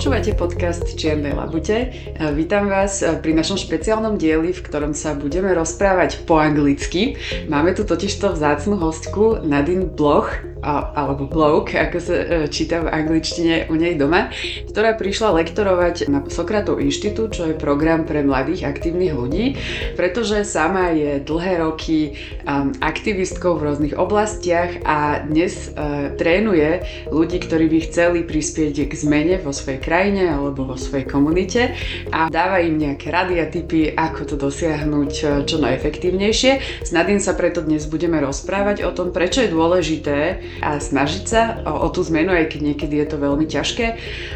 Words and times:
Počúvate 0.00 0.32
podcast 0.32 0.96
Čiernej 0.96 1.36
labute. 1.36 1.92
Vítam 2.32 2.72
vás 2.72 3.04
pri 3.20 3.36
našom 3.36 3.60
špeciálnom 3.60 4.16
dieli, 4.16 4.48
v 4.48 4.64
ktorom 4.64 4.96
sa 4.96 5.12
budeme 5.12 5.52
rozprávať 5.52 6.24
po 6.24 6.40
anglicky. 6.40 7.20
Máme 7.52 7.76
tu 7.76 7.84
totižto 7.84 8.32
vzácnu 8.32 8.80
hostku 8.80 9.44
Nadine 9.44 9.84
Bloch, 9.84 10.32
alebo 10.62 11.24
Bloke, 11.24 11.76
ako 11.76 11.98
sa 12.00 12.14
e, 12.16 12.24
číta 12.52 12.84
v 12.84 12.92
angličtine 12.92 13.72
u 13.72 13.74
nej 13.76 13.96
doma, 13.96 14.28
ktorá 14.68 14.92
prišla 14.96 15.40
lektorovať 15.40 16.12
na 16.12 16.20
Sokratov 16.28 16.84
inštitút, 16.84 17.32
čo 17.36 17.48
je 17.48 17.56
program 17.56 18.04
pre 18.04 18.20
mladých 18.20 18.68
aktívnych 18.68 19.12
ľudí, 19.16 19.56
pretože 19.96 20.44
sama 20.44 20.92
je 20.92 21.20
dlhé 21.20 21.64
roky 21.64 22.14
um, 22.44 22.72
aktivistkou 22.80 23.56
v 23.56 23.72
rôznych 23.72 23.94
oblastiach 23.96 24.84
a 24.84 25.24
dnes 25.24 25.72
uh, 25.72 26.12
trénuje 26.14 26.84
ľudí, 27.08 27.40
ktorí 27.40 27.66
by 27.72 27.78
chceli 27.88 28.20
prispieť 28.24 28.88
k 28.88 28.92
zmene 28.92 29.36
vo 29.40 29.52
svojej 29.56 29.80
krajine 29.80 30.28
alebo 30.28 30.68
vo 30.68 30.76
svojej 30.76 31.08
komunite 31.08 31.72
a 32.12 32.28
dáva 32.28 32.60
im 32.60 32.76
nejaké 32.76 33.08
rady 33.08 33.34
a 33.40 33.46
tipy, 33.48 33.92
ako 33.92 34.20
to 34.28 34.36
dosiahnuť 34.36 35.12
uh, 35.24 35.28
čo 35.48 35.56
najefektívnejšie. 35.60 36.84
S 36.84 36.90
Nadine 36.92 37.22
sa 37.22 37.32
preto 37.32 37.64
dnes 37.64 37.88
budeme 37.88 38.20
rozprávať 38.20 38.84
o 38.84 38.90
tom, 38.92 39.10
prečo 39.10 39.40
je 39.40 39.52
dôležité 39.52 40.42
a 40.58 40.82
snažiť 40.82 41.24
sa 41.24 41.42
o, 41.64 41.86
o 41.86 41.88
tú 41.88 42.02
zmenu, 42.06 42.34
aj 42.34 42.52
keď 42.52 42.60
niekedy 42.74 42.94
je 43.00 43.06
to 43.08 43.16
veľmi 43.16 43.46
ťažké. 43.46 43.86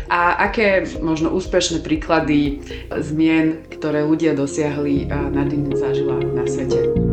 A 0.09 0.39
aké 0.49 0.87
možno 1.03 1.35
úspešné 1.35 1.83
príklady 1.83 2.63
zmien, 2.89 3.67
ktoré 3.69 4.07
ľudia 4.07 4.33
dosiahli, 4.39 5.11
Nadine 5.11 5.75
zažila 5.75 6.23
na 6.23 6.47
svete. 6.47 7.04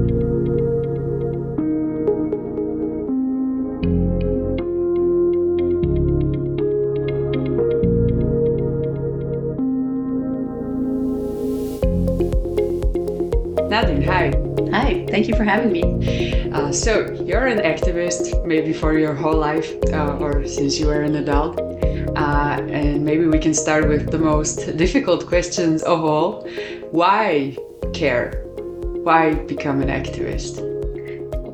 Thank 15.09 15.27
you 15.27 15.35
for 15.35 15.43
having 15.43 15.71
me. 15.71 15.83
Uh, 16.51 16.71
so, 16.71 17.11
you're 17.23 17.47
an 17.47 17.59
activist 17.59 18.45
maybe 18.45 18.73
for 18.73 18.97
your 18.97 19.13
whole 19.13 19.37
life 19.37 19.73
uh, 19.93 20.17
or 20.17 20.45
since 20.47 20.79
you 20.79 20.87
were 20.87 21.01
an 21.01 21.15
adult. 21.15 21.59
Uh, 22.15 22.57
and 22.69 23.05
maybe 23.05 23.25
we 23.25 23.39
can 23.39 23.53
start 23.53 23.87
with 23.87 24.11
the 24.11 24.19
most 24.19 24.77
difficult 24.83 25.25
questions 25.27 25.81
of 25.83 26.03
all. 26.03 26.47
Why 26.91 27.57
care? 27.93 28.43
Why 29.03 29.33
become 29.33 29.81
an 29.81 29.89
activist? 29.89 30.53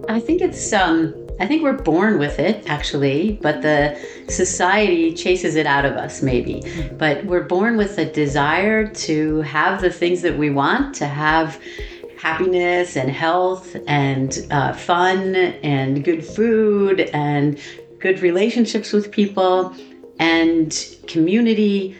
I 0.09 0.19
think 0.19 0.41
it's 0.41 0.73
um, 0.73 1.13
I 1.39 1.45
think 1.45 1.61
we're 1.61 1.73
born 1.73 2.17
with 2.17 2.39
it, 2.39 2.67
actually, 2.67 3.39
but 3.43 3.61
the 3.61 3.95
society 4.27 5.13
chases 5.13 5.55
it 5.55 5.67
out 5.67 5.85
of 5.85 5.93
us, 5.93 6.23
maybe. 6.23 6.63
But 6.97 7.25
we're 7.25 7.43
born 7.43 7.77
with 7.77 7.99
a 7.99 8.11
desire 8.11 8.87
to 8.87 9.41
have 9.41 9.81
the 9.81 9.91
things 9.91 10.21
that 10.23 10.37
we 10.37 10.49
want, 10.49 10.95
to 10.95 11.05
have 11.05 11.61
happiness 12.19 12.95
and 12.95 13.09
health 13.09 13.75
and 13.87 14.47
uh, 14.51 14.73
fun 14.73 15.35
and 15.35 16.03
good 16.03 16.25
food 16.25 17.01
and 17.13 17.59
good 17.99 18.19
relationships 18.19 18.91
with 18.91 19.11
people 19.11 19.75
and 20.19 20.95
community. 21.07 21.95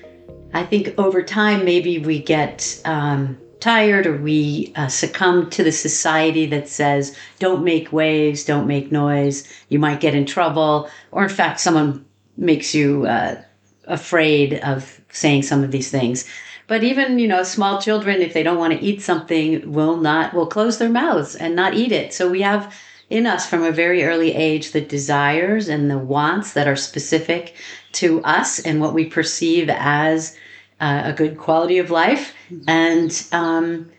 I 0.54 0.64
think 0.64 0.94
over 0.98 1.22
time, 1.22 1.66
maybe 1.66 2.00
we 2.00 2.20
get 2.20 2.82
um, 2.86 3.38
tired 3.60 4.08
or 4.08 4.18
we 4.18 4.72
uh, 4.76 4.88
succumb 4.88 5.50
to 5.52 5.64
the 5.64 5.72
society 5.72 6.45
that 6.48 6.68
says, 6.68 7.16
don't 7.40 7.64
make 7.64 7.92
waves, 7.92 8.44
don't 8.44 8.68
make 8.68 8.92
noise, 8.92 9.48
you 9.70 9.80
might 9.80 10.00
get 10.00 10.16
in 10.16 10.26
trouble. 10.26 10.90
Or, 11.12 11.23
in 11.23 11.30
fact, 11.30 11.60
someone 11.60 12.06
makes 12.38 12.73
you 12.73 13.06
uh, 13.06 13.42
afraid 13.86 14.60
of 14.60 15.02
saying 15.10 15.44
some 15.44 15.64
of 15.64 15.72
these 15.72 15.92
things. 15.92 16.26
But 16.67 16.83
even, 16.83 17.17
you 17.17 17.28
know, 17.28 17.44
small 17.44 17.82
children, 17.82 18.22
if 18.22 18.33
they 18.33 18.44
don't 18.44 18.58
want 18.58 18.73
to 18.73 18.86
eat 18.86 19.02
something, 19.02 19.72
will 19.72 19.98
not, 19.98 20.33
will 20.33 20.48
close 20.48 20.78
their 20.78 20.89
mouths 20.89 21.36
and 21.36 21.55
not 21.55 21.73
eat 21.73 21.94
it. 21.94 22.14
So 22.14 22.30
we 22.30 22.42
have 22.42 22.76
in 23.10 23.26
us 23.26 23.48
from 23.48 23.64
a 23.64 23.72
very 23.72 24.04
early 24.04 24.36
age 24.36 24.72
the 24.72 24.82
desires 24.82 25.70
and 25.70 25.89
the 25.89 25.98
wants 25.98 26.54
that 26.54 26.67
are 26.67 26.76
specific 26.76 27.56
to 27.94 28.22
us 28.23 28.60
and 28.60 28.82
what 28.82 28.94
we 28.94 29.06
perceive 29.06 29.70
as 29.70 30.38
uh, 30.82 31.04
a 31.06 31.14
good 31.14 31.38
quality 31.38 31.77
of 31.77 31.89
life. 31.89 32.33
Mm-hmm. 32.52 32.70
And 32.70 33.27
um, 33.32 33.92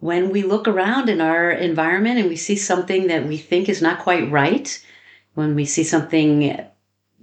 when 0.00 0.30
we 0.30 0.42
look 0.42 0.68
around 0.68 1.08
in 1.08 1.20
our 1.22 1.50
environment 1.50 2.18
and 2.18 2.28
we 2.28 2.36
see 2.36 2.56
something 2.56 3.06
that 3.06 3.26
we 3.26 3.38
think 3.38 3.68
is 3.68 3.80
not 3.80 4.00
quite 4.00 4.30
right, 4.30 4.84
when 5.34 5.54
we 5.54 5.64
see 5.64 5.84
something 5.84 6.64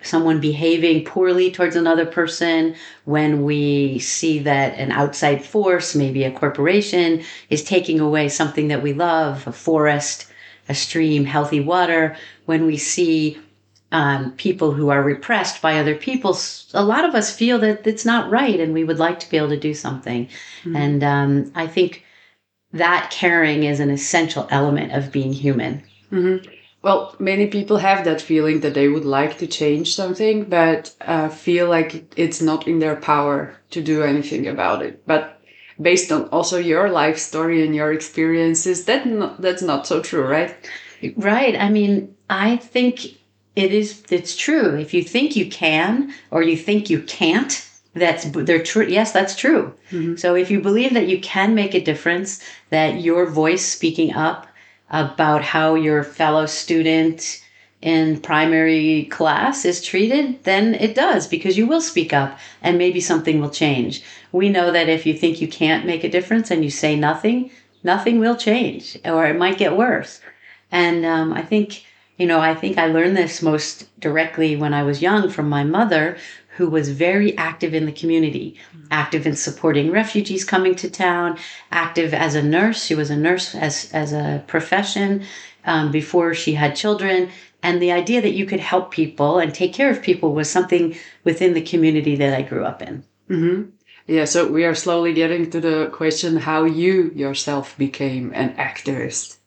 someone 0.03 0.39
behaving 0.39 1.03
poorly 1.03 1.51
towards 1.51 1.75
another 1.75 2.05
person, 2.05 2.75
when 3.05 3.43
we 3.43 3.99
see 3.99 4.39
that 4.39 4.77
an 4.77 4.91
outside 4.91 5.43
force, 5.43 5.95
maybe 5.95 6.23
a 6.23 6.31
corporation, 6.31 7.23
is 7.49 7.63
taking 7.63 7.99
away 7.99 8.29
something 8.29 8.67
that 8.67 8.83
we 8.83 8.93
love, 8.93 9.47
a 9.47 9.51
forest, 9.51 10.27
a 10.69 10.75
stream, 10.75 11.25
healthy 11.25 11.59
water, 11.59 12.15
when 12.45 12.65
we 12.65 12.77
see 12.77 13.39
um, 13.91 14.33
people 14.33 14.71
who 14.71 14.89
are 14.89 15.01
repressed 15.01 15.61
by 15.61 15.79
other 15.79 15.95
people, 15.95 16.37
a 16.73 16.83
lot 16.83 17.05
of 17.05 17.15
us 17.15 17.35
feel 17.35 17.57
that 17.59 17.87
it's 17.87 18.05
not 18.05 18.29
right 18.29 18.59
and 18.59 18.73
we 18.73 18.83
would 18.83 18.99
like 18.99 19.19
to 19.19 19.29
be 19.29 19.37
able 19.37 19.49
to 19.49 19.59
do 19.59 19.73
something. 19.73 20.25
Mm-hmm. 20.25 20.75
And 20.75 21.03
um, 21.03 21.51
I 21.55 21.67
think 21.67 22.03
that 22.73 23.11
caring 23.11 23.63
is 23.63 23.79
an 23.79 23.89
essential 23.89 24.47
element 24.51 24.91
of 24.91 25.11
being 25.11 25.31
human. 25.31 25.83
Mm-hmm. 26.11 26.49
Well, 26.87 27.13
many 27.19 27.47
people 27.47 27.75
have 27.79 28.05
that 28.05 28.21
feeling 28.21 28.61
that 28.61 28.73
they 28.73 28.87
would 28.87 29.03
like 29.03 29.39
to 29.39 29.47
change 29.47 29.93
something, 29.93 30.45
but 30.45 30.95
uh, 31.01 31.27
feel 31.27 31.67
like 31.67 32.13
it's 32.15 32.41
not 32.41 32.65
in 32.65 32.79
their 32.79 32.95
power 32.95 33.57
to 33.71 33.83
do 33.83 34.03
anything 34.03 34.47
about 34.47 34.81
it. 34.81 35.05
But 35.05 35.41
based 35.81 36.13
on 36.13 36.29
also 36.29 36.57
your 36.57 36.89
life 36.89 37.17
story 37.17 37.65
and 37.65 37.75
your 37.75 37.91
experiences, 37.91 38.85
that 38.85 39.05
not, 39.05 39.41
that's 39.41 39.61
not 39.61 39.85
so 39.85 40.01
true, 40.01 40.25
right? 40.25 40.55
Right. 41.17 41.57
I 41.57 41.67
mean, 41.67 42.15
I 42.29 42.55
think 42.55 43.17
it 43.57 43.73
is. 43.73 44.03
It's 44.09 44.37
true. 44.37 44.77
If 44.77 44.93
you 44.93 45.03
think 45.03 45.35
you 45.35 45.49
can, 45.49 46.13
or 46.31 46.41
you 46.41 46.55
think 46.55 46.89
you 46.89 47.01
can't, 47.01 47.69
that's 47.95 48.23
they're 48.31 48.63
true. 48.63 48.87
Yes, 48.87 49.11
that's 49.11 49.35
true. 49.35 49.73
Mm-hmm. 49.91 50.15
So 50.15 50.35
if 50.35 50.49
you 50.49 50.61
believe 50.61 50.93
that 50.93 51.09
you 51.09 51.19
can 51.19 51.53
make 51.53 51.75
a 51.75 51.83
difference, 51.83 52.41
that 52.69 53.01
your 53.01 53.25
voice 53.25 53.65
speaking 53.65 54.13
up 54.13 54.46
about 54.89 55.43
how 55.43 55.75
your 55.75 56.03
fellow 56.03 56.45
student 56.45 57.43
in 57.81 58.19
primary 58.19 59.05
class 59.05 59.63
is 59.63 59.83
treated, 59.83 60.43
then 60.43 60.73
it 60.75 60.95
does 60.95 61.27
because 61.27 61.57
you 61.57 61.67
will 61.67 61.81
speak 61.81 62.11
up 62.11 62.39
and 62.61 62.77
maybe 62.77 62.99
something 62.99 63.39
will 63.39 63.49
change. 63.49 64.01
We 64.31 64.49
know 64.49 64.71
that 64.71 64.89
if 64.89 65.05
you 65.05 65.13
think 65.13 65.41
you 65.41 65.47
can't 65.47 65.85
make 65.85 66.03
a 66.03 66.09
difference 66.09 66.49
and 66.49 66.63
you 66.63 66.71
say 66.71 66.95
nothing, 66.95 67.51
nothing 67.83 68.19
will 68.19 68.35
change 68.35 68.97
or 69.05 69.25
it 69.27 69.37
might 69.37 69.59
get 69.59 69.77
worse. 69.77 70.21
And 70.71 71.05
um, 71.05 71.33
I 71.33 71.43
think, 71.43 71.85
you 72.17 72.25
know, 72.25 72.39
I 72.39 72.55
think 72.55 72.77
I 72.77 72.87
learned 72.87 73.15
this 73.15 73.41
most 73.41 73.87
directly 73.99 74.55
when 74.55 74.73
I 74.73 74.83
was 74.83 75.01
young 75.01 75.29
from 75.29 75.47
my 75.47 75.63
mother, 75.63 76.17
who 76.57 76.69
was 76.69 76.89
very 76.89 77.37
active 77.37 77.73
in 77.75 77.85
the 77.85 77.91
community, 77.91 78.59
active 78.89 79.27
in 79.27 79.35
supporting 79.35 79.91
refugees 79.91 80.43
coming 80.43 80.73
to 80.75 80.89
town, 80.89 81.37
active 81.71 82.13
as 82.13 82.33
a 82.33 82.41
nurse. 82.41 82.83
She 82.83 82.95
was 82.95 83.11
a 83.11 83.15
nurse 83.15 83.53
as, 83.53 83.91
as 83.93 84.11
a 84.11 84.43
profession 84.47 85.23
um, 85.65 85.91
before 85.91 86.33
she 86.33 86.53
had 86.55 86.75
children. 86.75 87.29
And 87.61 87.79
the 87.79 87.91
idea 87.91 88.21
that 88.21 88.33
you 88.33 88.45
could 88.45 88.59
help 88.59 88.91
people 88.91 89.37
and 89.37 89.53
take 89.53 89.73
care 89.73 89.91
of 89.91 90.01
people 90.01 90.33
was 90.33 90.49
something 90.49 90.95
within 91.23 91.53
the 91.53 91.61
community 91.61 92.15
that 92.15 92.33
I 92.33 92.41
grew 92.41 92.65
up 92.65 92.81
in. 92.81 93.03
Mm-hmm. 93.29 93.69
Yeah, 94.07 94.25
so 94.25 94.47
we 94.47 94.65
are 94.65 94.75
slowly 94.75 95.13
getting 95.13 95.51
to 95.51 95.59
the 95.59 95.89
question 95.93 96.37
how 96.37 96.63
you 96.63 97.11
yourself 97.13 97.77
became 97.77 98.31
an 98.33 98.55
activist. 98.55 99.37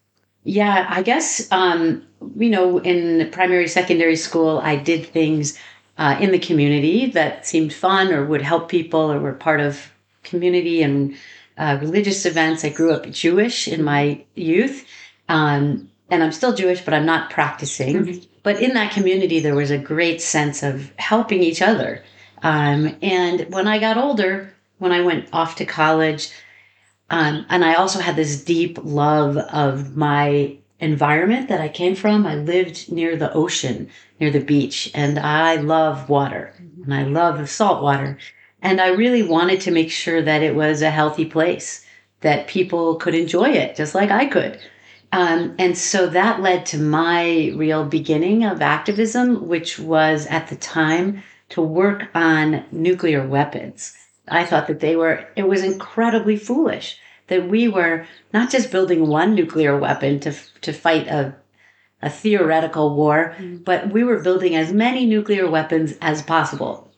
Yeah, 0.45 0.86
I 0.89 1.03
guess, 1.03 1.51
um, 1.51 2.07
you 2.36 2.51
know, 2.51 2.78
in 2.78 3.30
primary, 3.30 3.68
secondary 3.68 4.16
school, 4.16 4.59
I 4.62 4.77
did 4.77 5.07
things 5.07 5.59
uh, 6.00 6.16
in 6.18 6.32
the 6.32 6.38
community 6.38 7.06
that 7.10 7.47
seemed 7.47 7.72
fun 7.72 8.10
or 8.10 8.24
would 8.24 8.41
help 8.41 8.70
people 8.70 9.12
or 9.12 9.20
were 9.20 9.34
part 9.34 9.60
of 9.60 9.92
community 10.22 10.82
and 10.82 11.14
uh, 11.58 11.76
religious 11.78 12.24
events. 12.24 12.64
I 12.64 12.70
grew 12.70 12.91
up 12.91 13.10
Jewish 13.10 13.68
in 13.68 13.84
my 13.84 14.24
youth, 14.34 14.86
um, 15.28 15.91
and 16.08 16.24
I'm 16.24 16.32
still 16.32 16.54
Jewish, 16.54 16.80
but 16.80 16.94
I'm 16.94 17.04
not 17.04 17.28
practicing. 17.28 17.97
Mm-hmm. 17.97 18.24
But 18.42 18.62
in 18.62 18.72
that 18.72 18.92
community, 18.92 19.41
there 19.41 19.54
was 19.54 19.70
a 19.70 19.76
great 19.76 20.22
sense 20.22 20.62
of 20.62 20.91
helping 20.97 21.42
each 21.42 21.60
other. 21.60 22.02
Um, 22.42 22.97
and 23.02 23.52
when 23.52 23.68
I 23.68 23.78
got 23.78 23.98
older, 23.98 24.54
when 24.78 24.92
I 24.92 25.02
went 25.02 25.28
off 25.34 25.56
to 25.56 25.66
college, 25.66 26.32
um, 27.10 27.44
and 27.50 27.62
I 27.62 27.74
also 27.74 28.00
had 28.00 28.16
this 28.16 28.42
deep 28.42 28.78
love 28.82 29.36
of 29.36 29.98
my 29.98 30.56
environment 30.78 31.48
that 31.48 31.60
I 31.60 31.68
came 31.68 31.94
from. 31.94 32.26
I 32.26 32.36
lived 32.36 32.91
near 32.91 33.16
the 33.16 33.30
ocean, 33.34 33.91
near 34.21 34.31
the 34.31 34.41
beach, 34.41 34.91
and 34.95 35.19
I 35.19 35.57
love 35.57 36.09
water 36.09 36.55
and 36.84 36.95
I 36.95 37.05
love 37.05 37.39
the 37.39 37.47
salt 37.47 37.83
water. 37.83 38.19
And 38.63 38.81
I 38.81 38.89
really 38.89 39.22
wanted 39.22 39.61
to 39.63 39.71
make 39.71 39.91
sure 39.91 40.22
that 40.22 40.43
it 40.43 40.55
was 40.55 40.83
a 40.83 40.91
healthy 40.91 41.25
place, 41.25 41.84
that 42.21 42.47
people 42.47 42.97
could 42.97 43.15
enjoy 43.15 43.51
it 43.51 43.77
just 43.77 43.95
like 43.95 44.11
I 44.11 44.27
could. 44.27 44.61
Um, 45.13 45.55
and 45.59 45.77
so 45.77 46.07
that 46.09 46.41
led 46.41 46.67
to 46.67 46.78
my 46.78 47.53
real 47.57 47.84
beginning 47.84 48.45
of 48.45 48.63
activism, 48.63 49.49
which 49.49 49.78
was 49.78 50.27
at 50.27 50.49
the 50.49 50.57
time 50.57 51.22
to 51.51 51.63
work 51.63 52.05
on 52.15 52.65
nuclear 52.71 53.27
weapons. 53.27 53.97
I 54.28 54.45
thought 54.45 54.69
that 54.69 54.81
they 54.81 54.95
were, 54.95 55.27
it 55.34 55.49
was 55.49 55.65
incredibly 55.65 56.37
foolish 56.37 56.99
that 57.27 57.49
we 57.49 57.69
were 57.69 58.07
not 58.33 58.51
just 58.51 58.71
building 58.71 59.07
one 59.07 59.34
nuclear 59.34 59.77
weapon 59.77 60.21
to, 60.21 60.33
to 60.61 60.72
fight 60.72 61.09
a, 61.09 61.34
a 62.02 62.10
theoretical 62.10 62.94
war, 62.94 63.34
but 63.64 63.92
we 63.92 64.04
were 64.04 64.20
building 64.20 64.56
as 64.56 64.72
many 64.72 65.06
nuclear 65.06 65.48
weapons 65.50 65.94
as 66.00 66.22
possible. 66.22 66.91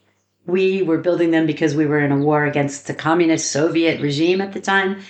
We 0.46 0.82
were 0.82 0.99
building 0.99 1.31
them 1.31 1.46
because 1.46 1.75
we 1.75 1.87
were 1.87 2.00
in 2.00 2.12
a 2.12 2.19
war 2.19 2.44
against 2.44 2.87
the 2.87 2.94
communist 2.94 3.50
Soviet 3.50 4.00
regime 4.00 4.40
at 4.40 4.52
the 4.52 4.60
time. 4.60 5.02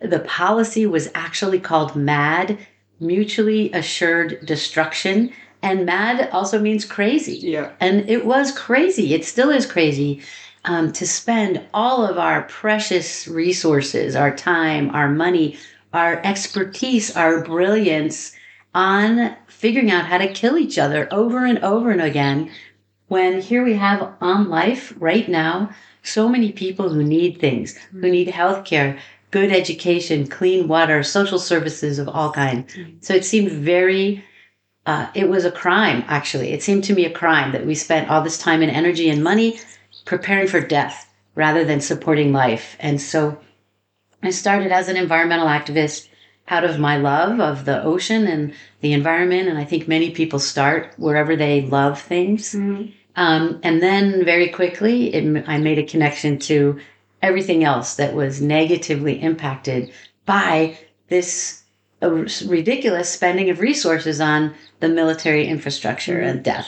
The 0.00 0.20
policy 0.20 0.86
was 0.86 1.10
actually 1.14 1.60
called 1.60 1.96
MAD, 1.96 2.58
Mutually 3.00 3.72
Assured 3.72 4.44
Destruction. 4.44 5.32
And 5.60 5.86
MAD 5.86 6.30
also 6.30 6.60
means 6.60 6.84
crazy. 6.84 7.36
Yeah. 7.36 7.70
And 7.80 8.08
it 8.08 8.24
was 8.24 8.56
crazy. 8.56 9.14
It 9.14 9.24
still 9.24 9.50
is 9.50 9.66
crazy 9.66 10.22
um, 10.64 10.92
to 10.92 11.06
spend 11.06 11.60
all 11.72 12.04
of 12.04 12.18
our 12.18 12.42
precious 12.42 13.28
resources, 13.28 14.16
our 14.16 14.34
time, 14.34 14.90
our 14.90 15.08
money, 15.08 15.56
our 15.92 16.20
expertise, 16.24 17.16
our 17.16 17.42
brilliance 17.42 18.32
on 18.74 19.36
figuring 19.46 19.90
out 19.90 20.06
how 20.06 20.18
to 20.18 20.32
kill 20.32 20.56
each 20.56 20.78
other 20.78 21.08
over 21.12 21.44
and 21.44 21.58
over 21.58 21.90
and 21.90 22.02
again. 22.02 22.50
When 23.08 23.40
here 23.40 23.62
we 23.62 23.74
have 23.74 24.14
on 24.20 24.48
life 24.48 24.94
right 24.98 25.28
now 25.28 25.70
so 26.02 26.28
many 26.28 26.52
people 26.52 26.88
who 26.88 27.04
need 27.04 27.38
things, 27.38 27.76
who 27.76 28.10
need 28.10 28.28
health 28.28 28.64
care, 28.64 28.98
good 29.30 29.52
education, 29.52 30.26
clean 30.26 30.66
water, 30.66 31.02
social 31.02 31.38
services 31.38 31.98
of 31.98 32.08
all 32.08 32.32
kinds. 32.32 32.74
So 33.00 33.14
it 33.14 33.24
seemed 33.24 33.50
very 33.50 34.24
uh, 34.84 35.08
it 35.14 35.28
was 35.28 35.44
a 35.44 35.50
crime, 35.50 36.04
actually. 36.08 36.52
It 36.52 36.62
seemed 36.62 36.84
to 36.84 36.94
me 36.94 37.04
a 37.04 37.10
crime 37.10 37.52
that 37.52 37.66
we 37.66 37.74
spent 37.74 38.10
all 38.10 38.22
this 38.22 38.38
time 38.38 38.62
and 38.62 38.70
energy 38.70 39.08
and 39.08 39.22
money 39.22 39.60
preparing 40.04 40.48
for 40.48 40.60
death 40.60 41.08
rather 41.34 41.64
than 41.64 41.80
supporting 41.80 42.32
life. 42.32 42.76
And 42.80 43.00
so 43.00 43.38
I 44.22 44.30
started 44.30 44.72
as 44.72 44.88
an 44.88 44.96
environmental 44.96 45.46
activist 45.46 46.08
out 46.48 46.64
of 46.64 46.78
my 46.78 46.96
love 46.96 47.40
of 47.40 47.64
the 47.64 47.82
ocean 47.82 48.26
and 48.26 48.52
the 48.80 48.92
environment. 48.92 49.48
And 49.48 49.58
I 49.58 49.64
think 49.64 49.88
many 49.88 50.10
people 50.10 50.38
start 50.38 50.92
wherever 50.96 51.36
they 51.36 51.62
love 51.62 52.00
things. 52.00 52.54
Um, 53.16 53.60
and 53.62 53.82
then 53.82 54.24
very 54.24 54.48
quickly, 54.48 55.14
it, 55.14 55.44
I 55.46 55.58
made 55.58 55.78
a 55.78 55.84
connection 55.84 56.38
to 56.40 56.80
everything 57.20 57.62
else 57.64 57.96
that 57.96 58.14
was 58.14 58.40
negatively 58.40 59.20
impacted 59.22 59.92
by 60.26 60.78
this 61.08 61.62
uh, 62.02 62.10
ridiculous 62.46 63.08
spending 63.08 63.50
of 63.50 63.60
resources 63.60 64.20
on 64.20 64.54
the 64.80 64.88
military 64.88 65.46
infrastructure 65.46 66.20
and 66.20 66.42
death. 66.42 66.66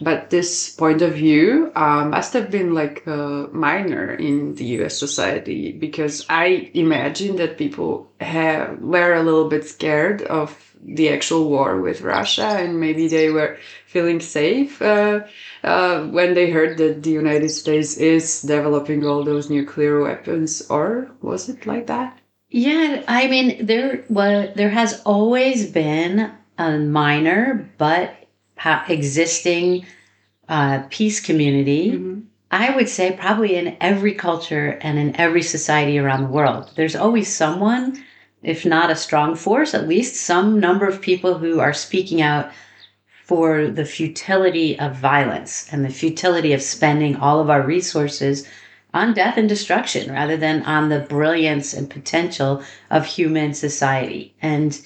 But 0.00 0.30
this 0.30 0.70
point 0.70 1.02
of 1.02 1.14
view 1.14 1.72
uh, 1.74 2.04
must 2.06 2.32
have 2.32 2.50
been 2.50 2.74
like 2.74 3.02
uh, 3.06 3.46
minor 3.52 4.14
in 4.14 4.54
the 4.54 4.64
US 4.78 4.98
society 4.98 5.72
because 5.72 6.24
I 6.28 6.70
imagine 6.74 7.36
that 7.36 7.58
people 7.58 8.10
have, 8.20 8.80
were 8.80 9.14
a 9.14 9.22
little 9.22 9.48
bit 9.48 9.64
scared 9.66 10.22
of 10.22 10.76
the 10.84 11.10
actual 11.10 11.48
war 11.48 11.80
with 11.80 12.00
Russia 12.00 12.46
and 12.46 12.80
maybe 12.80 13.06
they 13.06 13.30
were 13.30 13.56
feeling 13.86 14.20
safe 14.20 14.82
uh, 14.82 15.20
uh, 15.62 16.04
when 16.06 16.34
they 16.34 16.50
heard 16.50 16.78
that 16.78 17.02
the 17.02 17.10
United 17.10 17.50
States 17.50 17.96
is 17.96 18.42
developing 18.42 19.06
all 19.06 19.22
those 19.22 19.50
nuclear 19.50 20.02
weapons. 20.02 20.62
Or 20.68 21.10
was 21.20 21.48
it 21.48 21.66
like 21.66 21.86
that? 21.86 22.18
Yeah, 22.50 23.02
I 23.08 23.28
mean 23.28 23.64
there 23.64 24.04
was 24.10 24.50
there 24.56 24.70
has 24.70 25.00
always 25.06 25.70
been 25.70 26.32
a 26.58 26.78
minor 26.78 27.70
but 27.78 28.14
ha- 28.62 28.84
existing 28.88 29.84
uh, 30.48 30.82
peace 30.88 31.18
community. 31.18 31.98
I 32.50 32.74
would 32.76 32.88
say 32.88 33.18
probably 33.18 33.56
in 33.56 33.76
every 33.80 34.14
culture 34.14 34.78
and 34.82 34.98
in 34.98 35.16
every 35.16 35.42
society 35.42 35.98
around 35.98 36.22
the 36.22 36.36
world. 36.38 36.70
There's 36.76 36.94
always 36.94 37.34
someone, 37.34 38.04
if 38.42 38.64
not 38.64 38.90
a 38.90 38.94
strong 39.06 39.34
force, 39.34 39.74
at 39.74 39.88
least 39.88 40.14
some 40.14 40.60
number 40.60 40.86
of 40.86 41.00
people 41.00 41.38
who 41.38 41.58
are 41.58 41.72
speaking 41.72 42.22
out 42.22 42.52
for 43.24 43.66
the 43.68 43.84
futility 43.84 44.78
of 44.78 44.94
violence 44.94 45.66
and 45.72 45.84
the 45.84 45.98
futility 46.02 46.52
of 46.52 46.62
spending 46.62 47.16
all 47.16 47.40
of 47.40 47.50
our 47.50 47.62
resources 47.62 48.46
on 48.94 49.14
death 49.14 49.38
and 49.38 49.48
destruction 49.48 50.12
rather 50.12 50.36
than 50.36 50.62
on 50.64 50.88
the 50.88 51.00
brilliance 51.00 51.72
and 51.74 51.88
potential 51.88 52.62
of 52.90 53.06
human 53.06 53.54
society. 53.54 54.34
And 54.42 54.80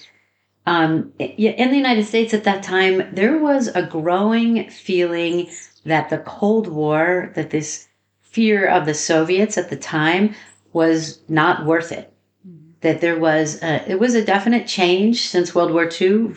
um, 0.67 1.13
in 1.19 1.71
the 1.71 1.77
United 1.77 2.05
States 2.05 2.35
at 2.35 2.45
that 2.45 2.63
time, 2.63 3.09
there 3.15 3.39
was 3.39 3.69
a 3.69 3.87
growing 3.87 4.69
feeling 4.69 5.49
that 5.85 6.11
the 6.11 6.19
Cold 6.19 6.67
War, 6.67 7.33
that 7.37 7.51
this 7.51 7.87
fear 8.21 8.67
of 8.67 8.85
the 8.85 8.95
Soviets 8.95 9.57
at 9.57 9.71
the 9.71 9.77
time 9.77 10.35
was 10.73 11.21
not 11.29 11.65
worth 11.65 11.93
it. 11.93 12.13
That 12.81 13.01
there 13.01 13.19
was 13.19 13.63
a, 13.63 13.89
it 13.91 14.01
was 14.01 14.15
a 14.15 14.25
definite 14.25 14.67
change 14.67 15.23
since 15.23 15.55
World 15.55 15.73
War 15.73 15.89
II 15.89 16.35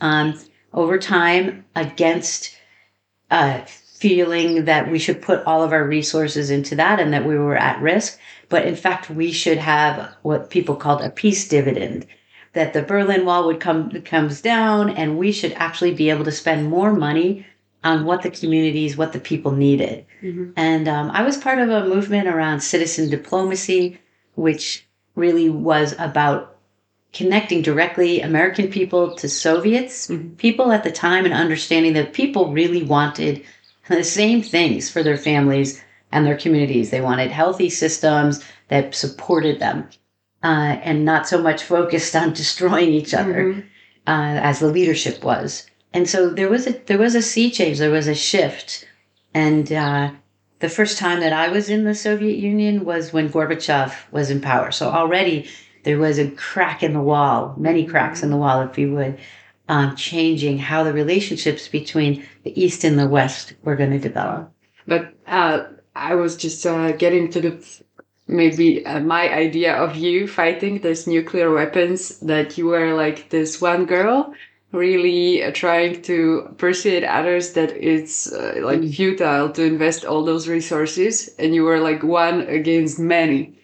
um, 0.00 0.38
over 0.72 0.98
time 0.98 1.64
against 1.76 2.56
uh, 3.30 3.60
feeling 3.64 4.64
that 4.64 4.90
we 4.90 4.98
should 4.98 5.22
put 5.22 5.44
all 5.44 5.62
of 5.62 5.72
our 5.72 5.84
resources 5.84 6.50
into 6.50 6.74
that 6.76 7.00
and 7.00 7.12
that 7.12 7.24
we 7.24 7.38
were 7.38 7.56
at 7.56 7.80
risk. 7.80 8.18
But 8.48 8.66
in 8.66 8.76
fact, 8.76 9.08
we 9.08 9.32
should 9.32 9.58
have 9.58 10.14
what 10.22 10.50
people 10.50 10.76
called 10.76 11.02
a 11.02 11.10
peace 11.10 11.48
dividend. 11.48 12.06
That 12.54 12.72
the 12.72 12.82
Berlin 12.82 13.24
Wall 13.24 13.46
would 13.46 13.60
come 13.60 13.90
comes 14.02 14.40
down, 14.40 14.90
and 14.90 15.18
we 15.18 15.32
should 15.32 15.52
actually 15.52 15.94
be 15.94 16.10
able 16.10 16.24
to 16.24 16.32
spend 16.32 16.70
more 16.70 16.92
money 16.92 17.46
on 17.84 18.04
what 18.04 18.22
the 18.22 18.30
communities, 18.30 18.96
what 18.96 19.12
the 19.12 19.20
people 19.20 19.52
needed. 19.52 20.04
And 20.56 20.88
um, 20.88 21.10
I 21.12 21.22
was 21.22 21.36
part 21.36 21.58
of 21.58 21.70
a 21.70 21.86
movement 21.86 22.26
around 22.26 22.60
citizen 22.60 23.08
diplomacy, 23.08 24.00
which 24.34 24.86
really 25.14 25.48
was 25.48 25.94
about 25.98 26.56
connecting 27.12 27.62
directly 27.62 28.20
American 28.20 28.68
people 28.68 29.14
to 29.16 29.28
Soviets 29.28 30.10
people 30.36 30.72
at 30.72 30.84
the 30.84 30.90
time 30.90 31.24
and 31.24 31.34
understanding 31.34 31.94
that 31.94 32.12
people 32.12 32.52
really 32.52 32.82
wanted 32.82 33.44
the 33.88 34.04
same 34.04 34.42
things 34.42 34.90
for 34.90 35.02
their 35.02 35.16
families 35.16 35.82
and 36.12 36.26
their 36.26 36.36
communities. 36.36 36.90
They 36.90 37.00
wanted 37.00 37.30
healthy 37.30 37.70
systems 37.70 38.44
that 38.68 38.94
supported 38.94 39.58
them 39.60 39.88
uh, 40.42 40.78
and 40.82 41.04
not 41.04 41.28
so 41.28 41.40
much 41.42 41.62
focused 41.62 42.14
on 42.14 42.32
destroying 42.34 42.90
each 42.90 43.14
other 43.14 43.64
uh, 44.06 44.40
as 44.42 44.60
the 44.60 44.68
leadership 44.68 45.22
was. 45.22 45.66
And 45.92 46.08
so 46.08 46.30
there 46.30 46.48
was 46.48 46.66
a 46.66 46.72
there 46.86 46.98
was 46.98 47.14
a 47.14 47.22
sea 47.22 47.50
change. 47.50 47.78
There 47.78 47.90
was 47.90 48.08
a 48.08 48.14
shift, 48.14 48.86
and 49.32 49.72
uh, 49.72 50.10
the 50.60 50.68
first 50.68 50.98
time 50.98 51.20
that 51.20 51.32
I 51.32 51.48
was 51.48 51.70
in 51.70 51.84
the 51.84 51.94
Soviet 51.94 52.36
Union 52.36 52.84
was 52.84 53.12
when 53.12 53.30
Gorbachev 53.30 53.94
was 54.10 54.30
in 54.30 54.40
power. 54.40 54.70
So 54.70 54.90
already 54.90 55.48
there 55.84 55.98
was 55.98 56.18
a 56.18 56.30
crack 56.32 56.82
in 56.82 56.92
the 56.92 57.00
wall, 57.00 57.54
many 57.56 57.86
cracks 57.86 58.22
in 58.22 58.30
the 58.30 58.36
wall, 58.36 58.60
if 58.62 58.76
you 58.76 58.92
would, 58.94 59.18
um, 59.68 59.94
changing 59.96 60.58
how 60.58 60.82
the 60.82 60.92
relationships 60.92 61.68
between 61.68 62.26
the 62.42 62.60
East 62.60 62.84
and 62.84 62.98
the 62.98 63.08
West 63.08 63.54
were 63.62 63.76
going 63.76 63.92
to 63.92 63.98
develop. 63.98 64.52
But 64.86 65.14
uh, 65.26 65.64
I 65.94 66.14
was 66.14 66.36
just 66.36 66.66
uh, 66.66 66.92
getting 66.92 67.30
to 67.30 67.40
the 67.40 67.82
maybe 68.28 68.84
uh, 68.86 69.00
my 69.00 69.32
idea 69.32 69.74
of 69.76 69.96
you 69.96 70.28
fighting 70.28 70.80
these 70.80 71.06
nuclear 71.06 71.52
weapons 71.52 72.18
that 72.20 72.58
you 72.58 72.66
were 72.66 72.94
like 72.94 73.30
this 73.30 73.60
one 73.60 73.86
girl 73.86 74.32
really 74.72 75.42
uh, 75.42 75.50
trying 75.52 76.02
to 76.02 76.54
persuade 76.58 77.04
others 77.04 77.54
that 77.54 77.70
it's 77.72 78.30
uh, 78.32 78.54
like 78.62 78.82
futile 78.84 79.50
to 79.50 79.62
invest 79.64 80.04
all 80.04 80.24
those 80.24 80.46
resources 80.48 81.30
and 81.38 81.54
you 81.54 81.64
were 81.64 81.80
like 81.80 82.02
one 82.02 82.42
against 82.42 82.98
many 82.98 83.54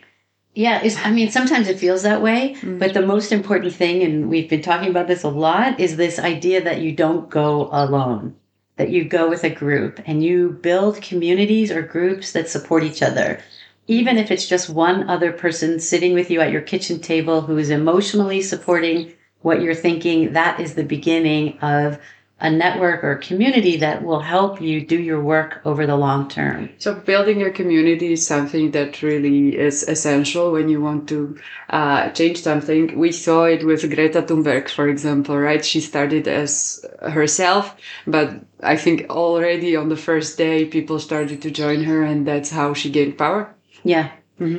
Yeah, 0.54 0.80
I 1.04 1.11
mean, 1.11 1.30
sometimes 1.30 1.68
it 1.68 1.78
feels 1.80 2.02
that 2.02 2.23
way, 2.23 2.56
but 2.78 2.94
the 2.94 3.06
most 3.06 3.33
important 3.33 3.75
thing, 3.75 4.02
and 4.02 4.30
we've 4.30 4.49
been 4.49 4.62
talking 4.62 4.88
about 4.90 5.09
this 5.09 5.25
a 5.25 5.28
lot, 5.28 5.80
is 5.80 5.97
this 5.97 6.18
idea 6.18 6.62
that 6.62 6.80
you 6.80 6.92
don't 6.94 7.28
go 7.30 7.68
alone, 7.73 8.37
that 8.76 8.90
you 8.90 9.04
go 9.04 9.28
with 9.28 9.44
a 9.44 9.50
group 9.50 10.00
and 10.06 10.23
you 10.23 10.50
build 10.62 11.02
communities 11.02 11.73
or 11.73 11.83
groups 11.83 12.33
that 12.33 12.49
support 12.49 12.85
each 12.85 13.02
other. 13.02 13.40
Even 13.86 14.16
if 14.16 14.30
it's 14.30 14.48
just 14.48 14.70
one 14.70 15.08
other 15.10 15.32
person 15.32 15.78
sitting 15.78 16.14
with 16.14 16.30
you 16.30 16.40
at 16.40 16.52
your 16.52 16.62
kitchen 16.62 17.00
table 17.00 17.42
who 17.42 17.58
is 17.58 17.70
emotionally 17.70 18.40
supporting 18.40 19.12
what 19.42 19.60
you're 19.60 19.74
thinking, 19.74 20.32
that 20.32 20.58
is 20.58 20.74
the 20.74 20.84
beginning 20.84 21.58
of 21.58 21.98
a 22.40 22.50
network 22.50 23.04
or 23.04 23.14
community 23.16 23.76
that 23.76 24.02
will 24.02 24.20
help 24.20 24.60
you 24.60 24.84
do 24.84 25.00
your 25.00 25.22
work 25.22 25.60
over 25.64 25.86
the 25.86 25.96
long 25.96 26.28
term. 26.28 26.68
So 26.78 26.94
building 26.94 27.38
your 27.38 27.50
community 27.50 28.12
is 28.12 28.26
something 28.26 28.72
that 28.72 29.02
really 29.02 29.56
is 29.56 29.82
essential 29.84 30.52
when 30.52 30.68
you 30.68 30.80
want 30.80 31.08
to 31.10 31.38
uh, 31.70 32.10
change 32.10 32.42
something. 32.42 32.98
We 32.98 33.12
saw 33.12 33.44
it 33.44 33.64
with 33.64 33.88
Greta 33.94 34.20
Thunberg, 34.22 34.68
for 34.68 34.88
example, 34.88 35.38
right? 35.38 35.64
She 35.64 35.80
started 35.80 36.26
as 36.26 36.84
herself, 37.00 37.76
but 38.06 38.40
I 38.62 38.76
think 38.76 39.08
already 39.10 39.76
on 39.76 39.88
the 39.88 39.96
first 39.96 40.36
day, 40.36 40.64
people 40.64 40.98
started 40.98 41.40
to 41.42 41.50
join 41.50 41.84
her, 41.84 42.02
and 42.02 42.26
that's 42.26 42.50
how 42.50 42.74
she 42.74 42.90
gained 42.90 43.16
power. 43.16 43.54
Yeah. 43.84 44.10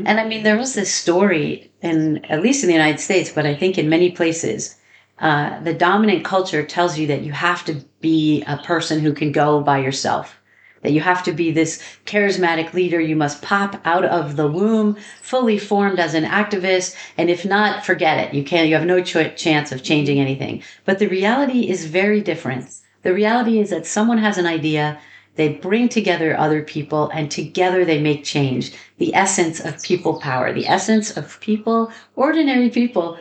And 0.05 0.19
I 0.19 0.25
mean, 0.25 0.43
there 0.43 0.57
was 0.57 0.73
this 0.73 0.93
story, 0.93 1.71
in 1.81 2.23
at 2.25 2.41
least 2.41 2.63
in 2.63 2.67
the 2.67 2.73
United 2.73 2.99
States, 2.99 3.31
but 3.31 3.45
I 3.45 3.55
think 3.55 3.77
in 3.77 3.89
many 3.89 4.11
places, 4.11 4.77
uh, 5.19 5.59
the 5.61 5.73
dominant 5.73 6.23
culture 6.23 6.63
tells 6.63 6.97
you 6.97 7.07
that 7.07 7.23
you 7.23 7.33
have 7.33 7.65
to 7.65 7.83
be 7.99 8.43
a 8.47 8.57
person 8.57 8.99
who 8.99 9.13
can 9.13 9.31
go 9.31 9.61
by 9.61 9.79
yourself, 9.79 10.39
that 10.81 10.91
you 10.91 11.01
have 11.01 11.23
to 11.23 11.33
be 11.33 11.51
this 11.51 11.81
charismatic 12.05 12.73
leader. 12.73 12.99
You 13.01 13.15
must 13.15 13.41
pop 13.41 13.81
out 13.85 14.05
of 14.05 14.35
the 14.35 14.47
womb 14.47 14.97
fully 15.21 15.57
formed 15.57 15.99
as 15.99 16.13
an 16.13 16.23
activist. 16.23 16.95
And 17.17 17.29
if 17.29 17.45
not, 17.45 17.85
forget 17.85 18.19
it. 18.19 18.33
You 18.33 18.43
can't, 18.43 18.67
you 18.69 18.75
have 18.75 18.85
no 18.85 19.01
cho- 19.01 19.29
chance 19.29 19.71
of 19.71 19.83
changing 19.83 20.19
anything. 20.19 20.63
But 20.85 20.99
the 20.99 21.07
reality 21.07 21.69
is 21.69 21.85
very 21.85 22.21
different. 22.21 22.69
The 23.03 23.13
reality 23.13 23.59
is 23.59 23.69
that 23.71 23.85
someone 23.85 24.19
has 24.19 24.37
an 24.37 24.45
idea, 24.45 24.99
they 25.35 25.49
bring 25.49 25.89
together 25.89 26.37
other 26.37 26.61
people, 26.61 27.09
and 27.13 27.29
together 27.29 27.85
they 27.85 28.01
make 28.01 28.23
change. 28.23 28.71
The 28.97 29.13
essence 29.13 29.59
of 29.59 29.83
people 29.83 30.19
power, 30.19 30.53
the 30.53 30.67
essence 30.67 31.15
of 31.17 31.39
people, 31.41 31.91
ordinary 32.15 32.69
people, 32.69 33.17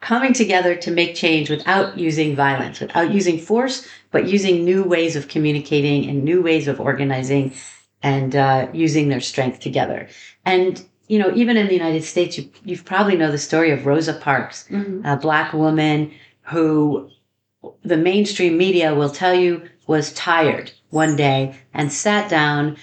coming 0.00 0.32
together 0.32 0.74
to 0.74 0.90
make 0.90 1.14
change 1.14 1.48
without 1.48 1.96
using 1.96 2.34
violence, 2.34 2.80
without 2.80 3.12
using 3.14 3.38
force, 3.38 3.86
but 4.10 4.28
using 4.28 4.64
new 4.64 4.82
ways 4.82 5.14
of 5.14 5.28
communicating 5.28 6.08
and 6.08 6.24
new 6.24 6.42
ways 6.42 6.66
of 6.66 6.80
organizing 6.80 7.52
and 8.02 8.34
uh, 8.34 8.66
using 8.72 9.08
their 9.08 9.20
strength 9.20 9.60
together. 9.60 10.08
And 10.44 10.84
you 11.08 11.18
know, 11.18 11.32
even 11.34 11.56
in 11.56 11.66
the 11.66 11.74
United 11.74 12.04
States, 12.04 12.38
you 12.38 12.48
you 12.64 12.76
probably 12.80 13.16
know 13.16 13.30
the 13.30 13.38
story 13.38 13.70
of 13.70 13.86
Rosa 13.86 14.14
Parks, 14.14 14.66
Mhm. 14.70 15.02
a 15.04 15.16
black 15.16 15.52
woman 15.52 16.10
who 16.42 17.08
the 17.84 17.96
mainstream 17.96 18.56
media 18.56 18.94
will 18.94 19.10
tell 19.10 19.34
you 19.34 19.62
was 19.86 20.12
tired 20.12 20.72
one 20.90 21.16
day 21.16 21.56
and 21.74 21.92
sat 21.92 22.30
down 22.30 22.76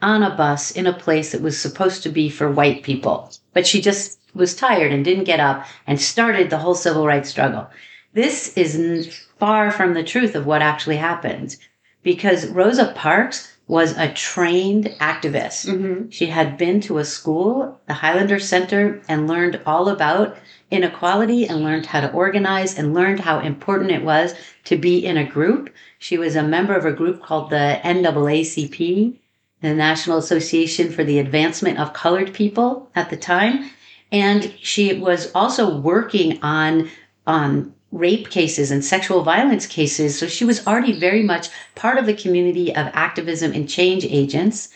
on 0.00 0.22
a 0.22 0.34
bus 0.34 0.70
in 0.72 0.86
a 0.86 0.92
place 0.92 1.32
that 1.32 1.40
was 1.40 1.58
supposed 1.58 2.02
to 2.02 2.08
be 2.08 2.28
for 2.28 2.50
white 2.50 2.82
people. 2.82 3.30
But 3.54 3.66
she 3.66 3.80
just 3.80 4.18
was 4.34 4.54
tired 4.54 4.92
and 4.92 5.04
didn't 5.04 5.24
get 5.24 5.40
up 5.40 5.66
and 5.86 6.00
started 6.00 6.50
the 6.50 6.58
whole 6.58 6.74
civil 6.74 7.06
rights 7.06 7.28
struggle. 7.28 7.68
This 8.12 8.56
is 8.56 9.14
far 9.38 9.70
from 9.70 9.94
the 9.94 10.04
truth 10.04 10.34
of 10.34 10.46
what 10.46 10.62
actually 10.62 10.96
happened 10.96 11.56
because 12.02 12.46
Rosa 12.48 12.92
Parks 12.96 13.51
was 13.68 13.96
a 13.96 14.12
trained 14.12 14.86
activist. 15.00 15.66
Mhm. 15.66 16.12
She 16.12 16.26
had 16.26 16.58
been 16.58 16.80
to 16.82 16.98
a 16.98 17.04
school, 17.04 17.80
the 17.86 17.94
Highlander 17.94 18.38
Center, 18.38 19.00
and 19.08 19.28
learned 19.28 19.60
all 19.64 19.88
about 19.88 20.36
inequality 20.70 21.46
and 21.46 21.62
learned 21.62 21.86
how 21.86 22.00
to 22.00 22.10
organize 22.12 22.76
and 22.76 22.94
learned 22.94 23.20
how 23.20 23.38
important 23.38 23.90
it 23.90 24.02
was 24.02 24.34
to 24.64 24.76
be 24.76 25.04
in 25.04 25.16
a 25.16 25.24
group. 25.24 25.70
She 25.98 26.18
was 26.18 26.34
a 26.34 26.42
member 26.42 26.74
of 26.74 26.84
a 26.84 26.92
group 26.92 27.22
called 27.22 27.50
the 27.50 27.78
NAACP, 27.84 29.14
the 29.60 29.74
National 29.74 30.18
Association 30.18 30.90
for 30.90 31.04
the 31.04 31.18
Advancement 31.18 31.78
of 31.78 31.92
Colored 31.92 32.32
People 32.32 32.90
at 32.96 33.10
the 33.10 33.16
time. 33.16 33.70
And 34.10 34.52
she 34.60 34.94
was 34.94 35.30
also 35.34 35.78
working 35.78 36.38
on, 36.42 36.90
on 37.26 37.72
rape 37.92 38.30
cases 38.30 38.70
and 38.70 38.84
sexual 38.84 39.22
violence 39.22 39.66
cases. 39.66 40.18
So 40.18 40.26
she 40.26 40.44
was 40.44 40.66
already 40.66 40.98
very 40.98 41.22
much 41.22 41.50
part 41.74 41.98
of 41.98 42.06
the 42.06 42.14
community 42.14 42.74
of 42.74 42.88
activism 42.94 43.52
and 43.52 43.68
change 43.68 44.04
agents. 44.04 44.70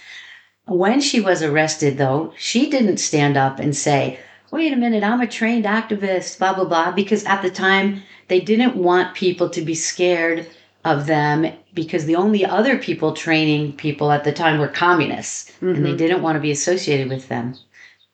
When 0.67 1.01
she 1.01 1.21
was 1.21 1.43
arrested, 1.43 1.97
though, 1.97 2.35
she 2.37 2.69
didn't 2.69 2.99
stand 2.99 3.37
up 3.37 3.59
and 3.59 3.75
say, 3.75 4.21
wait 4.51 4.73
a 4.73 4.77
minute, 4.77 5.03
I'm 5.03 5.21
a 5.21 5.27
trained 5.27 5.65
activist, 5.65 6.39
blah, 6.39 6.55
blah, 6.55 6.65
blah, 6.65 6.93
because 6.93 7.25
at 7.25 7.43
the 7.43 7.51
time 7.51 8.03
they 8.29 8.41
didn't 8.41 8.77
want 8.77 9.15
people 9.15 9.49
to 9.51 9.63
be 9.63 9.75
scared 9.75 10.47
of 10.85 11.07
them 11.07 11.53
because 11.75 12.05
the 12.05 12.17
only 12.17 12.45
other 12.45 12.79
people 12.79 13.13
training 13.13 13.73
people 13.73 14.13
at 14.13 14.25
the 14.25 14.33
time 14.33 14.59
were 14.61 14.69
communists 14.69 15.53
and 15.61 15.85
they 15.85 15.91
mm-hmm. 15.91 15.97
didn't 15.97 16.23
want 16.23 16.37
to 16.37 16.41
be 16.41 16.51
associated 16.51 17.09
with 17.09 17.29
them. 17.29 17.55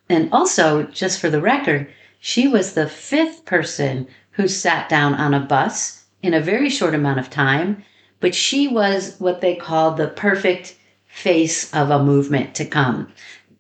And 0.09 0.33
also, 0.33 0.85
just 0.85 1.21
for 1.21 1.29
the 1.29 1.41
record, 1.41 1.89
she 2.19 2.49
was 2.49 2.73
the 2.73 2.89
fifth 2.89 3.45
person 3.45 4.07
who 4.33 4.49
sat 4.49 4.89
down 4.89 5.15
on 5.15 5.35
a 5.35 5.41
bus 5.41 6.05
in 6.23 6.35
a 6.35 6.41
very 6.41 6.69
short 6.71 6.95
amount 6.95 7.19
of 7.19 7.31
time, 7.31 7.83
but 8.21 8.35
she 8.35 8.69
was 8.69 9.17
what 9.19 9.41
they 9.41 9.55
called 9.55 9.97
the 9.97 10.09
perfect 10.09 10.77
face 11.07 11.73
of 11.75 11.91
a 11.91 12.03
movement 12.03 12.55
to 12.55 12.65
come. 12.65 13.09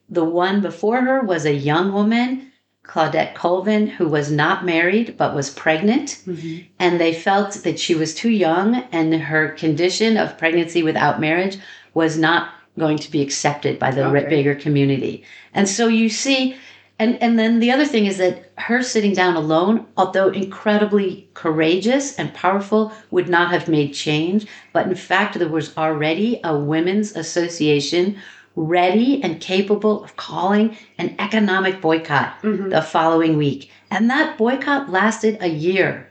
The 0.08 0.24
one 0.24 0.60
before 0.60 1.00
her 1.02 1.20
was 1.22 1.44
a 1.44 1.52
young 1.54 1.92
woman, 1.92 2.50
Claudette 2.84 3.34
Colvin, 3.34 3.86
who 3.86 4.08
was 4.08 4.30
not 4.30 4.64
married 4.64 5.16
but 5.16 5.34
was 5.34 5.50
pregnant. 5.50 6.18
Mhm. 6.26 6.64
And 6.78 7.00
they 7.00 7.12
felt 7.12 7.52
that 7.64 7.78
she 7.78 7.94
was 7.94 8.14
too 8.14 8.30
young 8.30 8.84
and 8.92 9.14
her 9.14 9.48
condition 9.50 10.16
of 10.16 10.36
pregnancy 10.38 10.82
without 10.82 11.20
marriage 11.20 11.58
was 11.94 12.18
not 12.18 12.48
going 12.78 12.98
to 12.98 13.10
be 13.10 13.22
accepted 13.22 13.78
by 13.78 13.90
the 13.90 14.06
Okay. 14.06 14.28
bigger 14.28 14.54
community. 14.54 15.22
And 15.54 15.68
so 15.68 15.88
you 15.88 16.08
see, 16.08 16.56
and, 16.98 17.20
and 17.22 17.38
then 17.38 17.58
the 17.58 17.70
other 17.72 17.84
thing 17.86 18.06
is 18.06 18.18
that 18.18 18.52
her 18.58 18.82
sitting 18.82 19.12
down 19.12 19.34
alone, 19.34 19.86
although 19.96 20.28
incredibly 20.28 21.28
courageous 21.34 22.16
and 22.16 22.32
powerful, 22.32 22.92
would 23.10 23.28
not 23.28 23.50
have 23.50 23.68
made 23.68 23.92
change. 23.94 24.46
But 24.72 24.86
in 24.86 24.94
fact, 24.94 25.38
there 25.38 25.48
was 25.48 25.76
already 25.76 26.40
a 26.44 26.56
women's 26.56 27.16
association 27.16 28.16
ready 28.54 29.22
and 29.22 29.40
capable 29.40 30.04
of 30.04 30.16
calling 30.16 30.76
an 30.98 31.14
economic 31.18 31.80
boycott 31.80 32.34
Mhm. 32.42 32.70
the 32.70 32.82
following 32.82 33.36
week. 33.36 33.70
And 33.90 34.10
that 34.10 34.36
boycott 34.38 34.90
lasted 34.90 35.38
a 35.40 35.48
year. 35.48 36.08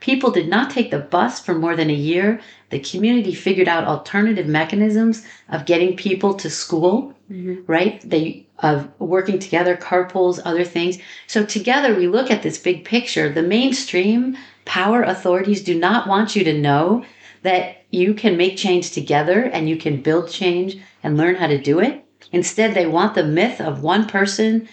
People 0.00 0.30
did 0.30 0.48
not 0.48 0.70
take 0.70 0.90
the 0.90 0.98
bus 0.98 1.40
for 1.40 1.54
more 1.54 1.74
than 1.74 1.90
a 1.90 1.94
year. 1.94 2.40
The 2.70 2.78
community 2.78 3.34
figured 3.34 3.68
out 3.68 3.84
alternative 3.84 4.46
mechanisms 4.46 5.24
of 5.48 5.64
getting 5.64 5.96
people 5.96 6.34
to 6.34 6.48
school, 6.50 7.14
Mhm. 7.32 7.64
right? 7.66 8.00
They 8.08 8.46
of 8.60 8.88
working 8.98 9.38
together, 9.38 9.76
carpools, 9.76 10.40
other 10.44 10.64
things. 10.64 10.98
So 11.26 11.44
together 11.44 11.94
we 11.94 12.08
look 12.08 12.30
at 12.30 12.42
this 12.42 12.58
big 12.58 12.84
picture. 12.84 13.32
The 13.32 13.42
mainstream 13.42 14.36
power 14.64 15.02
authorities 15.02 15.62
do 15.62 15.78
not 15.78 16.08
want 16.08 16.34
you 16.34 16.44
to 16.44 16.60
know 16.60 17.04
that 17.42 17.84
you 17.90 18.14
can 18.14 18.36
make 18.36 18.56
change 18.56 18.90
together 18.90 19.44
and 19.44 19.68
you 19.68 19.76
can 19.76 20.02
build 20.02 20.28
change 20.28 20.78
and 21.02 21.16
learn 21.16 21.36
how 21.36 21.46
to 21.46 21.58
do 21.58 21.78
it. 21.78 22.04
Instead, 22.32 22.74
they 22.74 22.86
want 22.86 23.14
the 23.14 23.24
myth 23.24 23.60
of 23.60 23.82
one 23.82 24.06
person 24.06 24.68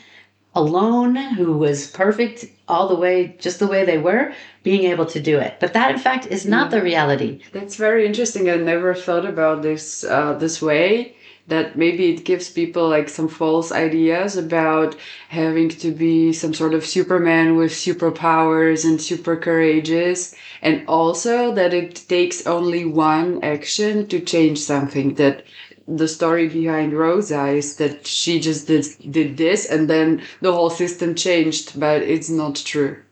alone 0.56 1.16
who 1.16 1.58
was 1.58 1.88
perfect 1.88 2.46
all 2.68 2.88
the 2.88 2.96
way, 2.96 3.36
just 3.40 3.60
the 3.60 3.68
way 3.68 3.86
they 3.86 3.98
were, 3.98 4.34
being 4.64 4.84
able 4.84 5.06
to 5.06 5.20
do 5.20 5.38
it. 5.38 5.58
But 5.60 5.74
that, 5.74 5.92
in 5.92 6.00
fact, 6.00 6.28
is 6.28 6.46
not 6.46 6.72
the 6.72 6.82
reality. 6.82 7.42
That's 7.52 7.76
very 7.76 8.06
interesting. 8.06 8.50
I 8.50 8.56
never 8.56 8.94
thought 8.94 9.26
about 9.26 9.62
this 9.62 10.04
uh, 10.04 10.34
this 10.34 10.62
way. 10.62 11.16
That 11.48 11.78
maybe 11.78 12.12
it 12.12 12.26
gives 12.26 12.50
people 12.50 12.90
like 12.90 13.08
some 13.08 13.28
false 13.28 13.72
ideas 13.72 14.36
about 14.36 14.96
having 15.30 15.70
to 15.70 15.92
be 15.92 16.34
some 16.34 16.54
sort 16.54 16.74
of 16.74 16.86
Superman 16.86 17.56
with 17.56 17.72
superpowers 17.72 18.84
and 18.84 19.00
super 19.00 19.36
courageous, 19.36 20.34
and 20.62 20.88
also 20.88 21.54
that 21.54 21.74
it 21.74 21.96
takes 22.08 22.48
only 22.48 22.84
one 22.86 23.44
action 23.44 24.08
to 24.08 24.20
change 24.20 24.58
something. 24.60 25.16
That 25.16 25.46
the 25.88 26.08
story 26.08 26.48
behind 26.50 26.94
Rosa 26.94 27.48
is 27.48 27.76
that 27.78 28.08
she 28.08 28.40
just 28.40 28.66
did, 28.68 28.86
did 29.12 29.38
this 29.38 29.66
and 29.70 29.88
then 29.88 30.24
the 30.42 30.52
whole 30.52 30.72
system 30.72 31.14
changed, 31.14 31.80
but 31.80 32.02
it's 32.02 32.30
not 32.30 32.56
true. 32.56 33.05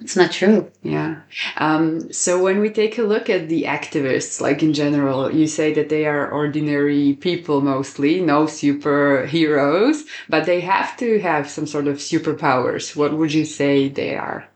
It's 0.00 0.16
not 0.16 0.32
true. 0.32 0.70
Yeah. 0.82 1.20
Um, 1.58 2.10
so 2.12 2.42
when 2.42 2.60
we 2.60 2.70
take 2.70 2.96
a 2.96 3.02
look 3.02 3.28
at 3.28 3.48
the 3.48 3.64
activists, 3.64 4.40
like 4.40 4.62
in 4.62 4.72
general, 4.72 5.30
you 5.30 5.46
say 5.46 5.74
that 5.74 5.90
they 5.90 6.06
are 6.06 6.30
ordinary 6.30 7.14
people 7.14 7.60
mostly, 7.60 8.20
no 8.20 8.44
superheroes, 8.44 10.02
but 10.28 10.46
they 10.46 10.60
have 10.60 10.96
to 10.98 11.20
have 11.20 11.50
some 11.50 11.66
sort 11.66 11.86
of 11.86 11.98
superpowers. 11.98 12.96
What 12.96 13.12
would 13.12 13.34
you 13.34 13.44
say 13.44 13.88
they 13.88 14.16
are? 14.16 14.48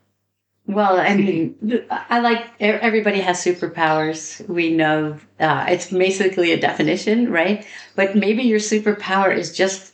Well, 0.66 0.98
I 0.98 1.14
mean, 1.14 1.56
I 1.90 2.20
like 2.20 2.46
everybody 2.58 3.20
has 3.20 3.44
superpowers. 3.44 4.46
We 4.48 4.70
know 4.70 5.18
uh, 5.38 5.66
it's 5.68 5.90
basically 5.90 6.52
a 6.52 6.60
definition, 6.60 7.30
right? 7.30 7.66
But 7.96 8.16
maybe 8.16 8.44
your 8.44 8.60
superpower 8.60 9.36
is 9.36 9.54
just 9.54 9.92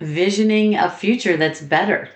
visioning 0.00 0.74
a 0.74 0.90
future 0.90 1.36
that's 1.36 1.60
better. 1.60 2.10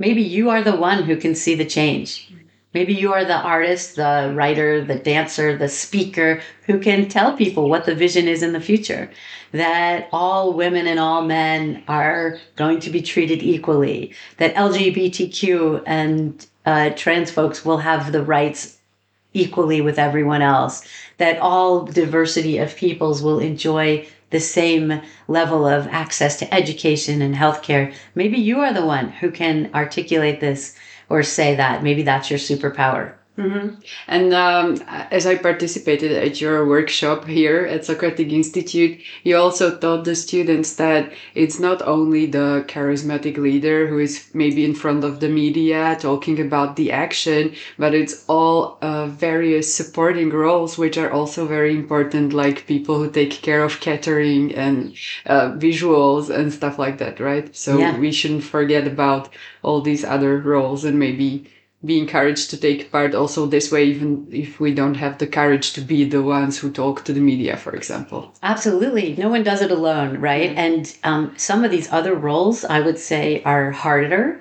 Maybe 0.00 0.22
you 0.22 0.48
are 0.48 0.62
the 0.62 0.74
one 0.74 1.04
who 1.04 1.14
can 1.14 1.34
see 1.34 1.54
the 1.54 1.66
change. 1.66 2.32
Maybe 2.72 2.94
you 2.94 3.12
are 3.12 3.24
the 3.24 3.36
artist, 3.36 3.96
the 3.96 4.32
writer, 4.34 4.82
the 4.82 4.94
dancer, 4.94 5.58
the 5.58 5.68
speaker 5.68 6.40
who 6.66 6.80
can 6.80 7.06
tell 7.08 7.36
people 7.36 7.68
what 7.68 7.84
the 7.84 7.94
vision 7.94 8.26
is 8.26 8.42
in 8.42 8.54
the 8.54 8.60
future. 8.60 9.10
That 9.52 10.08
all 10.10 10.54
women 10.54 10.86
and 10.86 10.98
all 10.98 11.22
men 11.22 11.82
are 11.86 12.38
going 12.56 12.80
to 12.80 12.90
be 12.90 13.02
treated 13.02 13.42
equally. 13.42 14.14
That 14.38 14.54
LGBTQ 14.54 15.82
and 15.84 16.46
uh, 16.64 16.90
trans 16.96 17.30
folks 17.30 17.64
will 17.64 17.78
have 17.78 18.10
the 18.10 18.22
rights 18.22 18.78
equally 19.34 19.82
with 19.82 19.98
everyone 19.98 20.40
else. 20.40 20.82
That 21.18 21.38
all 21.40 21.84
diversity 21.84 22.56
of 22.56 22.74
peoples 22.74 23.22
will 23.22 23.38
enjoy 23.38 24.06
the 24.30 24.40
same 24.40 25.00
level 25.28 25.66
of 25.66 25.86
access 25.88 26.38
to 26.38 26.54
education 26.54 27.22
and 27.22 27.34
healthcare. 27.34 27.94
Maybe 28.14 28.38
you 28.38 28.60
are 28.60 28.72
the 28.72 28.86
one 28.86 29.08
who 29.08 29.30
can 29.30 29.70
articulate 29.74 30.40
this 30.40 30.76
or 31.08 31.22
say 31.22 31.56
that. 31.56 31.82
Maybe 31.82 32.02
that's 32.02 32.30
your 32.30 32.38
superpower. 32.38 33.14
Mm-hmm. 33.40 33.80
And 34.06 34.34
um, 34.34 34.76
as 35.10 35.24
I 35.24 35.36
participated 35.36 36.12
at 36.12 36.42
your 36.42 36.66
workshop 36.68 37.24
here 37.24 37.64
at 37.64 37.86
Socratic 37.86 38.30
Institute, 38.30 39.00
you 39.24 39.36
also 39.38 39.78
taught 39.78 40.04
the 40.04 40.14
students 40.14 40.76
that 40.76 41.10
it's 41.34 41.58
not 41.58 41.80
only 41.80 42.26
the 42.26 42.66
charismatic 42.68 43.38
leader 43.38 43.86
who 43.86 43.98
is 43.98 44.28
maybe 44.34 44.62
in 44.62 44.74
front 44.74 45.04
of 45.04 45.20
the 45.20 45.30
media 45.30 45.96
talking 45.98 46.38
about 46.38 46.76
the 46.76 46.92
action, 46.92 47.54
but 47.78 47.94
it's 47.94 48.24
all 48.28 48.76
uh, 48.82 49.06
various 49.06 49.74
supporting 49.74 50.28
roles 50.28 50.76
which 50.76 50.98
are 50.98 51.10
also 51.10 51.46
very 51.46 51.74
important, 51.74 52.34
like 52.34 52.66
people 52.66 52.98
who 52.98 53.10
take 53.10 53.30
care 53.32 53.64
of 53.64 53.80
catering 53.80 54.54
and 54.54 54.94
uh, 55.24 55.52
visuals 55.52 56.28
and 56.28 56.52
stuff 56.52 56.78
like 56.78 56.98
that, 56.98 57.18
right? 57.20 57.56
So 57.56 57.78
Yeah. 57.78 57.96
we 57.98 58.12
shouldn't 58.12 58.44
forget 58.44 58.86
about 58.86 59.30
all 59.62 59.80
these 59.80 60.04
other 60.04 60.38
roles 60.38 60.84
and 60.84 60.98
maybe 60.98 61.46
be 61.84 61.98
encouraged 61.98 62.50
to 62.50 62.58
take 62.58 62.92
part 62.92 63.14
also 63.14 63.46
this 63.46 63.72
way, 63.72 63.84
even 63.84 64.28
if 64.30 64.60
we 64.60 64.74
don't 64.74 64.96
have 64.96 65.16
the 65.16 65.26
courage 65.26 65.72
to 65.72 65.80
be 65.80 66.04
the 66.04 66.22
ones 66.22 66.58
who 66.58 66.70
talk 66.70 67.04
to 67.04 67.12
the 67.12 67.20
media, 67.20 67.56
for 67.56 67.74
example. 67.74 68.34
Absolutely. 68.42 69.16
No 69.16 69.30
one 69.30 69.42
does 69.42 69.62
it 69.62 69.70
alone, 69.70 70.18
right? 70.18 70.50
And 70.56 70.94
um, 71.04 71.32
some 71.38 71.64
of 71.64 71.70
these 71.70 71.90
other 71.90 72.14
roles, 72.14 72.64
I 72.66 72.80
would 72.80 72.98
say, 72.98 73.42
are 73.44 73.70
harder 73.70 74.40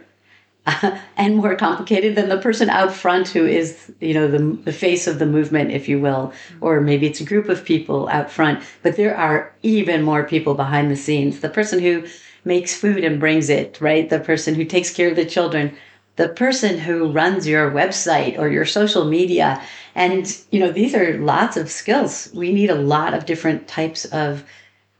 and 1.17 1.37
more 1.37 1.55
complicated 1.55 2.15
than 2.15 2.27
the 2.27 2.41
person 2.41 2.69
out 2.69 2.93
front 2.93 3.29
who 3.29 3.45
is, 3.45 3.89
you 4.01 4.13
know, 4.13 4.27
the, 4.27 4.57
the 4.63 4.73
face 4.73 5.07
of 5.07 5.17
the 5.19 5.25
movement, 5.25 5.71
if 5.71 5.87
you 5.87 5.97
will. 5.99 6.33
Or 6.59 6.81
maybe 6.81 7.07
it's 7.07 7.21
a 7.21 7.25
group 7.25 7.47
of 7.47 7.63
people 7.63 8.09
out 8.09 8.29
front, 8.29 8.61
but 8.83 8.97
there 8.97 9.15
are 9.15 9.53
even 9.63 10.03
more 10.03 10.25
people 10.25 10.55
behind 10.55 10.91
the 10.91 10.97
scenes. 10.97 11.39
The 11.39 11.49
person 11.49 11.79
who 11.79 12.05
makes 12.43 12.75
food 12.75 13.03
and 13.03 13.19
brings 13.19 13.49
it, 13.49 13.79
right? 13.79 14.09
The 14.09 14.19
person 14.19 14.55
who 14.55 14.65
takes 14.65 14.93
care 14.93 15.09
of 15.09 15.15
the 15.15 15.25
children, 15.25 15.75
the 16.19 16.27
person 16.27 16.77
who 16.77 17.13
runs 17.13 17.47
your 17.47 17.71
website 17.71 18.37
or 18.37 18.49
your 18.49 18.65
social 18.65 19.05
media. 19.05 19.61
And, 19.95 20.37
you 20.51 20.59
know, 20.59 20.69
these 20.69 20.93
are 20.93 21.17
lots 21.17 21.55
of 21.55 21.71
skills. 21.71 22.29
We 22.35 22.51
need 22.51 22.69
a 22.69 22.75
lot 22.75 23.13
of 23.13 23.25
different 23.25 23.69
types 23.69 24.03
of 24.03 24.43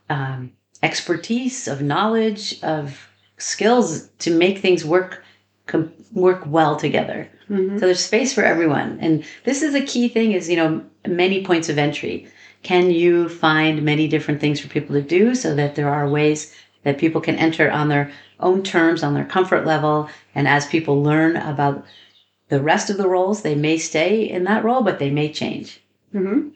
um, 0.10 0.54
expertise, 0.82 1.68
of 1.68 1.82
knowledge, 1.82 2.64
of 2.64 3.10
skills 3.38 4.08
to 4.20 4.34
make 4.34 4.60
things 4.60 4.86
work 4.86 5.22
com- 5.68 5.92
work 6.14 6.42
well 6.46 6.78
together. 6.78 7.30
So 7.80 7.86
there's 7.88 8.06
space 8.06 8.34
for 8.34 8.44
everyone, 8.44 9.00
and 9.02 9.26
this 9.44 9.62
is 9.62 9.74
a 9.76 9.82
key 9.82 10.08
thing. 10.08 10.34
Is 10.34 10.50
you 10.50 10.56
know 10.56 10.84
many 11.08 11.44
points 11.44 11.68
of 11.68 11.78
entry. 11.78 12.28
Can 12.62 12.92
you 12.92 13.28
find 13.28 13.84
many 13.84 14.08
different 14.08 14.40
things 14.40 14.60
for 14.60 14.68
people 14.68 14.96
to 14.96 15.02
do 15.02 15.36
so 15.36 15.56
that 15.56 15.76
there 15.76 15.90
are 15.90 16.08
ways 16.08 16.54
that 16.84 16.98
people 16.98 17.22
can 17.22 17.36
enter 17.36 17.70
on 17.72 17.90
their 17.90 18.12
own 18.40 18.64
terms, 18.64 19.04
on 19.04 19.14
their 19.14 19.26
comfort 19.26 19.66
level, 19.66 20.10
and 20.36 20.48
as 20.48 20.66
people 20.66 21.04
learn 21.04 21.36
about 21.38 21.86
the 22.50 22.62
rest 22.62 22.90
of 22.90 22.98
the 22.98 23.08
roles, 23.08 23.42
they 23.42 23.56
may 23.56 23.78
stay 23.78 24.30
in 24.30 24.44
that 24.46 24.64
role, 24.64 24.82
but 24.82 25.00
they 25.00 25.10
may 25.10 25.32
change. 25.32 25.82
Mm-hmm. 26.14 26.50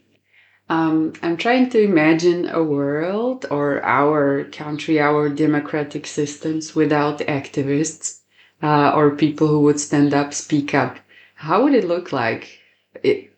Um, 0.70 1.14
I'm 1.22 1.38
trying 1.38 1.70
to 1.72 1.82
imagine 1.82 2.50
a 2.50 2.64
world 2.64 3.46
or 3.52 3.84
our 3.84 4.46
country, 4.46 5.00
our 5.00 5.30
democratic 5.30 6.08
systems 6.08 6.74
without 6.74 7.20
activists 7.20 8.22
uh, 8.64 8.92
or 8.96 9.12
people 9.12 9.48
who 9.48 9.60
would 9.62 9.80
stand 9.80 10.14
up, 10.14 10.34
speak 10.34 10.74
up. 10.74 10.98
How 11.36 11.64
would 11.64 11.74
it 11.74 11.84
look 11.84 12.12
like? 12.12 12.60
It, 13.04 13.34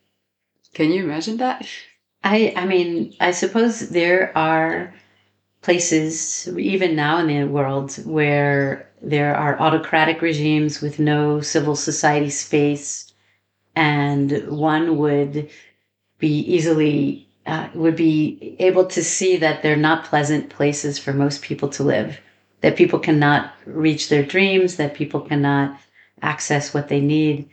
can 0.74 0.92
you 0.92 1.04
imagine 1.04 1.38
that? 1.38 1.68
I 2.24 2.54
I 2.56 2.66
mean, 2.66 3.16
I 3.20 3.32
suppose 3.32 3.90
there 3.90 4.32
are 4.38 4.94
places 5.66 6.48
even 6.58 6.96
now 6.96 7.20
in 7.20 7.28
the 7.28 7.44
world 7.46 7.96
where 8.06 8.90
there 9.02 9.36
are 9.36 9.60
autocratic 9.60 10.22
regimes 10.22 10.82
with 10.82 11.00
no 11.00 11.42
civil 11.42 11.76
society 11.76 12.30
space 12.30 13.14
and 13.76 14.48
one 14.50 14.98
would 14.98 15.50
be 16.20 16.40
easily 16.56 17.28
uh, 17.48 17.68
would 17.76 17.96
be 17.96 18.56
able 18.60 18.86
to 18.86 19.04
see 19.04 19.38
that 19.38 19.62
they're 19.62 19.88
not 19.90 20.06
pleasant 20.06 20.50
places 20.50 21.00
for 21.00 21.14
most 21.14 21.42
people 21.42 21.70
to 21.70 21.84
live 21.84 22.20
that 22.62 22.78
people 22.78 23.00
cannot 23.00 23.54
reach 23.66 24.10
their 24.10 24.24
dreams 24.36 24.78
that 24.78 24.96
people 24.96 25.22
cannot 25.22 25.80
access 26.22 26.74
what 26.74 26.90
they 26.90 27.02
need 27.02 27.50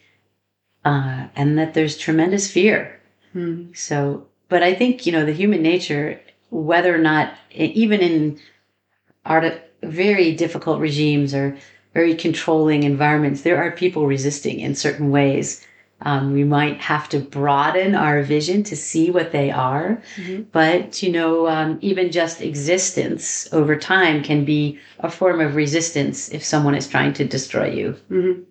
uh, 0.85 1.26
and 1.37 1.59
that 1.59 1.75
there's 1.75 1.97
tremendous 1.99 2.50
fear 2.50 2.99
Hmm. 3.33 3.73
so, 3.75 4.26
but 4.49 4.62
I 4.62 4.75
think, 4.75 5.07
you 5.07 5.12
know, 5.12 5.25
the 5.25 5.33
human 5.33 5.62
nature, 5.62 6.20
whether 6.52 6.94
or 6.94 6.98
not, 6.98 7.34
even 7.50 8.00
in 8.00 8.38
art, 9.24 9.54
very 9.82 10.34
difficult 10.34 10.80
regimes 10.80 11.34
or 11.34 11.56
very 11.94 12.14
controlling 12.14 12.82
environments, 12.84 13.40
there 13.42 13.56
are 13.56 13.70
people 13.70 14.06
resisting 14.06 14.60
in 14.60 14.74
certain 14.74 15.10
ways. 15.10 15.66
Um, 16.02 16.32
we 16.32 16.44
might 16.44 16.78
have 16.80 17.08
to 17.10 17.20
broaden 17.20 17.94
our 17.94 18.22
vision 18.22 18.64
to 18.64 18.76
see 18.76 19.10
what 19.10 19.32
they 19.32 19.50
are. 19.50 20.02
Mhm. 20.16 20.46
But, 20.52 21.02
you 21.02 21.10
know, 21.12 21.48
um, 21.48 21.78
even 21.80 22.10
just 22.10 22.42
existence 22.42 23.48
over 23.52 23.76
time 23.76 24.22
can 24.22 24.44
be 24.44 24.78
a 24.98 25.10
form 25.10 25.40
of 25.40 25.54
resistance 25.54 26.28
if 26.30 26.44
someone 26.44 26.74
is 26.74 26.88
trying 26.88 27.12
to 27.14 27.24
destroy 27.24 27.70
you. 27.70 27.96
Mhm. 28.10 28.42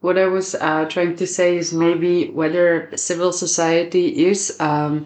What 0.00 0.18
I 0.18 0.26
was 0.26 0.54
uh, 0.54 0.84
trying 0.86 1.16
to 1.16 1.26
say 1.26 1.56
is 1.56 1.72
maybe 1.72 2.28
whether 2.30 2.90
civil 2.96 3.32
society 3.32 4.26
is 4.26 4.56
um, 4.60 5.04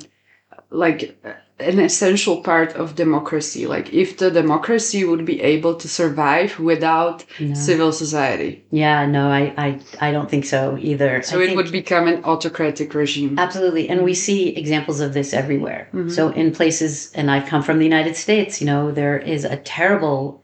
like 0.70 1.16
an 1.62 1.78
essential 1.78 2.36
part 2.42 2.72
of 2.74 2.94
democracy. 2.94 3.66
Like 3.66 3.92
if 3.92 4.18
the 4.18 4.30
democracy 4.30 5.04
would 5.04 5.24
be 5.24 5.40
able 5.40 5.74
to 5.76 5.88
survive 5.88 6.58
without 6.58 7.24
No. 7.40 7.54
civil 7.54 7.92
society, 7.92 8.64
Yeah, 8.70 9.06
no, 9.06 9.28
I, 9.30 9.42
I, 9.66 9.68
I 10.08 10.12
don't 10.12 10.30
think 10.30 10.44
so 10.44 10.76
either. 10.80 11.22
so 11.22 11.40
I 11.40 11.44
it 11.44 11.56
would 11.56 11.72
become 11.72 12.06
an 12.08 12.24
autocratic 12.24 12.94
regime. 12.94 13.38
Absolutely. 13.38 13.88
And 13.88 14.02
we 14.04 14.14
see 14.14 14.40
examples 14.62 15.00
of 15.00 15.14
this 15.14 15.32
everywhere. 15.32 15.88
Mhm. 15.94 16.10
So, 16.10 16.22
in 16.30 16.52
places, 16.52 17.12
and 17.14 17.30
I've 17.30 17.46
come 17.46 17.62
from 17.62 17.78
the 17.78 17.84
United 17.94 18.16
States, 18.16 18.60
you 18.60 18.66
know, 18.66 18.90
there 18.90 19.18
is 19.18 19.44
a 19.44 19.56
terrible 19.56 20.42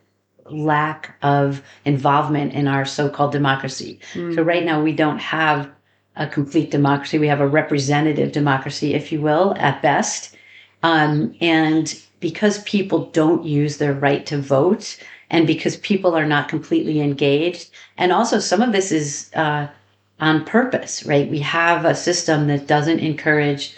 lack 0.51 1.15
of 1.23 1.63
involvement 1.85 2.53
in 2.55 2.67
our 2.69 2.85
so 2.85 3.09
called 3.09 3.33
democracy. 3.33 4.01
Mm. 4.15 4.35
So, 4.35 4.43
right 4.43 4.65
now, 4.65 4.83
we 4.83 4.93
don't 4.93 5.21
have 5.21 5.69
a 6.17 6.27
complete 6.27 6.71
democracy. 6.71 7.19
We 7.19 7.29
have 7.29 7.41
a 7.41 7.47
representative 7.47 8.33
democracy, 8.33 8.95
if 8.95 9.13
you 9.13 9.21
will, 9.21 9.55
at 9.59 9.83
best. 9.83 10.35
Um, 10.83 11.35
and 11.41 12.01
because 12.21 12.63
people 12.63 13.07
don't 13.07 13.45
use 13.45 13.79
their 13.79 13.95
right 13.95 14.25
to 14.27 14.41
vote, 14.41 14.99
and 15.31 15.47
because 15.47 15.77
people 15.77 16.15
are 16.15 16.27
not 16.27 16.49
completely 16.49 17.01
engaged, 17.01 17.71
and 17.97 18.13
also 18.13 18.39
some 18.39 18.63
of 18.63 18.73
this 18.73 18.93
is 18.93 19.31
uh, 19.35 19.69
on 20.21 20.45
purpose, 20.45 21.05
right? 21.05 21.31
We 21.31 21.41
have 21.41 21.85
a 21.85 21.95
system 21.95 22.49
that 22.49 22.67
doesn't 22.67 23.01
encourage 23.01 23.77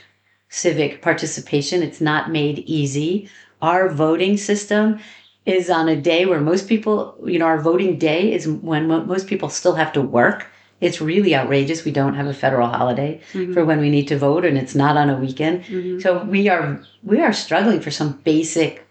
civic 0.49 1.03
participation. 1.03 1.83
It's 1.83 2.01
not 2.01 2.31
made 2.31 2.61
easy. 2.61 3.29
Our 3.63 3.89
voting 3.89 4.37
system 4.37 5.01
is 5.47 5.71
on 5.71 5.89
a 5.89 6.01
day 6.01 6.27
where 6.27 6.41
most 6.41 6.69
people, 6.69 7.17
you 7.25 7.39
know, 7.39 7.47
our 7.47 7.61
voting 7.61 7.99
day 7.99 8.33
is 8.33 8.47
when 8.47 8.87
most 8.89 9.27
people 9.27 9.49
still 9.49 9.75
have 9.75 9.93
to 9.95 10.03
work. 10.03 10.47
It's 10.81 11.01
really 11.01 11.35
outrageous. 11.35 11.85
We 11.85 11.93
don't 11.93 12.14
have 12.14 12.27
a 12.27 12.35
federal 12.35 12.69
holiday 12.69 13.21
Mhm. 13.35 13.53
for 13.55 13.64
when 13.64 13.81
we 13.81 13.90
need 13.90 14.09
to 14.09 14.16
vote, 14.19 14.45
and 14.45 14.57
it's 14.57 14.75
not 14.75 14.97
on 14.97 15.11
a 15.11 15.16
weekend. 15.16 15.64
Mhm. 15.64 16.03
So 16.03 16.25
we 16.25 16.49
are 16.49 16.81
we 17.05 17.21
are 17.21 17.33
struggling 17.33 17.81
for 17.81 17.90
some 17.90 18.19
basic 18.25 18.85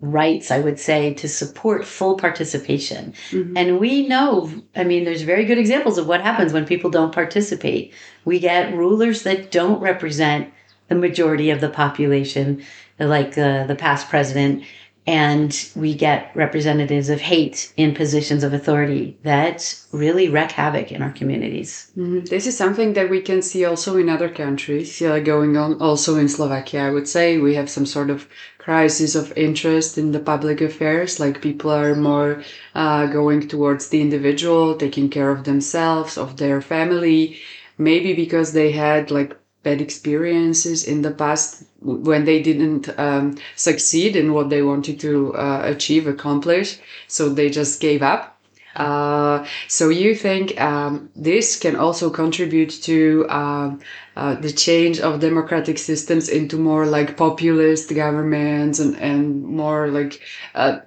rights, 0.00 0.50
I 0.52 0.60
would 0.60 0.78
say, 0.78 1.12
to 1.14 1.28
support 1.28 1.84
full 1.84 2.16
participation. 2.16 3.14
Mhm. 3.32 3.52
And 3.56 3.80
we 3.80 4.06
know, 4.06 4.48
I 4.76 4.84
mean, 4.84 5.04
there's 5.04 5.22
very 5.22 5.44
good 5.44 5.58
examples 5.58 5.98
of 5.98 6.06
what 6.06 6.20
happens 6.20 6.52
when 6.52 6.64
people 6.66 6.88
don't 6.88 7.12
participate. 7.12 7.92
We 8.24 8.38
get 8.38 8.74
rulers 8.76 9.22
that 9.24 9.50
don't 9.50 9.80
represent 9.80 10.48
the 10.88 10.94
majority 10.94 11.50
of 11.50 11.60
the 11.60 11.68
population, 11.68 12.62
like 13.00 13.36
uh, 13.36 13.64
the 13.66 13.74
past 13.74 14.08
president, 14.08 14.62
and 15.08 15.70
we 15.74 15.94
get 15.94 16.30
representatives 16.34 17.08
of 17.08 17.18
hate 17.18 17.72
in 17.78 17.94
positions 17.94 18.44
of 18.44 18.52
authority 18.52 19.16
that 19.22 19.74
really 19.90 20.28
wreak 20.28 20.52
havoc 20.52 20.92
in 20.92 21.00
our 21.00 21.12
communities. 21.12 21.90
Mhm. 21.96 22.28
This 22.28 22.46
is 22.46 22.58
something 22.58 22.92
that 22.92 23.08
we 23.08 23.22
can 23.22 23.40
see 23.40 23.64
also 23.64 23.96
in 23.96 24.10
other 24.10 24.28
countries 24.28 25.00
uh, 25.00 25.18
going 25.20 25.56
on, 25.56 25.80
also 25.80 26.16
in 26.16 26.28
Slovakia. 26.28 26.82
I 26.82 26.90
would 26.90 27.08
say 27.08 27.38
we 27.38 27.54
have 27.54 27.70
some 27.70 27.86
sort 27.86 28.10
of 28.10 28.28
crisis 28.58 29.14
of 29.14 29.32
interest 29.34 29.96
in 29.96 30.12
the 30.12 30.20
public 30.32 30.60
affairs. 30.60 31.18
Like 31.18 31.40
people 31.40 31.70
are 31.70 31.94
more 31.94 32.42
uh, 32.74 33.06
going 33.06 33.48
towards 33.48 33.88
the 33.88 34.02
individual, 34.02 34.74
taking 34.74 35.08
care 35.08 35.30
of 35.30 35.44
themselves, 35.44 36.18
of 36.18 36.36
their 36.36 36.60
family, 36.60 37.38
maybe 37.78 38.12
because 38.12 38.52
they 38.52 38.72
had 38.72 39.10
like 39.10 39.37
bad 39.62 39.80
experiences 39.80 40.84
in 40.84 41.02
the 41.02 41.10
past 41.10 41.64
when 41.80 42.24
they 42.24 42.42
didn't 42.42 42.88
um, 42.98 43.36
succeed 43.56 44.16
in 44.16 44.32
what 44.32 44.50
they 44.50 44.62
wanted 44.62 45.00
to 45.00 45.34
uh, 45.34 45.62
achieve, 45.64 46.06
accomplish. 46.06 46.78
So 47.06 47.28
they 47.28 47.50
just 47.50 47.80
gave 47.80 48.02
up. 48.02 48.38
Uh, 48.76 49.44
so 49.66 49.88
you 49.88 50.14
think 50.14 50.60
um, 50.60 51.10
this 51.16 51.58
can 51.58 51.74
also 51.74 52.10
contribute 52.10 52.70
to 52.70 53.26
um, 53.28 53.80
uh, 54.16 54.34
the 54.36 54.52
change 54.52 55.00
of 55.00 55.20
democratic 55.20 55.78
systems 55.78 56.28
into 56.28 56.56
more 56.56 56.86
like 56.86 57.16
populist 57.16 57.92
governments 57.92 58.78
and, 58.78 58.96
and 58.98 59.42
more 59.42 59.88
like 59.88 60.20
uh, 60.54 60.78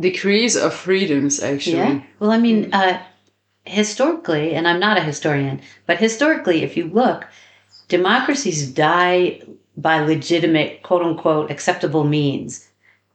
decrease 0.00 0.54
of 0.54 0.72
freedoms 0.72 1.42
actually. 1.42 1.76
Yeah. 1.76 2.02
Well, 2.20 2.30
I 2.30 2.38
mean, 2.38 2.72
uh, 2.72 3.02
historically, 3.64 4.54
and 4.54 4.68
I'm 4.68 4.80
not 4.80 4.96
a 4.96 5.02
historian, 5.02 5.60
but 5.86 5.98
historically, 5.98 6.62
if 6.62 6.76
you 6.76 6.86
look, 6.86 7.26
democracies 7.90 8.70
die 8.70 9.42
by 9.76 10.00
legitimate, 10.00 10.82
quote 10.82 11.02
unquote, 11.02 11.50
acceptable 11.50 12.04
means. 12.04 12.66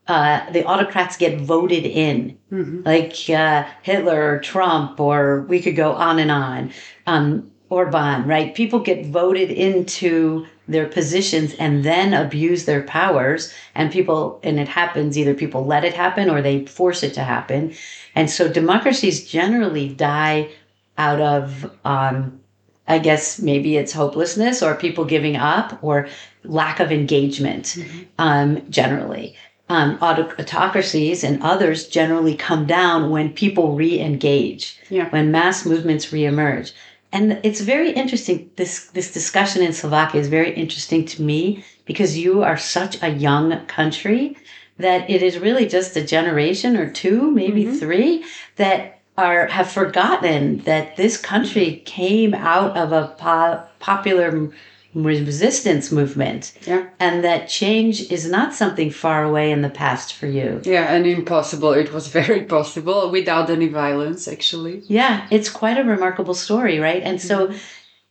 Uh, 0.06 0.48
the 0.52 0.64
autocrats 0.64 1.16
get 1.16 1.40
voted 1.40 1.84
in, 1.84 2.36
Mhm. 2.52 2.86
like 2.86 3.16
uh, 3.28 3.64
Hitler 3.82 4.34
or 4.34 4.38
Trump, 4.38 5.00
or 5.00 5.44
we 5.48 5.60
could 5.60 5.74
go 5.74 5.92
on 5.92 6.20
and 6.20 6.30
on. 6.30 6.70
Um, 7.08 7.50
Orban, 7.68 8.28
right? 8.28 8.54
People 8.54 8.78
get 8.78 9.06
voted 9.06 9.50
into 9.50 10.46
their 10.68 10.86
positions 10.86 11.52
and 11.58 11.82
then 11.82 12.14
abuse 12.14 12.64
their 12.64 12.82
powers. 12.82 13.52
And 13.74 13.90
people, 13.90 14.38
and 14.44 14.60
it 14.60 14.68
happens 14.68 15.18
either 15.18 15.34
people 15.34 15.66
let 15.66 15.84
it 15.84 15.92
happen 15.94 16.30
or 16.30 16.40
they 16.40 16.64
force 16.66 17.02
it 17.02 17.12
to 17.14 17.24
happen. 17.24 17.72
And 18.14 18.30
so 18.30 18.46
democracies 18.46 19.26
generally 19.28 19.88
die 19.88 20.48
out 20.96 21.20
of, 21.20 21.68
um, 21.84 22.38
I 22.88 22.98
guess 22.98 23.40
maybe 23.40 23.76
it's 23.76 23.92
hopelessness 23.92 24.62
or 24.62 24.74
people 24.74 25.04
giving 25.04 25.36
up 25.36 25.78
or 25.82 26.08
lack 26.44 26.78
of 26.80 26.92
engagement, 26.92 27.76
um, 28.18 28.62
generally. 28.70 29.34
Um, 29.68 29.98
autocracies 30.00 31.24
and 31.24 31.42
others 31.42 31.88
generally 31.88 32.36
come 32.36 32.66
down 32.66 33.10
when 33.10 33.32
people 33.32 33.72
re 33.74 33.98
engage, 34.00 34.78
Yeah. 34.90 35.08
when 35.10 35.32
mass 35.32 35.66
movements 35.66 36.12
re 36.12 36.24
emerge. 36.24 36.72
And 37.12 37.40
it's 37.42 37.60
very 37.62 37.90
interesting. 37.90 38.50
This, 38.56 38.86
this 38.94 39.12
discussion 39.12 39.62
in 39.62 39.72
Slovakia 39.72 40.20
is 40.20 40.28
very 40.28 40.52
interesting 40.54 41.04
to 41.06 41.22
me 41.22 41.64
because 41.84 42.16
you 42.16 42.42
are 42.44 42.56
such 42.56 43.02
a 43.02 43.08
young 43.10 43.58
country 43.66 44.36
that 44.78 45.08
it 45.10 45.22
is 45.22 45.38
really 45.38 45.66
just 45.66 45.96
a 45.96 46.04
generation 46.04 46.76
or 46.76 46.88
two, 46.90 47.30
maybe 47.30 47.64
Mhm. 47.64 47.78
three, 47.80 48.24
that 48.56 48.95
are 49.16 49.46
have 49.46 49.70
forgotten 49.70 50.58
that 50.60 50.96
this 50.96 51.16
country 51.16 51.82
came 51.84 52.34
out 52.34 52.76
of 52.76 52.92
a 52.92 53.08
po- 53.18 53.62
popular 53.78 54.50
resistance 54.94 55.92
movement 55.92 56.52
Yeah. 56.66 56.86
and 56.98 57.22
that 57.22 57.48
change 57.48 58.10
is 58.10 58.28
not 58.30 58.54
something 58.54 58.90
far 58.90 59.24
away 59.24 59.50
in 59.50 59.60
the 59.60 59.68
past 59.68 60.14
for 60.14 60.26
you. 60.26 60.60
Yeah, 60.64 60.94
and 60.94 61.06
impossible. 61.06 61.72
It 61.72 61.92
was 61.92 62.08
very 62.08 62.42
possible 62.44 63.10
without 63.10 63.50
any 63.50 63.68
violence, 63.68 64.26
actually. 64.26 64.82
Yeah, 64.86 65.26
it's 65.30 65.50
quite 65.50 65.78
a 65.78 65.84
remarkable 65.84 66.34
story, 66.34 66.78
right? 66.78 67.02
And 67.02 67.20
so 67.20 67.48
mm-hmm. 67.48 67.56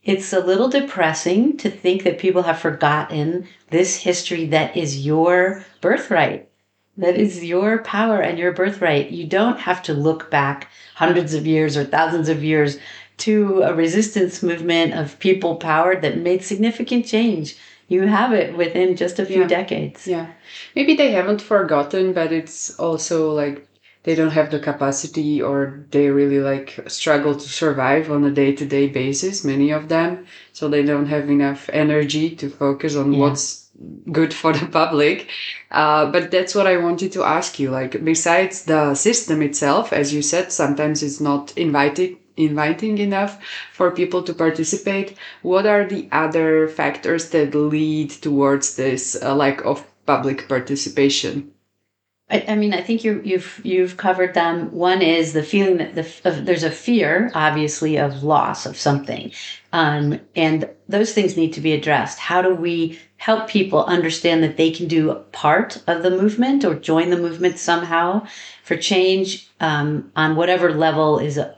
it's 0.04 0.32
a 0.32 0.40
little 0.40 0.68
depressing 0.68 1.56
to 1.58 1.70
think 1.70 2.04
that 2.04 2.18
people 2.18 2.42
have 2.44 2.58
forgotten 2.58 3.48
this 3.70 3.96
history 3.96 4.46
that 4.46 4.76
is 4.76 5.04
your 5.04 5.64
birthright. 5.80 6.45
That 6.98 7.16
is 7.16 7.44
your 7.44 7.78
power 7.78 8.20
and 8.20 8.38
your 8.38 8.52
birthright. 8.52 9.10
You 9.10 9.26
don't 9.26 9.58
have 9.60 9.82
to 9.84 9.92
look 9.94 10.30
back 10.30 10.68
hundreds 10.94 11.34
of 11.34 11.46
years 11.46 11.76
or 11.76 11.84
thousands 11.84 12.28
of 12.28 12.42
years 12.42 12.78
to 13.18 13.62
a 13.62 13.74
resistance 13.74 14.42
movement 14.42 14.94
of 14.94 15.18
people 15.18 15.56
powered 15.56 16.02
that 16.02 16.18
made 16.18 16.42
significant 16.42 17.06
change. 17.06 17.56
You 17.88 18.02
have 18.02 18.32
it 18.32 18.56
within 18.56 18.96
just 18.96 19.18
a 19.18 19.26
few 19.26 19.42
Yeah. 19.42 19.46
decades. 19.48 20.06
Yeah. 20.06 20.26
Maybe 20.74 20.94
they 20.96 21.12
haven't 21.12 21.40
forgotten, 21.42 22.12
but 22.12 22.32
it's 22.32 22.78
also 22.78 23.30
like 23.32 23.66
they 24.02 24.14
don't 24.14 24.30
have 24.32 24.50
the 24.50 24.58
capacity 24.58 25.40
or 25.42 25.84
they 25.90 26.08
really 26.10 26.38
like 26.38 26.78
struggle 26.88 27.34
to 27.34 27.48
survive 27.48 28.10
on 28.10 28.24
a 28.24 28.30
day 28.30 28.52
to 28.52 28.64
day 28.64 28.86
basis, 28.88 29.44
many 29.44 29.70
of 29.70 29.88
them. 29.88 30.26
So 30.52 30.68
they 30.68 30.82
don't 30.82 31.06
have 31.06 31.28
enough 31.30 31.68
energy 31.72 32.30
to 32.36 32.48
focus 32.48 32.96
on 32.96 33.12
Yeah. 33.12 33.20
what's 33.20 33.65
good 34.10 34.32
for 34.32 34.52
the 34.52 34.66
public. 34.80 35.28
Uh, 35.70 36.10
but 36.10 36.30
that's 36.30 36.54
what 36.54 36.66
I 36.66 36.76
wanted 36.76 37.12
to 37.12 37.24
ask 37.24 37.58
you. 37.58 37.70
Like, 37.70 38.04
besides 38.04 38.64
the 38.64 38.94
system 38.94 39.42
itself, 39.42 39.92
as 39.92 40.12
you 40.14 40.22
said, 40.22 40.52
sometimes 40.52 41.02
it's 41.02 41.20
not 41.20 41.56
inviting 41.56 42.18
inviting 42.36 42.98
enough 42.98 43.42
for 43.72 43.90
people 43.90 44.22
to 44.22 44.34
participate 44.34 45.16
what 45.40 45.64
are 45.64 45.86
the 45.86 46.06
other 46.12 46.68
factors 46.68 47.30
that 47.30 47.54
lead 47.54 48.10
towards 48.10 48.76
this 48.76 49.16
uh, 49.22 49.34
lack 49.34 49.64
of 49.64 49.86
public 50.04 50.46
participation 50.46 51.50
I, 52.28 52.44
I 52.48 52.56
mean, 52.56 52.74
I 52.74 52.82
think 52.82 53.04
you, 53.04 53.22
you've 53.24 53.60
you've 53.62 53.96
covered 53.96 54.34
them. 54.34 54.72
One 54.72 55.00
is 55.00 55.32
the 55.32 55.44
feeling 55.44 55.76
that 55.76 55.94
the 55.94 56.28
of, 56.28 56.44
there's 56.44 56.64
a 56.64 56.70
fear, 56.70 57.30
obviously, 57.34 57.98
of 57.98 58.24
loss 58.24 58.66
of 58.66 58.76
something, 58.76 59.30
um, 59.72 60.20
and 60.34 60.68
those 60.88 61.12
things 61.12 61.36
need 61.36 61.52
to 61.52 61.60
be 61.60 61.72
addressed. 61.72 62.18
How 62.18 62.42
do 62.42 62.52
we 62.52 62.98
help 63.16 63.48
people 63.48 63.84
understand 63.84 64.42
that 64.42 64.56
they 64.56 64.70
can 64.70 64.86
do 64.86 65.14
part 65.32 65.82
of 65.86 66.02
the 66.02 66.10
movement 66.10 66.64
or 66.64 66.74
join 66.74 67.10
the 67.10 67.16
movement 67.16 67.58
somehow 67.58 68.26
for 68.62 68.76
change 68.76 69.48
um, 69.60 70.10
on 70.16 70.36
whatever 70.36 70.72
level 70.72 71.18
is 71.18 71.38
uh, 71.38 71.54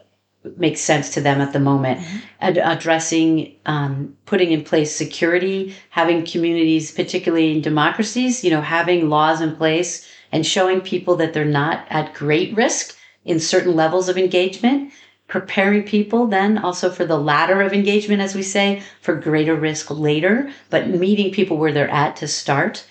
makes 0.56 0.80
sense 0.80 1.10
to 1.10 1.20
them 1.20 1.40
at 1.40 1.52
the 1.52 1.60
moment? 1.60 2.00
Ad- 2.40 2.58
addressing, 2.58 3.54
um, 3.66 4.16
putting 4.24 4.52
in 4.52 4.62
place 4.62 4.94
security, 4.94 5.74
having 5.90 6.24
communities, 6.24 6.92
particularly 6.92 7.52
in 7.52 7.60
democracies, 7.60 8.44
you 8.44 8.50
know, 8.50 8.62
having 8.62 9.08
laws 9.08 9.40
in 9.40 9.56
place 9.56 10.08
and 10.30 10.46
showing 10.46 10.80
people 10.80 11.16
that 11.16 11.32
they're 11.32 11.44
not 11.44 11.86
at 11.90 12.14
great 12.14 12.56
risk 12.56 12.96
in 13.24 13.40
certain 13.40 13.74
levels 13.74 14.08
of 14.08 14.16
engagement, 14.16 14.92
preparing 15.28 15.82
people 15.84 16.26
then 16.26 16.58
also 16.58 16.90
for 16.90 17.04
the 17.04 17.18
ladder 17.18 17.60
of 17.62 17.72
engagement, 17.72 18.20
as 18.20 18.34
we 18.34 18.42
say, 18.42 18.82
for 19.00 19.14
greater 19.14 19.54
risk 19.54 19.90
later, 19.90 20.50
but 20.70 20.88
meeting 20.88 21.30
people 21.30 21.58
where 21.58 21.72
they're 21.72 21.90
at 21.90 22.16
to 22.16 22.26
start. 22.26 22.86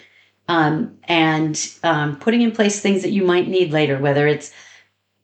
Um, 0.48 0.98
and 1.06 1.70
um, 1.84 2.16
putting 2.16 2.42
in 2.42 2.54
place 2.54 2.80
things 2.80 3.02
that 3.02 3.12
you 3.12 3.24
might 3.24 3.50
need 3.50 3.74
later, 3.74 4.00
whether 4.00 4.28
it's 4.28 4.54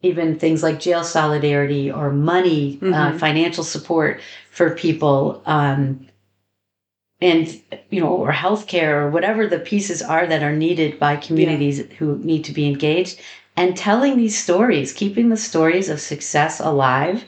even 0.01 0.37
things 0.37 0.61
like 0.61 0.81
jail 0.81 1.03
solidarity 1.03 1.89
or 1.89 2.11
money, 2.11 2.77
uh, 2.81 2.85
Mhm. 3.13 3.19
financial 3.19 3.63
support 3.63 4.19
for 4.51 4.71
people, 4.71 5.41
um, 5.45 6.07
and 7.21 7.61
you 7.89 8.01
know, 8.01 8.09
or 8.09 8.33
healthcare 8.33 8.95
or 9.01 9.09
whatever 9.09 9.47
the 9.47 9.59
pieces 9.59 10.01
are 10.01 10.27
that 10.27 10.43
are 10.43 10.51
needed 10.51 10.99
by 10.99 11.15
communities 11.15 11.81
who 11.99 12.17
need 12.17 12.43
to 12.43 12.51
be 12.51 12.67
engaged, 12.67 13.21
and 13.55 13.77
telling 13.77 14.17
these 14.17 14.41
stories, 14.41 14.93
keeping 14.93 15.29
the 15.29 15.37
stories 15.37 15.89
of 15.89 15.99
success 15.99 16.59
alive, 16.59 17.23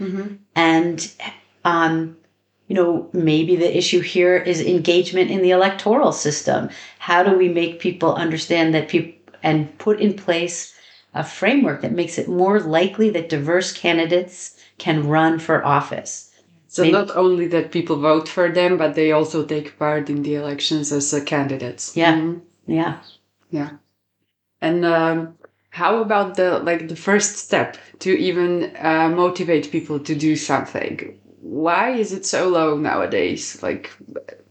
and 0.55 1.11
um, 1.63 2.17
you 2.67 2.75
know, 2.75 3.09
maybe 3.13 3.55
the 3.55 3.77
issue 3.77 3.99
here 4.01 4.35
is 4.37 4.59
engagement 4.61 5.29
in 5.31 5.41
the 5.41 5.51
electoral 5.51 6.11
system. 6.11 6.69
How 6.99 7.21
do 7.23 7.37
we 7.37 7.49
make 7.49 7.79
people 7.79 8.15
understand 8.15 8.73
that 8.73 8.89
people 8.89 9.13
and 9.43 9.77
put 9.77 9.99
in 9.99 10.13
place 10.15 10.73
a 11.13 11.23
framework 11.23 11.81
that 11.81 11.91
makes 11.91 12.17
it 12.17 12.27
more 12.27 12.59
likely 12.59 13.09
that 13.11 13.29
diverse 13.29 13.71
candidates 13.71 14.57
can 14.79 15.07
run 15.07 15.39
for 15.39 15.63
office? 15.65 16.31
so 16.67 16.81
Maybe- 16.81 16.91
not 16.93 17.15
only 17.15 17.47
that 17.47 17.71
people 17.71 17.95
vote 17.97 18.27
for 18.27 18.49
them 18.49 18.77
but 18.77 18.95
they 18.95 19.11
also 19.13 19.45
take 19.45 19.77
part 19.79 20.09
in 20.09 20.23
the 20.23 20.35
elections 20.35 20.91
as 20.91 21.13
uh, 21.13 21.21
candidates 21.23 21.95
Yeah. 21.95 22.15
Mhm. 22.15 22.41
Yeah. 22.67 22.95
yeah 23.51 23.69
and 24.61 24.83
um, 24.83 25.37
how 25.75 25.97
about 26.01 26.35
the 26.35 26.59
like 26.59 26.87
the 26.87 26.95
first 26.95 27.37
step 27.37 27.77
to 27.99 28.11
even 28.17 28.73
uh, 28.77 29.09
motivate 29.09 29.71
people 29.71 29.99
to 29.99 30.15
do 30.15 30.35
something? 30.35 31.19
Why 31.41 31.91
is 31.91 32.13
it 32.13 32.25
so 32.25 32.47
low 32.47 32.77
nowadays? 32.77 33.61
Like 33.61 33.91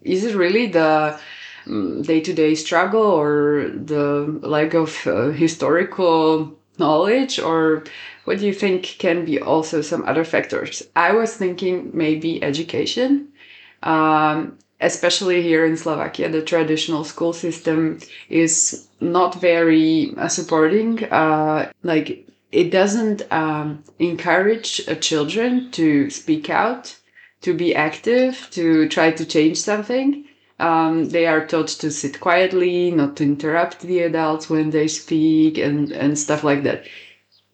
is 0.02 0.24
it 0.24 0.36
really 0.36 0.66
the 0.66 1.18
mm, 1.66 2.04
day-to-day 2.04 2.54
struggle 2.54 3.02
or 3.02 3.70
the 3.74 4.38
lack 4.42 4.74
of 4.74 4.90
uh, 5.06 5.30
historical 5.30 6.54
knowledge? 6.78 7.38
Or 7.38 7.84
what 8.24 8.38
do 8.38 8.46
you 8.46 8.52
think 8.54 8.84
can 8.98 9.24
be 9.24 9.40
also 9.40 9.80
some 9.80 10.04
other 10.06 10.24
factors? 10.24 10.82
I 10.94 11.12
was 11.12 11.34
thinking 11.34 11.90
maybe 11.94 12.42
education. 12.42 13.28
Um, 13.82 14.58
especially 14.80 15.42
here 15.42 15.64
in 15.64 15.76
Slovakia, 15.76 16.28
the 16.28 16.42
traditional 16.42 17.04
school 17.04 17.32
system 17.32 17.98
is 18.28 18.88
not 19.00 19.34
very 19.40 20.12
uh, 20.16 20.28
supporting. 20.28 21.04
Uh, 21.04 21.70
like 21.82 22.26
it 22.52 22.70
doesn't 22.70 23.22
um, 23.32 23.82
encourage 23.98 24.80
uh, 24.88 24.94
children 24.96 25.70
to 25.72 26.10
speak 26.10 26.50
out, 26.50 26.96
to 27.42 27.54
be 27.54 27.74
active, 27.74 28.48
to 28.52 28.88
try 28.88 29.10
to 29.10 29.24
change 29.24 29.58
something. 29.58 30.24
Um, 30.60 31.08
they 31.08 31.26
are 31.26 31.46
taught 31.46 31.68
to 31.68 31.90
sit 31.90 32.20
quietly, 32.20 32.92
not 32.92 33.16
to 33.16 33.24
interrupt 33.24 33.80
the 33.80 34.00
adults 34.00 34.48
when 34.48 34.70
they 34.70 34.86
speak, 34.86 35.58
and 35.58 35.90
and 35.90 36.16
stuff 36.18 36.44
like 36.44 36.62
that. 36.62 36.86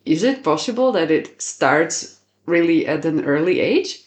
Is 0.04 0.22
it 0.22 0.44
possible 0.44 0.92
that 0.92 1.11
it 1.11 1.40
starts 1.40 2.20
really 2.46 2.87
at 2.87 3.04
an 3.04 3.24
early 3.24 3.61
age? 3.61 4.00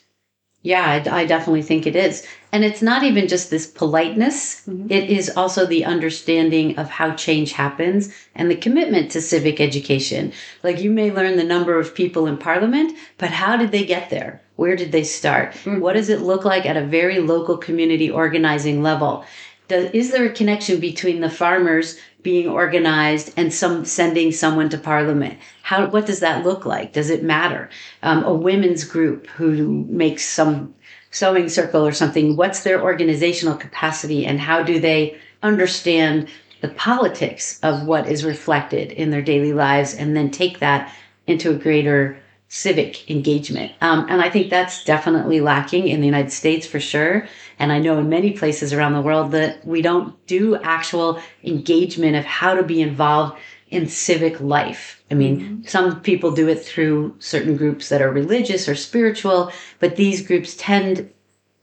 Yeah, 0.62 0.86
I, 0.86 1.22
I 1.22 1.26
definitely 1.26 1.64
think 1.64 1.88
it 1.88 1.96
is. 1.96 2.26
And 2.54 2.64
it's 2.64 2.84
not 2.84 3.02
even 3.02 3.28
just 3.28 3.50
this 3.50 3.66
politeness, 3.66 4.62
it 4.68 5.10
is 5.10 5.32
also 5.36 5.66
the 5.66 5.86
understanding 5.86 6.78
of 6.78 6.88
how 6.88 7.16
change 7.16 7.54
happens 7.54 8.14
and 8.36 8.50
the 8.50 8.56
commitment 8.56 9.10
to 9.12 9.22
civic 9.22 9.60
education. 9.60 10.32
Like 10.62 10.80
you 10.80 10.92
may 10.92 11.12
learn 11.12 11.36
the 11.36 11.44
number 11.44 11.80
of 11.80 11.96
people 11.96 12.28
in 12.28 12.38
parliament, 12.38 12.96
but 13.18 13.32
how 13.32 13.58
did 13.58 13.72
they 13.72 13.84
get 13.84 14.12
there? 14.12 14.40
Where 14.56 14.76
did 14.76 14.92
they 14.92 15.04
start? 15.04 15.56
What 15.66 15.94
does 15.94 16.10
it 16.10 16.22
look 16.22 16.46
like 16.46 16.68
at 16.68 16.78
a 16.78 16.86
very 16.86 17.18
local 17.18 17.58
community 17.58 18.12
organizing 18.12 18.84
level? 18.84 19.26
Does, 19.68 19.90
is 19.90 20.12
there 20.12 20.26
a 20.26 20.32
connection 20.32 20.80
between 20.80 21.22
the 21.22 21.32
farmers 21.32 21.98
being 22.22 22.48
organized 22.48 23.34
and 23.36 23.52
some 23.52 23.84
sending 23.84 24.32
someone 24.32 24.70
to 24.70 24.78
parliament 24.78 25.38
how 25.62 25.88
what 25.88 26.06
does 26.06 26.22
that 26.22 26.46
look 26.46 26.66
like 26.66 26.94
does 26.94 27.10
it 27.10 27.22
matter 27.22 27.70
um, 28.02 28.24
a 28.24 28.34
women's 28.34 28.86
group 28.86 29.28
who 29.28 29.86
makes 29.90 30.26
some 30.26 30.74
sewing 31.14 31.48
circle 31.48 31.86
or 31.86 31.92
something 31.92 32.36
what's 32.36 32.64
their 32.64 32.82
organizational 32.82 33.56
capacity 33.56 34.26
and 34.26 34.40
how 34.40 34.62
do 34.62 34.80
they 34.80 35.18
understand 35.44 36.28
the 36.62 36.70
politics 36.70 37.60
of 37.62 37.86
what 37.86 38.08
is 38.08 38.26
reflected 38.26 38.92
in 38.92 39.12
their 39.12 39.22
daily 39.22 39.54
lives 39.54 39.94
and 39.94 40.16
then 40.16 40.32
take 40.32 40.60
that 40.60 40.94
into 41.28 41.52
a 41.52 41.56
greater 41.56 42.18
civic 42.48 43.10
engagement. 43.10 43.72
Um, 43.82 44.06
and 44.10 44.22
I 44.22 44.30
think 44.30 44.50
that's 44.50 44.84
definitely 44.84 45.42
lacking 45.42 45.88
in 45.88 46.02
the 46.02 46.06
United 46.06 46.32
States 46.32 46.68
for 46.68 46.80
sure. 46.80 47.28
And 47.58 47.72
I 47.72 47.80
know 47.80 47.98
in 47.98 48.10
many 48.10 48.34
places 48.34 48.74
around 48.74 48.94
the 48.94 49.02
world 49.02 49.32
that 49.32 49.66
we 49.66 49.82
don't 49.82 50.16
do 50.28 50.56
actual 50.58 51.20
engagement 51.44 52.16
of 52.16 52.26
how 52.26 52.54
to 52.54 52.64
be 52.64 52.82
involved 52.82 53.40
in 53.74 53.88
civic 53.88 54.40
life. 54.40 55.04
I 55.10 55.16
mean, 55.16 55.40
mm-hmm. 55.40 55.64
some 55.64 56.02
people 56.02 56.32
do 56.32 56.48
it 56.48 56.64
through 56.64 57.16
certain 57.20 57.58
groups 57.58 57.90
that 57.90 58.02
are 58.02 58.12
religious 58.12 58.70
or 58.70 58.76
spiritual, 58.76 59.52
but 59.80 59.96
these 59.96 60.26
groups 60.26 60.56
tend 60.58 61.12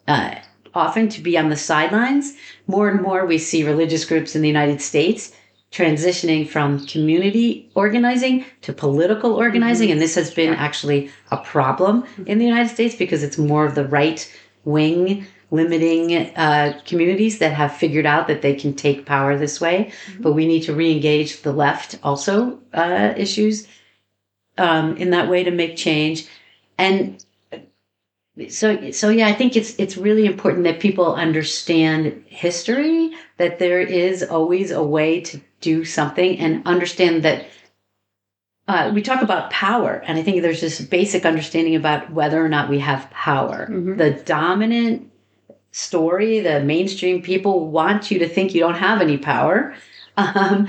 uh, 0.09 0.35
often 0.75 1.09
to 1.09 1.20
be 1.20 1.38
on 1.38 1.49
the 1.49 1.57
sidelines. 1.57 2.37
More 2.66 2.88
and 2.88 3.01
more, 3.01 3.27
we 3.27 3.38
see 3.38 3.64
religious 3.64 4.05
groups 4.05 4.35
in 4.35 4.42
the 4.42 4.49
United 4.49 4.81
States 4.81 5.33
transitioning 5.73 6.49
from 6.49 6.85
community 6.87 7.70
organizing 7.75 8.44
to 8.62 8.73
political 8.73 9.35
organizing. 9.35 9.87
Mm-hmm. 9.87 9.92
And 9.92 10.03
this 10.03 10.16
has 10.16 10.35
been 10.35 10.53
actually 10.55 11.11
a 11.31 11.37
problem 11.37 12.05
in 12.27 12.38
the 12.38 12.44
United 12.44 12.70
States 12.70 12.96
because 12.96 13.23
it's 13.23 13.38
more 13.38 13.64
of 13.64 13.77
the 13.77 13.87
right 13.87 14.20
wing 14.64 15.27
limiting 15.50 16.16
uh, 16.36 16.80
communities 16.84 17.38
that 17.38 17.52
have 17.52 17.74
figured 17.74 18.06
out 18.06 18.28
that 18.28 18.42
they 18.42 18.54
can 18.54 18.74
take 18.74 19.06
power 19.06 19.36
this 19.36 19.60
way. 19.60 19.92
Mm-hmm. 20.06 20.22
But 20.22 20.32
we 20.32 20.46
need 20.46 20.62
to 20.62 20.74
re 20.74 20.92
engage 20.92 21.42
the 21.42 21.52
left 21.52 21.98
also 22.02 22.58
uh, 22.72 23.14
issues 23.16 23.66
um, 24.58 24.96
in 24.96 25.10
that 25.10 25.28
way 25.28 25.44
to 25.44 25.50
make 25.50 25.76
change. 25.76 26.28
And 26.78 27.24
so 28.48 28.90
so 28.90 29.10
yeah 29.10 29.26
i 29.26 29.32
think 29.32 29.56
it's 29.56 29.74
it's 29.78 29.96
really 29.96 30.24
important 30.24 30.64
that 30.64 30.80
people 30.80 31.14
understand 31.14 32.24
history 32.26 33.10
that 33.36 33.58
there 33.58 33.80
is 33.80 34.22
always 34.22 34.70
a 34.70 34.82
way 34.82 35.20
to 35.20 35.40
do 35.60 35.84
something 35.84 36.38
and 36.38 36.66
understand 36.66 37.22
that 37.22 37.46
uh, 38.68 38.92
we 38.94 39.02
talk 39.02 39.20
about 39.20 39.50
power 39.50 40.02
and 40.06 40.18
i 40.18 40.22
think 40.22 40.40
there's 40.40 40.60
this 40.60 40.80
basic 40.80 41.26
understanding 41.26 41.74
about 41.74 42.10
whether 42.12 42.42
or 42.42 42.48
not 42.48 42.70
we 42.70 42.78
have 42.78 43.10
power 43.10 43.66
mm-hmm. 43.70 43.96
the 43.96 44.10
dominant 44.10 45.10
story 45.72 46.40
the 46.40 46.61
mainstream 46.61 47.22
people 47.22 47.68
want 47.68 48.11
you 48.11 48.18
to 48.18 48.28
think 48.28 48.54
you 48.54 48.61
don't 48.61 48.74
have 48.74 49.00
any 49.00 49.16
power 49.16 49.74
um, 50.16 50.68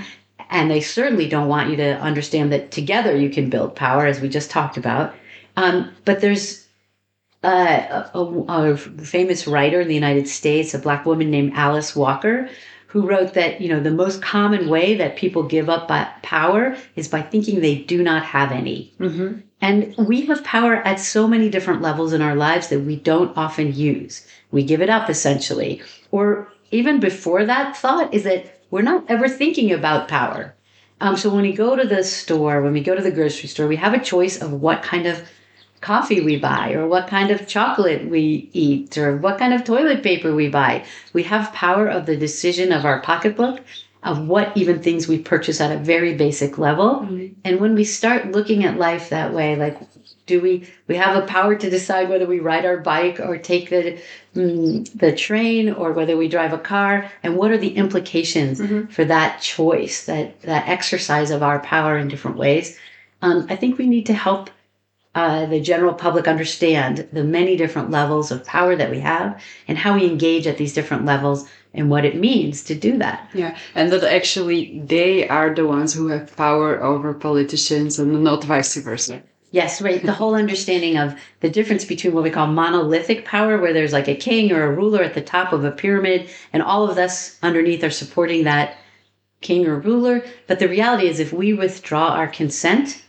and 0.49 0.69
they 0.69 0.81
certainly 0.81 1.27
don't 1.27 1.47
want 1.47 1.69
you 1.69 1.75
to 1.75 1.97
understand 1.99 2.51
that 2.51 2.71
together 2.71 3.15
you 3.15 3.29
can 3.29 3.49
build 3.49 3.75
power 3.75 4.05
as 4.05 4.21
we 4.21 4.29
just 4.29 4.51
talked 4.51 4.77
about 4.77 5.13
um, 5.57 5.91
but 6.05 6.21
there's 6.21 6.67
uh, 7.43 8.09
a, 8.13 8.19
a, 8.19 8.77
famous 8.77 9.47
writer 9.47 9.81
in 9.81 9.87
the 9.87 9.95
United 9.95 10.27
States, 10.27 10.73
a 10.73 10.79
black 10.79 11.05
woman 11.05 11.31
named 11.31 11.53
Alice 11.55 11.95
Walker, 11.95 12.47
who 12.87 13.07
wrote 13.07 13.33
that 13.33 13.61
you 13.61 13.69
know 13.69 13.79
the 13.79 13.89
most 13.89 14.21
common 14.21 14.69
way 14.69 14.95
that 14.95 15.15
people 15.15 15.43
give 15.43 15.69
up 15.69 15.87
power 16.21 16.75
is 16.95 17.07
by 17.07 17.21
thinking 17.21 17.59
they 17.59 17.75
do 17.75 18.03
not 18.03 18.23
have 18.23 18.51
any. 18.51 18.93
Mm-hmm. 18.99 19.39
And 19.61 19.95
we 19.97 20.25
have 20.25 20.43
power 20.43 20.75
at 20.75 20.99
so 20.99 21.27
many 21.27 21.49
different 21.49 21.81
levels 21.81 22.13
in 22.13 22.21
our 22.21 22.35
lives 22.35 22.67
that 22.69 22.81
we 22.81 22.95
don't 22.95 23.35
often 23.37 23.73
use. 23.73 24.27
We 24.51 24.63
give 24.63 24.81
it 24.81 24.89
up 24.89 25.09
essentially. 25.09 25.81
Or 26.11 26.51
even 26.71 26.99
before 26.99 27.45
that 27.45 27.75
thought 27.75 28.13
is 28.13 28.23
that 28.23 28.61
we're 28.69 28.81
not 28.81 29.05
ever 29.09 29.27
thinking 29.27 29.71
about 29.71 30.07
power. 30.07 30.55
Um, 31.01 31.17
so 31.17 31.33
when 31.33 31.41
we 31.43 31.53
go 31.53 31.75
to 31.75 31.87
the 31.87 32.03
store, 32.03 32.61
when 32.61 32.73
we 32.73 32.81
go 32.81 32.95
to 32.95 33.01
the 33.01 33.11
grocery 33.11 33.49
store, 33.49 33.67
we 33.67 33.75
have 33.77 33.93
a 33.93 33.99
choice 33.99 34.41
of 34.41 34.53
what 34.53 34.83
kind 34.83 35.07
of 35.07 35.27
coffee 35.81 36.21
we 36.21 36.37
buy 36.37 36.73
or 36.73 36.87
what 36.87 37.07
kind 37.07 37.31
of 37.31 37.47
chocolate 37.47 38.07
we 38.07 38.49
eat 38.53 38.97
or 38.97 39.17
what 39.17 39.39
kind 39.39 39.53
of 39.53 39.63
toilet 39.63 40.03
paper 40.03 40.33
we 40.33 40.47
buy. 40.47 40.85
We 41.11 41.23
have 41.23 41.51
power 41.53 41.87
of 41.87 42.05
the 42.05 42.15
decision 42.15 42.71
of 42.71 42.85
our 42.85 43.01
pocketbook 43.01 43.61
of 44.03 44.27
what 44.27 44.55
even 44.55 44.81
things 44.81 45.07
we 45.07 45.19
purchase 45.19 45.61
at 45.61 45.75
a 45.75 45.79
very 45.79 46.15
basic 46.15 46.57
level. 46.57 47.01
Mm-hmm. 47.01 47.33
And 47.43 47.59
when 47.59 47.75
we 47.75 47.83
start 47.83 48.31
looking 48.31 48.63
at 48.63 48.77
life 48.77 49.09
that 49.09 49.33
way, 49.33 49.55
like 49.55 49.77
do 50.31 50.39
we 50.39 50.53
we 50.87 50.95
have 50.95 51.15
a 51.21 51.27
power 51.27 51.55
to 51.55 51.69
decide 51.69 52.09
whether 52.09 52.25
we 52.25 52.39
ride 52.39 52.65
our 52.65 52.77
bike 52.77 53.19
or 53.19 53.37
take 53.37 53.69
the 53.69 53.99
mm, 54.35 54.99
the 55.03 55.11
train 55.25 55.73
or 55.81 55.91
whether 55.91 56.15
we 56.15 56.27
drive 56.35 56.53
a 56.53 56.65
car 56.73 57.11
and 57.23 57.35
what 57.35 57.51
are 57.51 57.57
the 57.57 57.75
implications 57.83 58.61
mm-hmm. 58.61 58.85
for 58.95 59.03
that 59.05 59.41
choice 59.41 60.05
that 60.05 60.41
that 60.41 60.67
exercise 60.69 61.31
of 61.31 61.43
our 61.43 61.59
power 61.59 61.97
in 61.97 62.07
different 62.07 62.37
ways 62.37 62.79
um, 63.21 63.45
i 63.49 63.55
think 63.55 63.77
we 63.77 63.87
need 63.87 64.05
to 64.05 64.13
help 64.13 64.49
uh, 65.13 65.45
the 65.47 65.59
general 65.59 65.93
public 65.93 66.25
understand 66.25 67.05
the 67.11 67.23
many 67.23 67.57
different 67.57 67.91
levels 67.91 68.31
of 68.31 68.45
power 68.45 68.77
that 68.77 68.89
we 68.89 69.01
have 69.01 69.29
and 69.67 69.77
how 69.77 69.93
we 69.95 70.05
engage 70.05 70.47
at 70.47 70.57
these 70.57 70.73
different 70.73 71.03
levels 71.05 71.49
and 71.73 71.89
what 71.89 72.05
it 72.05 72.15
means 72.15 72.63
to 72.63 72.75
do 72.75 72.97
that. 72.97 73.29
Yeah, 73.33 73.57
and 73.75 73.91
that 73.91 74.03
actually 74.03 74.79
they 74.79 75.27
are 75.27 75.53
the 75.53 75.67
ones 75.67 75.93
who 75.93 76.07
have 76.07 76.35
power 76.37 76.81
over 76.81 77.13
politicians 77.13 77.99
and 77.99 78.23
not 78.23 78.45
vice 78.45 78.75
versa. 78.77 79.21
Yes, 79.51 79.81
right. 79.81 80.01
The 80.01 80.13
whole 80.13 80.35
understanding 80.35 80.97
of 80.97 81.19
the 81.41 81.49
difference 81.49 81.83
between 81.83 82.13
what 82.13 82.23
we 82.23 82.29
call 82.29 82.47
monolithic 82.47 83.25
power, 83.25 83.57
where 83.57 83.73
there's 83.73 83.93
like 83.93 84.07
a 84.07 84.15
king 84.15 84.51
or 84.51 84.63
a 84.63 84.73
ruler 84.73 85.03
at 85.03 85.13
the 85.13 85.21
top 85.21 85.51
of 85.51 85.65
a 85.65 85.71
pyramid, 85.71 86.29
and 86.53 86.63
all 86.63 86.89
of 86.89 86.97
us 86.97 87.37
underneath 87.43 87.83
are 87.83 87.91
supporting 87.91 88.45
that 88.45 88.77
king 89.41 89.67
or 89.67 89.79
ruler. 89.79 90.23
But 90.47 90.59
the 90.59 90.69
reality 90.69 91.07
is, 91.07 91.19
if 91.19 91.33
we 91.33 91.53
withdraw 91.53 92.09
our 92.09 92.27
consent, 92.27 93.03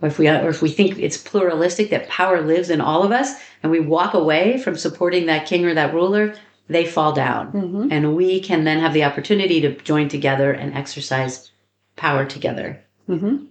or 0.00 0.08
if 0.08 0.18
we 0.18 0.28
or 0.28 0.48
if 0.48 0.62
we 0.62 0.70
think 0.70 0.98
it's 0.98 1.16
pluralistic 1.16 1.90
that 1.90 2.08
power 2.08 2.40
lives 2.40 2.70
in 2.70 2.80
all 2.80 3.02
of 3.02 3.10
us 3.10 3.40
and 3.62 3.72
we 3.72 3.80
walk 3.80 4.14
away 4.14 4.58
from 4.58 4.76
supporting 4.76 5.26
that 5.26 5.46
king 5.46 5.64
or 5.64 5.74
that 5.74 5.94
ruler 5.94 6.34
they 6.68 6.84
fall 6.84 7.12
down 7.12 7.52
mm-hmm. 7.52 7.88
and 7.90 8.14
we 8.14 8.40
can 8.40 8.64
then 8.64 8.80
have 8.80 8.92
the 8.92 9.04
opportunity 9.04 9.60
to 9.60 9.74
join 9.82 10.08
together 10.08 10.52
and 10.52 10.74
exercise 10.74 11.50
power 11.96 12.24
together 12.24 12.82
mm-hmm. 13.08 13.44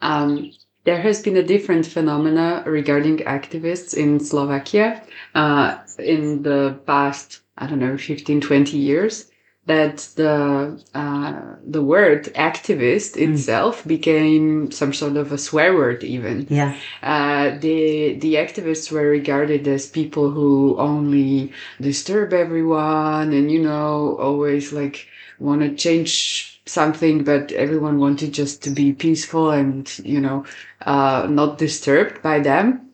um, 0.00 0.50
there 0.86 1.00
has 1.02 1.20
been 1.20 1.36
a 1.36 1.42
different 1.42 1.84
phenomena 1.84 2.62
regarding 2.64 3.18
activists 3.18 3.94
in 3.94 4.18
slovakia 4.18 5.02
uh, 5.34 5.76
in 5.98 6.42
the 6.42 6.78
past 6.86 7.40
i 7.58 7.66
don't 7.66 7.80
know 7.80 7.98
15 7.98 8.40
20 8.40 8.78
years 8.78 9.30
that 9.66 9.98
the 10.14 10.80
uh, 10.94 11.56
the 11.66 11.82
word 11.82 12.26
activist 12.34 13.16
mm. 13.16 13.32
itself 13.32 13.84
became 13.86 14.70
some 14.70 14.92
sort 14.92 15.16
of 15.16 15.32
a 15.32 15.38
swear 15.38 15.74
word 15.74 16.02
even 16.04 16.46
yeah 16.48 16.74
uh, 17.02 17.58
the 17.58 18.14
the 18.20 18.34
activists 18.34 18.90
were 18.90 19.08
regarded 19.08 19.66
as 19.68 19.86
people 19.86 20.30
who 20.30 20.76
only 20.78 21.52
disturb 21.80 22.32
everyone 22.32 23.32
and 23.32 23.50
you 23.50 23.60
know 23.60 24.16
always 24.20 24.72
like 24.72 25.08
want 25.38 25.60
to 25.60 25.74
change 25.74 26.55
something 26.66 27.24
but 27.24 27.52
everyone 27.52 27.98
wanted 27.98 28.32
just 28.32 28.62
to 28.62 28.70
be 28.70 28.92
peaceful 28.92 29.50
and 29.50 29.98
you 30.04 30.20
know 30.20 30.44
uh, 30.82 31.26
not 31.30 31.58
disturbed 31.58 32.20
by 32.22 32.40
them 32.40 32.86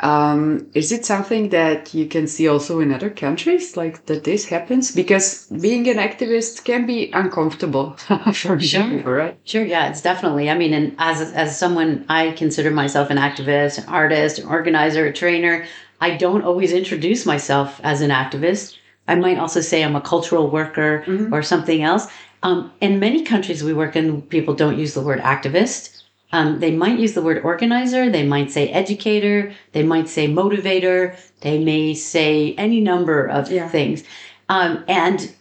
um, 0.00 0.70
is 0.72 0.92
it 0.92 1.04
something 1.04 1.50
that 1.50 1.92
you 1.92 2.06
can 2.06 2.26
see 2.26 2.48
also 2.48 2.80
in 2.80 2.92
other 2.92 3.10
countries, 3.10 3.76
like 3.76 4.06
that 4.06 4.24
this 4.24 4.46
happens? 4.46 4.92
Because 4.92 5.46
being 5.60 5.88
an 5.88 5.98
activist 5.98 6.64
can 6.64 6.86
be 6.86 7.10
uncomfortable 7.12 7.96
for 8.32 8.58
sure. 8.58 8.88
people, 8.88 9.12
right? 9.12 9.38
Sure, 9.44 9.64
yeah, 9.64 9.90
it's 9.90 10.00
definitely. 10.00 10.48
I 10.48 10.56
mean, 10.56 10.72
and 10.72 10.94
as 10.98 11.32
as 11.32 11.58
someone, 11.58 12.06
I 12.08 12.32
consider 12.32 12.70
myself 12.70 13.10
an 13.10 13.18
activist, 13.18 13.78
an 13.78 13.88
artist, 13.88 14.38
an 14.38 14.46
organizer, 14.46 15.06
a 15.06 15.12
trainer. 15.12 15.66
I 16.00 16.16
don't 16.16 16.44
always 16.44 16.72
introduce 16.72 17.26
myself 17.26 17.78
as 17.82 18.00
an 18.00 18.10
activist. 18.10 18.78
I 19.06 19.16
might 19.16 19.38
also 19.38 19.60
say 19.60 19.84
I'm 19.84 19.96
a 19.96 20.00
cultural 20.00 20.48
worker 20.48 21.04
mm-hmm. 21.06 21.34
or 21.34 21.42
something 21.42 21.82
else. 21.82 22.06
Um, 22.42 22.72
in 22.80 22.98
many 22.98 23.22
countries 23.22 23.62
we 23.62 23.74
work 23.74 23.96
in, 23.96 24.22
people 24.22 24.54
don't 24.54 24.78
use 24.78 24.94
the 24.94 25.02
word 25.02 25.20
activist 25.20 26.00
um, 26.32 26.60
they 26.60 26.70
might 26.70 26.98
use 26.98 27.14
the 27.14 27.22
word 27.22 27.42
organizer, 27.42 28.08
they 28.08 28.24
might 28.24 28.50
say 28.50 28.68
educator, 28.68 29.52
they 29.72 29.82
might 29.82 30.08
say 30.08 30.28
motivator, 30.28 31.16
they 31.40 31.62
may 31.62 31.94
say 31.94 32.54
any 32.54 32.80
number 32.80 33.26
of 33.26 33.50
yeah. 33.50 33.68
things. 33.68 34.04
Um, 34.48 34.84
and 34.86 35.34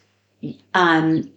um, 0.74 1.32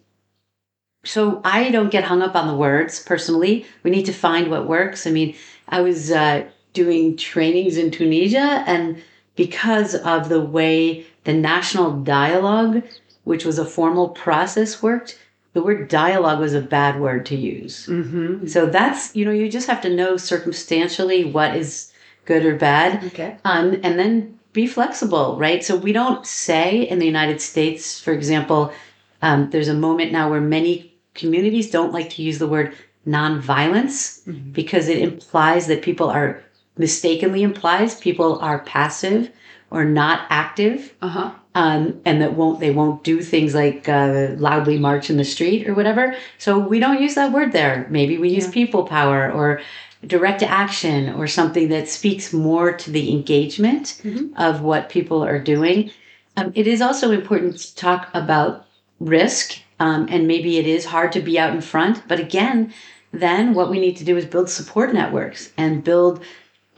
so 1.04 1.42
I 1.44 1.70
don't 1.70 1.90
get 1.90 2.04
hung 2.04 2.22
up 2.22 2.34
on 2.34 2.46
the 2.46 2.56
words 2.56 3.02
personally. 3.02 3.66
We 3.82 3.90
need 3.90 4.06
to 4.06 4.12
find 4.12 4.50
what 4.50 4.68
works. 4.68 5.06
I 5.06 5.10
mean, 5.10 5.34
I 5.68 5.82
was 5.82 6.10
uh, 6.10 6.44
doing 6.72 7.16
trainings 7.16 7.76
in 7.76 7.90
Tunisia, 7.90 8.64
and 8.66 9.02
because 9.36 9.94
of 9.94 10.28
the 10.28 10.40
way 10.40 11.04
the 11.24 11.34
national 11.34 12.02
dialogue, 12.02 12.82
which 13.24 13.44
was 13.44 13.58
a 13.58 13.66
formal 13.66 14.10
process, 14.10 14.82
worked, 14.82 15.18
the 15.52 15.62
word 15.62 15.88
dialogue 15.88 16.40
was 16.40 16.54
a 16.54 16.60
bad 16.60 17.00
word 17.00 17.26
to 17.26 17.36
use. 17.36 17.86
Mm-hmm. 17.86 18.46
So 18.46 18.66
that's, 18.66 19.14
you 19.14 19.24
know, 19.24 19.30
you 19.30 19.50
just 19.50 19.66
have 19.68 19.82
to 19.82 19.94
know 19.94 20.16
circumstantially 20.16 21.24
what 21.24 21.56
is 21.56 21.92
good 22.24 22.46
or 22.46 22.56
bad. 22.56 23.04
Okay. 23.04 23.36
Um, 23.44 23.78
and 23.82 23.98
then 23.98 24.38
be 24.52 24.66
flexible, 24.66 25.36
right? 25.38 25.64
So 25.64 25.76
we 25.76 25.92
don't 25.92 26.26
say 26.26 26.82
in 26.82 26.98
the 26.98 27.06
United 27.06 27.40
States, 27.40 28.00
for 28.00 28.12
example, 28.12 28.72
um, 29.20 29.50
there's 29.50 29.68
a 29.68 29.74
moment 29.74 30.12
now 30.12 30.30
where 30.30 30.40
many 30.40 30.94
communities 31.14 31.70
don't 31.70 31.92
like 31.92 32.10
to 32.10 32.22
use 32.22 32.38
the 32.38 32.48
word 32.48 32.74
nonviolence 33.06 34.20
because 34.52 34.88
it 34.88 34.98
implies 34.98 35.66
that 35.66 35.82
people 35.82 36.08
are 36.08 36.42
mistakenly 36.78 37.42
implies 37.42 38.00
people 38.00 38.38
are 38.38 38.60
passive 38.60 39.30
or 39.70 39.84
not 39.84 40.26
active 40.30 40.94
Uh 41.02 41.08
huh. 41.08 41.30
Um, 41.54 42.00
and 42.04 42.22
that 42.22 42.34
won't 42.34 42.60
they 42.60 42.70
won't 42.70 43.04
do 43.04 43.20
things 43.22 43.54
like 43.54 43.88
uh, 43.88 44.28
loudly 44.36 44.78
march 44.78 45.10
in 45.10 45.16
the 45.16 45.24
street 45.24 45.68
or 45.68 45.74
whatever. 45.74 46.14
So 46.38 46.58
we 46.58 46.78
don't 46.80 47.00
use 47.02 47.14
that 47.14 47.32
word 47.32 47.52
there. 47.52 47.86
Maybe 47.90 48.18
we 48.18 48.30
use 48.30 48.48
people 48.48 48.84
power 48.84 49.30
or 49.30 49.60
direct 50.06 50.42
action 50.42 51.14
or 51.14 51.26
something 51.26 51.68
that 51.68 51.88
speaks 51.88 52.32
more 52.32 52.72
to 52.72 52.90
the 52.90 53.12
engagement 53.12 54.00
Mhm. 54.04 54.30
of 54.36 54.62
what 54.62 54.88
people 54.88 55.22
are 55.22 55.38
doing. 55.38 55.90
Um, 56.36 56.52
it 56.54 56.66
is 56.66 56.80
also 56.80 57.10
important 57.12 57.58
to 57.58 57.76
talk 57.76 58.08
about 58.14 58.66
risk, 58.98 59.58
um, 59.78 60.08
and 60.10 60.26
maybe 60.26 60.58
it 60.58 60.66
is 60.66 60.86
hard 60.86 61.12
to 61.12 61.20
be 61.20 61.38
out 61.38 61.54
in 61.54 61.60
front. 61.60 62.02
But 62.08 62.18
again, 62.18 62.72
then 63.12 63.52
what 63.52 63.70
we 63.70 63.78
need 63.78 63.96
to 63.98 64.04
do 64.04 64.16
is 64.16 64.24
build 64.24 64.48
support 64.48 64.92
networks 64.94 65.50
and 65.58 65.84
build 65.84 66.20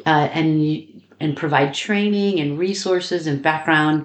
uh, 0.05 0.29
and 0.35 0.87
and 1.21 1.37
provide 1.37 1.73
training 1.73 2.41
and 2.41 2.59
resources 2.59 3.27
and 3.27 3.41
background 3.41 4.05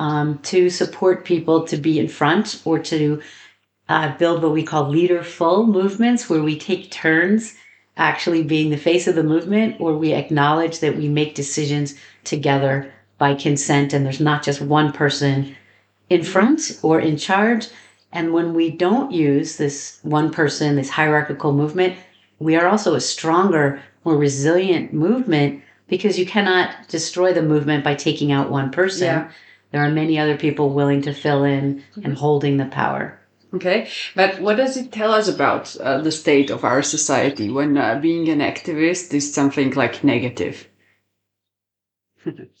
um, 0.00 0.38
to 0.38 0.70
support 0.70 1.26
people 1.26 1.66
to 1.66 1.76
be 1.76 2.00
in 2.00 2.08
front 2.08 2.62
or 2.64 2.78
to 2.78 3.20
uh, 3.90 4.16
build 4.16 4.42
what 4.42 4.52
we 4.52 4.62
call 4.62 4.88
leaderful 4.88 5.66
movements 5.66 6.28
where 6.28 6.42
we 6.42 6.58
take 6.58 6.90
turns 6.90 7.54
actually 7.98 8.42
being 8.42 8.70
the 8.70 8.78
face 8.78 9.06
of 9.06 9.14
the 9.14 9.22
movement 9.22 9.78
or 9.78 9.94
we 9.98 10.14
acknowledge 10.14 10.80
that 10.80 10.96
we 10.96 11.06
make 11.06 11.34
decisions 11.34 11.96
together 12.24 12.90
by 13.18 13.34
consent 13.34 13.92
and 13.92 14.06
there's 14.06 14.20
not 14.20 14.42
just 14.42 14.62
one 14.62 14.90
person 14.90 15.54
in 16.08 16.24
front 16.24 16.78
or 16.82 16.98
in 16.98 17.18
charge 17.18 17.68
and 18.10 18.32
when 18.32 18.54
we 18.54 18.70
don't 18.70 19.12
use 19.12 19.58
this 19.58 19.98
one 20.02 20.32
person 20.32 20.76
this 20.76 20.88
hierarchical 20.88 21.52
movement 21.52 21.94
we 22.38 22.56
are 22.56 22.68
also 22.68 22.94
a 22.94 23.00
stronger 23.02 23.82
more 24.06 24.16
resilient 24.16 24.94
movement 24.94 25.62
because 25.88 26.18
you 26.18 26.24
cannot 26.24 26.88
destroy 26.88 27.34
the 27.34 27.42
movement 27.42 27.84
by 27.84 27.94
taking 27.94 28.32
out 28.32 28.50
one 28.50 28.70
person 28.70 29.08
Yeah. 29.08 29.30
There 29.70 29.82
are 29.84 29.90
many 29.90 30.18
other 30.18 30.36
people 30.36 30.70
willing 30.70 31.02
to 31.02 31.12
fill 31.12 31.44
in 31.44 31.82
and 32.02 32.14
holding 32.14 32.56
the 32.56 32.66
power 32.66 33.20
Okay, 33.52 33.88
but 34.14 34.40
what 34.40 34.56
does 34.56 34.76
it 34.76 34.92
tell 34.92 35.12
us 35.12 35.26
about 35.26 35.76
uh, 35.80 36.00
the 36.00 36.12
state 36.12 36.50
of 36.50 36.64
our 36.64 36.82
society 36.82 37.50
when 37.50 37.76
uh, 37.76 37.98
being 38.00 38.28
an 38.28 38.38
activist 38.38 39.12
is 39.12 39.34
something 39.34 39.72
like 39.72 40.04
negative? 40.04 40.68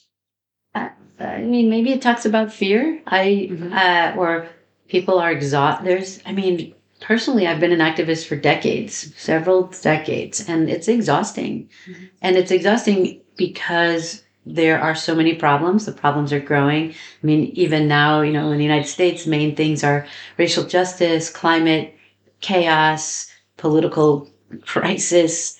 I 1.20 1.42
mean, 1.42 1.68
maybe 1.68 1.92
it 1.92 2.02
talks 2.02 2.24
about 2.24 2.52
fear. 2.52 3.00
I 3.06 3.48
Mhm. 3.50 3.72
uh, 3.72 4.18
or 4.18 4.48
people 4.88 5.18
are 5.18 5.30
exhausted. 5.30 5.86
There's, 5.86 6.20
I 6.26 6.32
mean, 6.32 6.74
personally, 7.00 7.46
I've 7.46 7.60
been 7.60 7.72
an 7.72 7.80
activist 7.80 8.26
for 8.26 8.36
decades, 8.36 9.12
several 9.16 9.70
decades, 9.82 10.48
and 10.48 10.68
it's 10.70 10.88
exhausting. 10.88 11.68
Mhm. 11.86 12.08
And 12.22 12.36
it's 12.36 12.50
exhausting 12.50 13.20
because 13.36 14.24
there 14.46 14.80
are 14.80 14.94
so 14.94 15.14
many 15.14 15.34
problems. 15.34 15.86
The 15.86 15.92
problems 15.92 16.32
are 16.32 16.40
growing. 16.40 16.90
I 16.90 17.26
mean, 17.26 17.46
even 17.54 17.88
now, 17.88 18.22
you 18.22 18.32
know, 18.32 18.50
in 18.50 18.58
the 18.58 18.64
United 18.64 18.88
States, 18.88 19.26
main 19.26 19.54
things 19.54 19.84
are 19.84 20.06
racial 20.38 20.64
justice, 20.64 21.30
climate, 21.30 21.96
chaos, 22.40 23.30
political 23.56 24.30
crisis, 24.62 25.58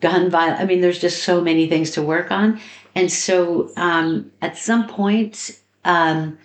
gun 0.00 0.30
violence. 0.30 0.60
I 0.60 0.64
mean, 0.64 0.80
there's 0.80 0.98
just 0.98 1.24
so 1.24 1.40
many 1.40 1.68
things 1.68 1.90
to 1.92 2.02
work 2.02 2.30
on. 2.30 2.60
And 2.94 3.10
so 3.10 3.70
um, 3.76 4.30
at 4.40 4.56
some 4.56 4.86
point, 4.86 5.58
um, 5.84 6.38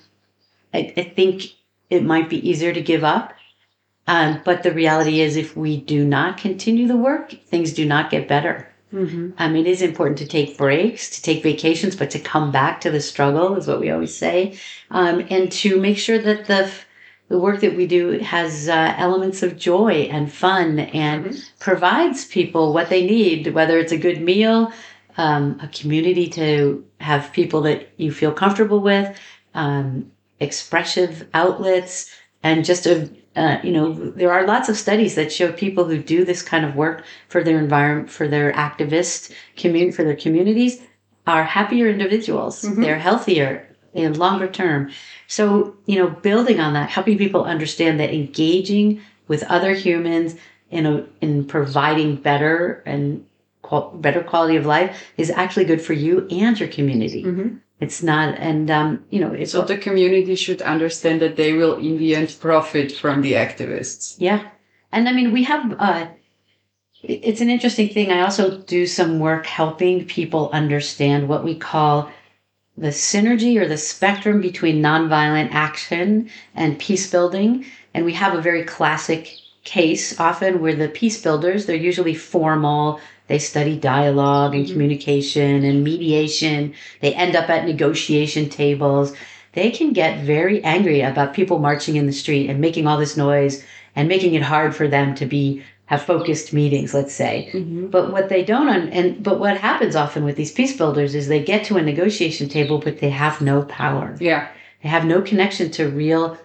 I, 0.73 0.93
I 0.95 1.03
think 1.03 1.43
it 1.89 2.03
might 2.03 2.29
be 2.29 2.47
easier 2.47 2.73
to 2.73 2.81
give 2.81 3.03
up. 3.03 3.33
Um, 4.07 4.41
but 4.45 4.63
the 4.63 4.71
reality 4.71 5.19
is, 5.19 5.35
if 5.35 5.57
we 5.57 5.81
do 5.81 6.05
not 6.05 6.37
continue 6.37 6.87
the 6.87 6.95
work, 6.95 7.31
things 7.31 7.73
do 7.73 7.85
not 7.85 8.09
get 8.09 8.27
better. 8.27 8.71
Mm-hmm. 8.93 9.31
Um, 9.37 9.55
it 9.57 9.67
is 9.67 9.81
important 9.81 10.17
to 10.19 10.27
take 10.27 10.57
breaks, 10.57 11.09
to 11.09 11.21
take 11.21 11.43
vacations, 11.43 11.95
but 11.95 12.09
to 12.11 12.19
come 12.19 12.51
back 12.51 12.79
to 12.81 12.89
the 12.89 13.01
struggle 13.01 13.55
is 13.55 13.67
what 13.67 13.81
we 13.81 13.89
always 13.91 14.15
say, 14.15 14.57
um, 14.91 15.25
and 15.29 15.51
to 15.51 15.79
make 15.79 15.97
sure 15.97 16.19
that 16.19 16.45
the 16.45 16.71
the 17.29 17.37
work 17.37 17.59
that 17.59 17.75
we 17.75 17.85
do 17.85 18.11
has 18.19 18.69
uh, 18.69 18.93
elements 18.97 19.43
of 19.43 19.57
joy 19.57 20.07
and 20.09 20.31
fun 20.31 20.79
and 20.79 21.25
Mhm. 21.25 21.49
provides 21.59 22.23
people 22.23 22.71
what 22.71 22.87
they 22.87 23.05
need, 23.05 23.53
whether 23.53 23.77
it's 23.77 23.91
a 23.91 23.97
good 23.97 24.21
meal, 24.21 24.71
um, 25.17 25.59
a 25.61 25.67
community 25.67 26.27
to 26.29 26.85
have 27.01 27.33
people 27.33 27.59
that 27.63 27.89
you 27.97 28.13
feel 28.13 28.31
comfortable 28.31 28.79
with, 28.79 29.13
um, 29.53 30.09
expressive 30.39 31.25
outlets, 31.33 32.09
and 32.43 32.63
just 32.63 32.85
a 32.85 33.09
uh, 33.37 33.59
you 33.63 33.71
know 33.71 33.93
there 33.93 34.31
are 34.31 34.45
lots 34.45 34.67
of 34.69 34.77
studies 34.77 35.15
that 35.15 35.31
show 35.31 35.51
people 35.51 35.85
who 35.85 35.97
do 35.99 36.25
this 36.25 36.41
kind 36.41 36.65
of 36.65 36.75
work 36.75 37.03
for 37.29 37.43
their 37.43 37.59
environment, 37.59 38.09
for 38.09 38.27
their 38.27 38.51
activist 38.53 39.31
community, 39.55 39.91
for 39.91 40.03
their 40.03 40.15
communities, 40.15 40.81
are 41.27 41.43
happier 41.43 41.87
individuals. 41.87 42.63
Mhm. 42.63 42.81
They're 42.81 42.99
healthier 42.99 43.67
in 43.93 44.13
longer 44.17 44.47
term. 44.47 44.89
So 45.27 45.75
you 45.85 45.97
know, 45.99 46.09
building 46.09 46.59
on 46.59 46.73
that, 46.73 46.89
helping 46.89 47.17
people 47.17 47.43
understand 47.43 47.99
that 47.99 48.13
engaging 48.13 49.01
with 49.27 49.43
other 49.43 49.73
humans 49.73 50.35
in 50.71 50.85
a, 50.85 51.05
in 51.21 51.45
providing 51.45 52.15
better 52.15 52.81
and 52.85 53.23
qual- 53.61 53.91
better 53.95 54.21
quality 54.21 54.55
of 54.55 54.65
life 54.65 55.11
is 55.17 55.29
actually 55.29 55.65
good 55.65 55.81
for 55.81 55.93
you 55.93 56.27
and 56.31 56.59
your 56.59 56.69
community. 56.69 57.23
Mm-hmm. 57.23 57.57
It's 57.79 58.01
not, 58.01 58.35
and 58.39 58.71
um, 58.71 59.05
you 59.11 59.19
know, 59.19 59.31
it's 59.33 59.51
So 59.51 59.61
the 59.61 59.77
community 59.77 60.35
should 60.35 60.61
understand 60.63 61.21
that 61.21 61.35
they 61.35 61.53
will, 61.53 61.75
in 61.75 61.97
the 61.97 62.15
end, 62.15 62.35
profit 62.39 62.91
from 62.91 63.21
the 63.21 63.33
activists. 63.33 64.15
yeah. 64.17 64.49
And 64.91 65.07
I 65.07 65.11
mean, 65.11 65.31
we 65.31 65.43
have. 65.43 65.75
Uh, 65.77 66.07
it's 67.03 67.41
an 67.41 67.49
interesting 67.49 67.89
thing. 67.89 68.11
I 68.11 68.21
also 68.21 68.59
do 68.61 68.87
some 68.87 69.19
work 69.19 69.45
helping 69.45 70.05
people 70.05 70.49
understand 70.51 71.27
what 71.27 71.43
we 71.43 71.55
call 71.55 72.09
the 72.77 72.87
synergy 72.87 73.59
or 73.59 73.67
the 73.67 73.77
spectrum 73.77 74.41
between 74.41 74.81
nonviolent 74.81 75.49
action 75.51 76.29
and 76.55 76.79
peace 76.79 77.09
building. 77.09 77.65
And 77.93 78.05
we 78.05 78.13
have 78.13 78.33
a 78.33 78.41
very 78.41 78.63
classic 78.63 79.29
case 79.63 80.19
often 80.19 80.61
where 80.61 80.75
the 80.75 80.87
peace 80.87 81.21
builders, 81.21 81.65
they're 81.65 81.75
usually 81.75 82.15
formal, 82.15 82.99
they 83.27 83.39
study 83.39 83.75
dialogue 83.75 84.55
and 84.55 84.65
Mhm. 84.65 84.71
communication 84.71 85.63
and 85.63 85.83
mediation, 85.83 86.73
they 87.01 87.13
end 87.13 87.35
up 87.35 87.49
at 87.49 87.65
negotiation 87.65 88.49
tables. 88.49 89.13
They 89.53 89.71
can 89.71 89.93
get 89.93 90.19
very 90.21 90.63
angry 90.63 91.01
about 91.01 91.33
people 91.33 91.59
marching 91.59 91.95
in 91.95 92.05
the 92.05 92.11
street 92.11 92.49
and 92.49 92.59
making 92.59 92.87
all 92.87 92.97
this 92.97 93.17
noise 93.17 93.63
and 93.95 94.07
making 94.07 94.33
it 94.35 94.43
hard 94.43 94.75
for 94.75 94.87
them 94.87 95.15
to 95.15 95.25
be 95.25 95.61
have 95.87 96.01
focused 96.01 96.51
meetings, 96.51 96.93
let's 96.93 97.13
say. 97.13 97.49
Mm-hmm. 97.53 97.87
But 97.87 98.11
what 98.11 98.27
they 98.27 98.43
don't, 98.43 98.89
and 98.89 99.23
but 99.23 99.39
what 99.39 99.57
happens 99.57 99.95
often 99.95 100.25
with 100.25 100.35
these 100.35 100.51
peace 100.51 100.75
builders 100.75 101.15
is 101.15 101.27
they 101.27 101.41
get 101.41 101.63
to 101.65 101.77
a 101.77 101.81
negotiation 101.81 102.49
table, 102.49 102.77
but 102.77 102.99
they 102.99 103.09
have 103.09 103.39
no 103.41 103.61
power. 103.63 104.15
Yeah. 104.19 104.47
They 104.83 104.89
have 104.89 105.05
no 105.05 105.21
connection 105.21 105.71
to 105.71 105.87
real 105.87 106.37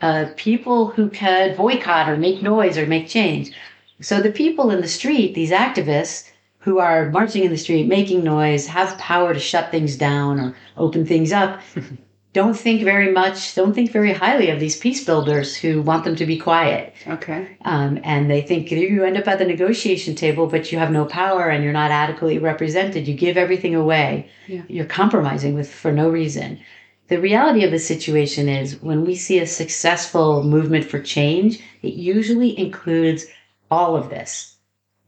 uh, 0.00 0.26
people 0.36 0.88
who 0.88 1.08
could 1.08 1.56
boycott 1.56 2.08
or 2.08 2.16
make 2.16 2.42
noise 2.42 2.76
or 2.78 2.86
make 2.86 3.06
change. 3.06 3.52
So 4.00 4.20
the 4.20 4.30
people 4.30 4.70
in 4.70 4.80
the 4.80 4.88
street, 4.88 5.34
these 5.34 5.50
activists 5.50 6.30
who 6.58 6.78
are 6.78 7.10
marching 7.10 7.44
in 7.44 7.50
the 7.50 7.56
street, 7.56 7.86
making 7.86 8.24
noise, 8.24 8.66
have 8.66 8.98
power 8.98 9.32
to 9.32 9.40
shut 9.40 9.70
things 9.70 9.96
down 9.96 10.40
or 10.40 10.56
open 10.76 11.06
things 11.06 11.32
up, 11.32 11.60
don't 12.32 12.58
think 12.58 12.82
very 12.82 13.10
much, 13.12 13.54
don't 13.54 13.72
think 13.72 13.90
very 13.90 14.12
highly 14.12 14.50
of 14.50 14.60
these 14.60 14.76
peace 14.76 15.02
builders 15.02 15.56
who 15.56 15.80
want 15.80 16.04
them 16.04 16.14
to 16.16 16.26
be 16.26 16.36
quiet. 16.36 16.92
Okay. 17.06 17.56
Um, 17.64 17.98
and 18.04 18.30
they 18.30 18.42
think 18.42 18.70
you 18.70 19.04
end 19.04 19.16
up 19.16 19.26
at 19.26 19.38
the 19.38 19.46
negotiation 19.46 20.14
table, 20.14 20.46
but 20.46 20.70
you 20.70 20.78
have 20.78 20.90
no 20.90 21.06
power 21.06 21.48
and 21.48 21.64
you're 21.64 21.72
not 21.72 21.90
adequately 21.90 22.38
represented. 22.38 23.08
You 23.08 23.14
give 23.14 23.38
everything 23.38 23.74
away. 23.74 24.28
Yeah. 24.48 24.62
You're 24.68 24.84
compromising 24.84 25.54
with 25.54 25.72
for 25.72 25.92
no 25.92 26.10
reason. 26.10 26.60
The 27.08 27.20
reality 27.20 27.64
of 27.64 27.70
the 27.70 27.78
situation 27.78 28.48
is 28.48 28.82
when 28.82 29.06
we 29.06 29.14
see 29.14 29.38
a 29.38 29.46
successful 29.46 30.42
movement 30.42 30.84
for 30.84 31.00
change, 31.00 31.60
it 31.82 31.94
usually 31.94 32.58
includes 32.58 33.24
all 33.70 33.96
of 33.96 34.10
this. 34.10 34.56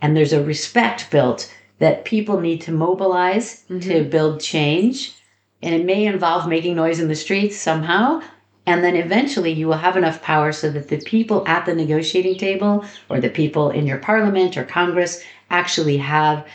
And 0.01 0.17
there's 0.17 0.33
a 0.33 0.43
respect 0.43 1.11
built 1.11 1.53
that 1.79 2.05
people 2.05 2.41
need 2.41 2.61
to 2.63 2.73
mobilize 2.73 3.63
to 3.63 3.75
mm-hmm. 3.75 4.11
build 4.11 4.41
change. 4.41 5.15
And 5.63 5.75
it 5.75 5.85
may 5.85 6.07
involve 6.07 6.49
making 6.49 6.77
noise 6.77 7.01
in 7.01 7.09
the 7.09 7.17
streets 7.17 7.57
somehow. 7.57 8.23
And 8.67 8.85
then 8.85 8.97
eventually 8.97 9.53
you 9.53 9.67
will 9.67 9.79
have 9.79 9.97
enough 9.97 10.23
power 10.23 10.53
so 10.53 10.71
that 10.71 10.89
the 10.89 10.99
people 10.99 11.47
at 11.49 11.67
the 11.67 11.75
negotiating 11.75 12.37
table 12.37 12.85
or 13.09 13.21
the 13.21 13.31
people 13.31 13.71
in 13.71 13.87
your 13.87 13.99
parliament 13.99 14.57
or 14.57 14.65
Congress 14.65 15.23
actually 15.51 15.97
have 15.97 16.47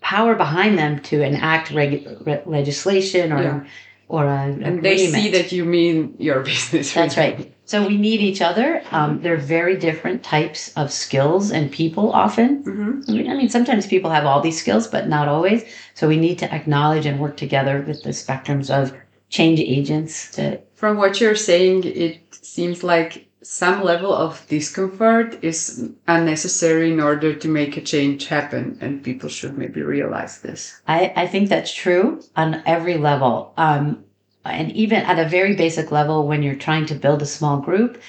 power 0.00 0.34
behind 0.34 0.78
them 0.78 1.00
to 1.00 1.22
enact 1.22 1.70
reg- 1.72 2.06
re- 2.24 2.42
legislation 2.46 3.32
or 3.32 3.42
Yeah. 3.42 3.64
Or 4.08 4.26
a 4.26 4.44
And 4.44 4.82
they 4.82 5.06
see 5.08 5.30
that 5.30 5.52
you 5.52 5.64
mean 5.64 6.14
your 6.18 6.40
business. 6.50 6.92
That's 6.92 7.16
right. 7.16 7.52
So 7.64 7.86
we 7.86 7.96
need 7.96 8.20
each 8.20 8.40
other. 8.40 8.82
Um, 8.92 9.20
they're 9.22 9.36
very 9.36 9.76
different 9.76 10.22
types 10.22 10.72
of 10.76 10.92
skills 10.92 11.50
and 11.50 11.70
people 11.70 12.12
often. 12.12 12.62
Mm-hmm. 12.62 13.10
I 13.10 13.12
mean, 13.12 13.30
I 13.30 13.34
mean, 13.34 13.48
sometimes 13.48 13.88
people 13.88 14.10
have 14.10 14.24
all 14.24 14.40
these 14.40 14.58
skills, 14.58 14.86
but 14.86 15.08
not 15.08 15.26
always. 15.26 15.64
So 15.94 16.06
we 16.06 16.16
need 16.16 16.38
to 16.38 16.54
acknowledge 16.54 17.06
and 17.06 17.18
work 17.18 17.36
together 17.36 17.82
with 17.82 18.04
the 18.04 18.10
spectrums 18.10 18.70
of 18.70 18.96
change 19.30 19.58
agents 19.58 20.30
to 20.32 20.60
From 20.74 20.96
what 20.96 21.20
you're 21.20 21.34
saying, 21.34 21.82
it 21.84 22.20
seems 22.30 22.84
like 22.84 23.25
some 23.48 23.84
level 23.84 24.12
of 24.12 24.44
discomfort 24.48 25.38
is 25.42 25.88
unnecessary 26.08 26.92
in 26.92 27.00
order 27.00 27.32
to 27.32 27.48
make 27.48 27.76
a 27.76 27.80
change 27.80 28.26
happen, 28.26 28.76
and 28.80 29.04
people 29.04 29.28
should 29.28 29.56
maybe 29.56 29.82
realize 29.82 30.40
this. 30.40 30.80
I, 30.88 31.12
I 31.14 31.26
think 31.28 31.48
that's 31.48 31.72
true 31.72 32.22
on 32.34 32.60
every 32.66 32.96
level. 32.96 33.52
Um, 33.56 34.04
and 34.44 34.72
even 34.72 34.98
at 35.02 35.24
a 35.24 35.28
very 35.28 35.54
basic 35.54 35.92
level, 35.92 36.26
when 36.26 36.42
you're 36.42 36.56
trying 36.56 36.86
to 36.86 36.94
build 36.96 37.22
a 37.22 37.26
small 37.26 37.58
group, 37.58 38.02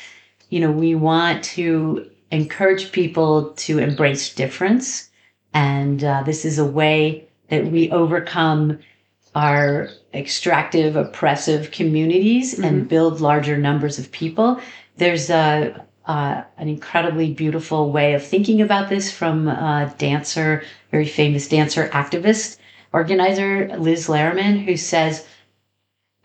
you 0.49 0.59
know, 0.59 0.71
we 0.71 0.95
want 0.95 1.43
to 1.55 2.09
encourage 2.31 2.91
people 2.91 3.51
to 3.53 3.77
embrace 3.77 4.33
difference. 4.33 5.11
And 5.53 6.03
uh, 6.03 6.23
this 6.23 6.45
is 6.45 6.57
a 6.57 6.65
way 6.65 7.27
that 7.49 7.67
we 7.67 7.91
overcome 7.91 8.79
our 9.35 9.89
extractive, 10.15 10.95
oppressive 10.95 11.69
communities 11.69 12.55
mm-hmm. 12.55 12.63
and 12.63 12.89
build 12.89 13.21
larger 13.21 13.55
numbers 13.55 13.99
of 13.99 14.11
people. 14.11 14.59
There's 14.97 15.29
a 15.29 15.85
uh, 16.05 16.43
an 16.57 16.69
incredibly 16.69 17.33
beautiful 17.33 17.91
way 17.91 18.13
of 18.13 18.25
thinking 18.25 18.61
about 18.61 18.89
this 18.89 19.11
from 19.11 19.49
a 19.49 19.93
dancer, 19.97 20.63
very 20.89 21.05
famous 21.05 21.49
dancer, 21.49 21.89
activist, 21.89 22.57
organizer 22.93 23.77
Liz 23.77 24.07
Lerman, 24.07 24.63
who 24.63 24.77
says, 24.77 25.27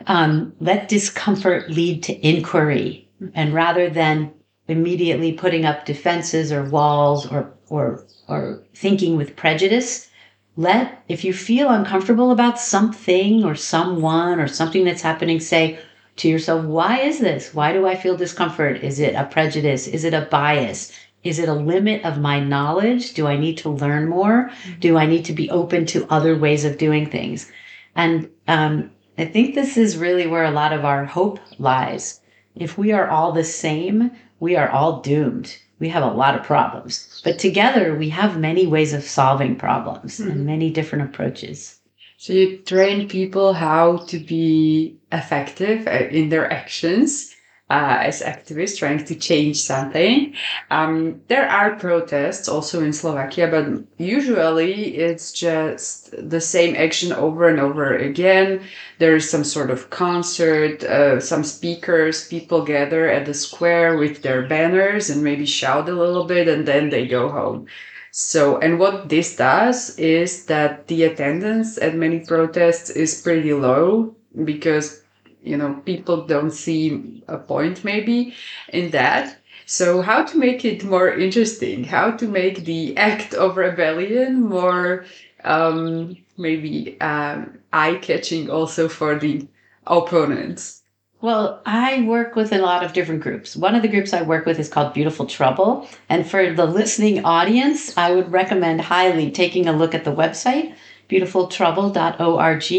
um, 0.07 0.53
"Let 0.61 0.89
discomfort 0.89 1.71
lead 1.71 2.03
to 2.05 2.27
inquiry." 2.27 3.09
And 3.35 3.53
rather 3.53 3.91
than 3.91 4.33
immediately 4.69 5.33
putting 5.33 5.65
up 5.65 5.85
defenses 5.85 6.53
or 6.53 6.65
walls 6.65 7.27
or, 7.27 7.53
or, 7.69 8.05
or 8.29 8.63
thinking 8.75 9.17
with 9.17 9.37
prejudice, 9.37 10.09
let, 10.57 11.03
if 11.09 11.25
you 11.25 11.33
feel 11.33 11.69
uncomfortable 11.69 12.31
about 12.31 12.59
something 12.59 13.45
or 13.45 13.55
someone 13.55 14.39
or 14.39 14.47
something 14.47 14.85
that's 14.85 15.03
happening, 15.03 15.41
say 15.41 15.79
to 16.17 16.29
yourself, 16.29 16.65
why 16.65 17.01
is 17.01 17.19
this? 17.19 17.55
Why 17.55 17.73
do 17.73 17.87
I 17.87 17.95
feel 17.95 18.17
discomfort? 18.17 18.83
Is 18.83 19.01
it 19.01 19.15
a 19.15 19.25
prejudice? 19.25 19.87
Is 19.87 20.05
it 20.05 20.15
a 20.15 20.29
bias? 20.31 20.93
Is 21.25 21.39
it 21.39 21.49
a 21.49 21.55
limit 21.55 22.05
of 22.05 22.19
my 22.19 22.41
knowledge? 22.41 23.15
Do 23.15 23.27
I 23.27 23.37
need 23.37 23.59
to 23.59 23.71
learn 23.71 24.09
more? 24.09 24.51
Do 24.81 24.97
I 24.97 25.07
need 25.07 25.25
to 25.27 25.33
be 25.33 25.51
open 25.51 25.87
to 25.87 26.07
other 26.11 26.37
ways 26.37 26.65
of 26.65 26.79
doing 26.79 27.07
things? 27.07 27.51
And 27.95 28.29
um, 28.49 28.91
I 29.17 29.25
think 29.25 29.55
this 29.55 29.77
is 29.77 29.97
really 29.97 30.27
where 30.27 30.45
a 30.45 30.51
lot 30.51 30.73
of 30.73 30.85
our 30.85 31.05
hope 31.05 31.39
lies 31.59 32.21
if 32.55 32.77
we 32.77 32.93
are 32.93 33.09
all 33.09 33.33
the 33.33 33.45
same, 33.45 34.11
we 34.41 34.57
are 34.57 34.69
all 34.69 35.01
doomed. 35.01 35.57
We 35.79 35.89
have 35.89 36.03
a 36.03 36.15
lot 36.15 36.35
of 36.35 36.45
problems. 36.45 37.21
But 37.25 37.39
together, 37.39 37.95
we 37.95 38.11
have 38.11 38.39
many 38.39 38.67
ways 38.67 38.93
of 38.93 39.03
solving 39.03 39.57
problems 39.57 40.19
mm-hmm. 40.19 40.31
and 40.31 40.47
many 40.47 40.71
different 40.71 41.05
approaches. 41.05 41.81
So 42.23 42.35
you 42.35 42.59
train 42.59 43.09
people 43.09 43.53
how 43.53 43.97
to 44.07 44.19
be 44.21 44.97
effective 45.11 45.89
uh, 45.89 46.07
in 46.09 46.29
their 46.29 46.49
actions 46.53 47.35
uh, 47.69 47.99
as 47.99 48.23
activists 48.23 48.79
trying 48.79 49.05
to 49.07 49.17
change 49.17 49.61
something. 49.61 50.33
Um, 50.71 51.21
there 51.27 51.49
are 51.49 51.75
protests 51.75 52.47
also 52.47 52.85
in 52.85 52.93
Slovakia, 52.93 53.49
but 53.51 53.67
usually 53.99 54.95
it's 54.95 55.33
just 55.33 56.15
the 56.17 56.41
same 56.41 56.77
action 56.77 57.13
over 57.13 57.49
and 57.49 57.59
over 57.59 57.97
again. 57.97 58.63
There 59.01 59.17
is 59.17 59.29
some 59.29 59.43
sort 59.43 59.73
of 59.73 59.91
concert, 59.91 60.85
uh, 60.85 61.19
some 61.19 61.43
speakers, 61.43 62.29
people 62.29 62.65
gather 62.65 63.11
at 63.11 63.27
the 63.27 63.35
square 63.35 63.97
with 63.97 64.23
their 64.23 64.47
banners 64.47 65.11
and 65.11 65.25
maybe 65.25 65.45
shout 65.45 65.89
a 65.89 65.93
little 65.93 66.25
bit 66.25 66.47
and 66.47 66.69
then 66.69 66.91
they 66.91 67.09
go 67.09 67.31
home. 67.31 67.67
So, 68.15 68.59
and 68.59 68.79
what 68.79 69.09
this 69.09 69.37
does 69.37 69.99
is 69.99 70.45
that 70.45 70.87
the 70.87 71.05
attendance 71.05 71.79
at 71.79 71.95
many 71.95 72.21
protests 72.21 72.91
is 72.91 73.23
pretty 73.23 73.55
low 73.55 74.15
because 74.45 75.03
you 75.43 75.57
know 75.57 75.81
people 75.87 76.27
don't 76.27 76.51
see 76.51 77.25
a 77.27 77.39
point 77.39 77.85
maybe 77.85 78.35
in 78.69 78.91
that. 78.91 79.39
So 79.65 80.03
how 80.03 80.25
to 80.25 80.37
make 80.37 80.63
it 80.65 80.85
more 80.85 81.11
interesting? 81.11 81.85
How 81.85 82.11
to 82.13 82.29
make 82.29 82.67
the 82.67 82.95
act 82.99 83.33
of 83.33 83.57
rebellion 83.57 84.43
more 84.43 85.07
um, 85.45 86.17
maybe 86.37 87.01
um, 87.01 87.59
eye-catching 87.73 88.51
also 88.51 88.89
for 88.89 89.19
the 89.19 89.49
opponents 89.87 90.82
well, 91.23 91.63
I 91.65 92.03
work 92.03 92.35
with 92.35 92.53
a 92.53 92.59
lot 92.59 92.85
of 92.85 92.93
different 92.93 93.23
groups. 93.23 93.57
One 93.57 93.77
of 93.77 93.83
the 93.83 93.89
groups 93.89 94.13
I 94.13 94.23
work 94.23 94.45
with 94.45 94.59
is 94.59 94.69
called 94.69 94.93
Beautiful 94.93 95.25
Trouble. 95.25 95.89
And 96.09 96.29
for 96.29 96.53
the 96.53 96.67
listening 96.67 97.25
audience, 97.25 97.97
I 97.97 98.13
would 98.13 98.33
recommend 98.33 98.81
highly 98.81 99.31
taking 99.31 99.69
a 99.69 99.73
look 99.73 99.95
at 99.95 100.05
the 100.05 100.11
website, 100.11 100.75
beautifultrouble.org. 101.09 102.73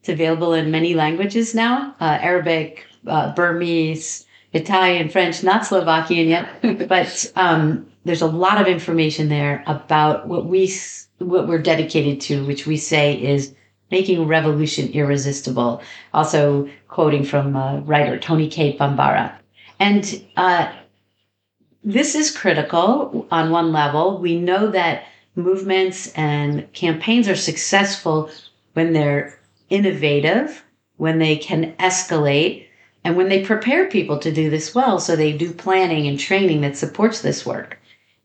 It's 0.00 0.08
available 0.08 0.52
in 0.52 0.72
many 0.72 0.94
languages 0.94 1.54
now 1.54 1.94
uh, 2.00 2.18
Arabic, 2.20 2.84
uh, 3.06 3.32
Burmese, 3.34 4.26
Italian, 4.52 5.08
French, 5.08 5.44
not 5.44 5.64
Slovakian 5.64 6.28
yet, 6.28 6.48
but 6.88 7.32
um, 7.36 7.86
there's 8.04 8.22
a 8.22 8.26
lot 8.26 8.60
of 8.60 8.66
information 8.66 9.28
there 9.28 9.62
about 9.66 10.26
what 10.26 10.46
we 10.46 10.74
what 11.18 11.46
we're 11.46 11.62
dedicated 11.62 12.20
to, 12.20 12.44
which 12.46 12.66
we 12.66 12.76
say 12.76 13.14
is 13.14 13.54
making 13.90 14.26
revolution 14.26 14.90
irresistible. 14.92 15.82
Also 16.12 16.68
quoting 16.88 17.24
from 17.24 17.56
uh, 17.56 17.78
writer 17.80 18.18
Toni 18.18 18.48
Cade 18.48 18.78
Bambara, 18.78 19.38
and 19.78 20.24
uh, 20.36 20.72
this 21.84 22.14
is 22.14 22.36
critical 22.36 23.26
on 23.30 23.50
one 23.50 23.72
level. 23.72 24.18
We 24.18 24.40
know 24.40 24.70
that 24.70 25.04
movements 25.36 26.12
and 26.14 26.70
campaigns 26.72 27.28
are 27.28 27.36
successful 27.36 28.30
when 28.72 28.92
they're 28.92 29.38
innovative, 29.70 30.64
when 30.96 31.18
they 31.18 31.36
can 31.36 31.74
escalate, 31.74 32.66
and 33.04 33.16
when 33.16 33.28
they 33.28 33.44
prepare 33.44 33.86
people 33.86 34.18
to 34.18 34.32
do 34.32 34.50
this 34.50 34.74
well. 34.74 34.98
So 34.98 35.14
they 35.14 35.36
do 35.36 35.52
planning 35.52 36.08
and 36.08 36.18
training 36.18 36.62
that 36.62 36.76
supports 36.76 37.20
this 37.20 37.46
work. 37.46 37.78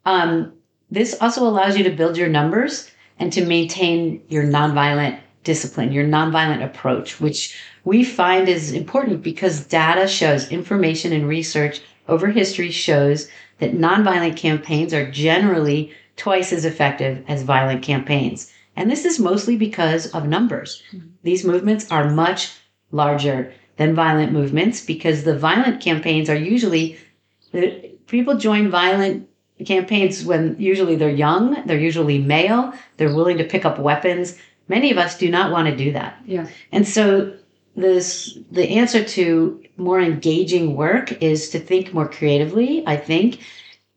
Um, 0.05 0.53
this 0.89 1.15
also 1.21 1.47
allows 1.47 1.77
you 1.77 1.83
to 1.83 1.91
build 1.91 2.17
your 2.17 2.29
numbers 2.29 2.89
and 3.19 3.31
to 3.33 3.45
maintain 3.45 4.23
your 4.27 4.43
nonviolent 4.43 5.19
discipline, 5.43 5.91
your 5.91 6.05
nonviolent 6.05 6.63
approach, 6.63 7.19
which 7.19 7.57
we 7.83 8.03
find 8.03 8.47
is 8.47 8.71
important 8.71 9.21
because 9.21 9.65
data 9.65 10.07
shows, 10.07 10.49
information 10.51 11.13
and 11.13 11.27
research 11.27 11.81
over 12.07 12.27
history 12.27 12.71
shows 12.71 13.29
that 13.59 13.73
nonviolent 13.73 14.37
campaigns 14.37 14.93
are 14.93 15.09
generally 15.09 15.93
twice 16.15 16.51
as 16.53 16.65
effective 16.65 17.23
as 17.27 17.43
violent 17.43 17.81
campaigns. 17.83 18.51
And 18.75 18.89
this 18.89 19.05
is 19.05 19.19
mostly 19.19 19.57
because 19.57 20.07
of 20.13 20.27
numbers. 20.27 20.81
Mm-hmm. 20.93 21.07
These 21.23 21.45
movements 21.45 21.91
are 21.91 22.09
much 22.09 22.51
larger 22.91 23.53
than 23.77 23.95
violent 23.95 24.31
movements 24.31 24.85
because 24.85 25.23
the 25.23 25.37
violent 25.37 25.81
campaigns 25.81 26.29
are 26.29 26.35
usually 26.35 26.97
people 28.07 28.37
join 28.37 28.69
violent 28.69 29.27
campaigns 29.65 30.23
when 30.23 30.55
usually 30.59 30.95
they're 30.95 31.09
young, 31.09 31.65
they're 31.65 31.79
usually 31.79 32.17
male, 32.19 32.73
they're 32.97 33.13
willing 33.13 33.37
to 33.37 33.43
pick 33.43 33.65
up 33.65 33.79
weapons. 33.79 34.37
Many 34.71 34.89
of 34.91 34.97
us 34.97 35.17
do 35.17 35.29
not 35.29 35.51
want 35.51 35.67
to 35.67 35.75
do 35.75 35.91
that. 35.91 36.17
Yeah. 36.25 36.47
And 36.71 36.87
so 36.87 37.33
this 37.75 38.37
the 38.51 38.69
answer 38.69 39.03
to 39.03 39.61
more 39.75 39.99
engaging 39.99 40.75
work 40.77 41.11
is 41.21 41.49
to 41.49 41.59
think 41.59 41.93
more 41.93 42.07
creatively, 42.07 42.83
I 42.87 42.95
think, 42.95 43.39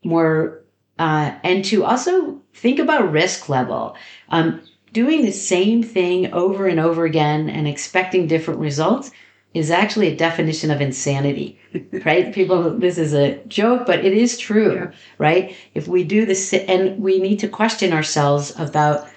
more 0.02 0.64
uh, 0.98 1.32
and 1.44 1.64
to 1.66 1.84
also 1.84 2.40
think 2.52 2.80
about 2.80 3.12
risk 3.12 3.48
level. 3.48 3.96
Um, 4.30 4.62
doing 4.92 5.22
the 5.22 5.32
same 5.32 5.82
thing 5.82 6.32
over 6.32 6.66
and 6.66 6.80
over 6.80 7.04
again 7.04 7.48
and 7.48 7.68
expecting 7.68 8.26
different 8.26 8.60
results 8.60 9.12
is 9.54 9.70
actually 9.70 10.08
a 10.08 10.16
definition 10.16 10.70
of 10.70 10.80
insanity, 10.80 11.58
right? 12.04 12.34
People, 12.34 12.76
this 12.76 12.98
is 12.98 13.14
a 13.14 13.36
joke, 13.46 13.86
but 13.86 14.04
it 14.04 14.12
is 14.12 14.36
true, 14.36 14.74
yeah. 14.74 14.90
right? 15.18 15.56
If 15.74 15.86
we 15.86 16.02
do 16.02 16.26
this, 16.26 16.52
and 16.52 17.00
we 17.00 17.20
need 17.20 17.38
to 17.40 17.48
question 17.48 17.92
ourselves 17.92 18.52
about 18.58 19.08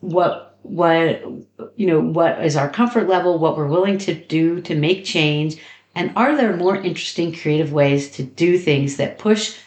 what, 0.00 0.47
what, 0.68 1.22
you 1.76 1.86
know, 1.86 2.00
what 2.00 2.44
is 2.44 2.56
our 2.56 2.68
comfort 2.68 3.08
level, 3.08 3.38
what 3.38 3.56
we're 3.56 3.66
willing 3.66 3.98
to 3.98 4.14
do 4.14 4.60
to 4.62 4.74
make 4.74 5.04
change, 5.04 5.56
and 5.94 6.12
are 6.16 6.36
there 6.36 6.56
more 6.56 6.76
interesting, 6.76 7.34
creative 7.34 7.72
ways 7.72 8.10
to 8.12 8.22
do 8.22 8.58
things 8.58 8.96
that 8.98 9.18
push 9.18 9.58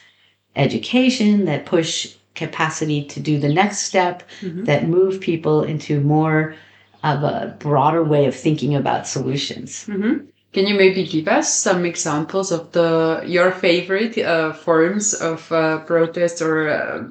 education, 0.55 1.45
that 1.45 1.65
push 1.65 2.15
capacity 2.35 3.03
to 3.05 3.19
do 3.19 3.39
the 3.39 3.49
next 3.49 3.79
step, 3.79 4.23
mm-hmm. 4.39 4.63
that 4.63 4.87
move 4.87 5.19
people 5.19 5.63
into 5.63 5.99
more 5.99 6.55
of 7.03 7.23
a 7.23 7.55
broader 7.59 8.03
way 8.03 8.25
of 8.25 8.35
thinking 8.35 8.75
about 8.75 9.07
solutions. 9.07 9.85
Mm-hmm. 9.87 10.25
Can 10.53 10.67
you 10.67 10.75
maybe 10.75 11.05
give 11.05 11.29
us 11.29 11.53
some 11.53 11.85
examples 11.85 12.51
of 12.51 12.73
the 12.73 13.23
your 13.25 13.51
favorite 13.51 14.17
uh, 14.17 14.51
forms 14.51 15.13
of 15.13 15.49
uh, 15.51 15.79
protest 15.79 16.41
or 16.41 16.69
uh, 16.69 17.03